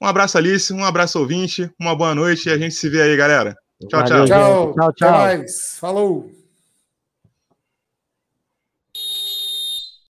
Um 0.00 0.06
abraço, 0.06 0.36
Alice, 0.38 0.72
um 0.72 0.84
abraço, 0.84 1.18
ouvinte, 1.18 1.70
uma 1.80 1.96
boa 1.96 2.14
noite 2.14 2.48
e 2.48 2.52
a 2.52 2.58
gente 2.58 2.74
se 2.74 2.88
vê 2.88 3.02
aí, 3.02 3.16
galera. 3.16 3.56
Tchau, 3.88 4.00
Valeu, 4.00 4.26
tchau. 4.26 4.66
gente. 4.66 4.74
Tchau, 4.74 4.92
Tchau, 4.92 4.92
tchau. 4.92 5.44
Falou. 5.80 6.30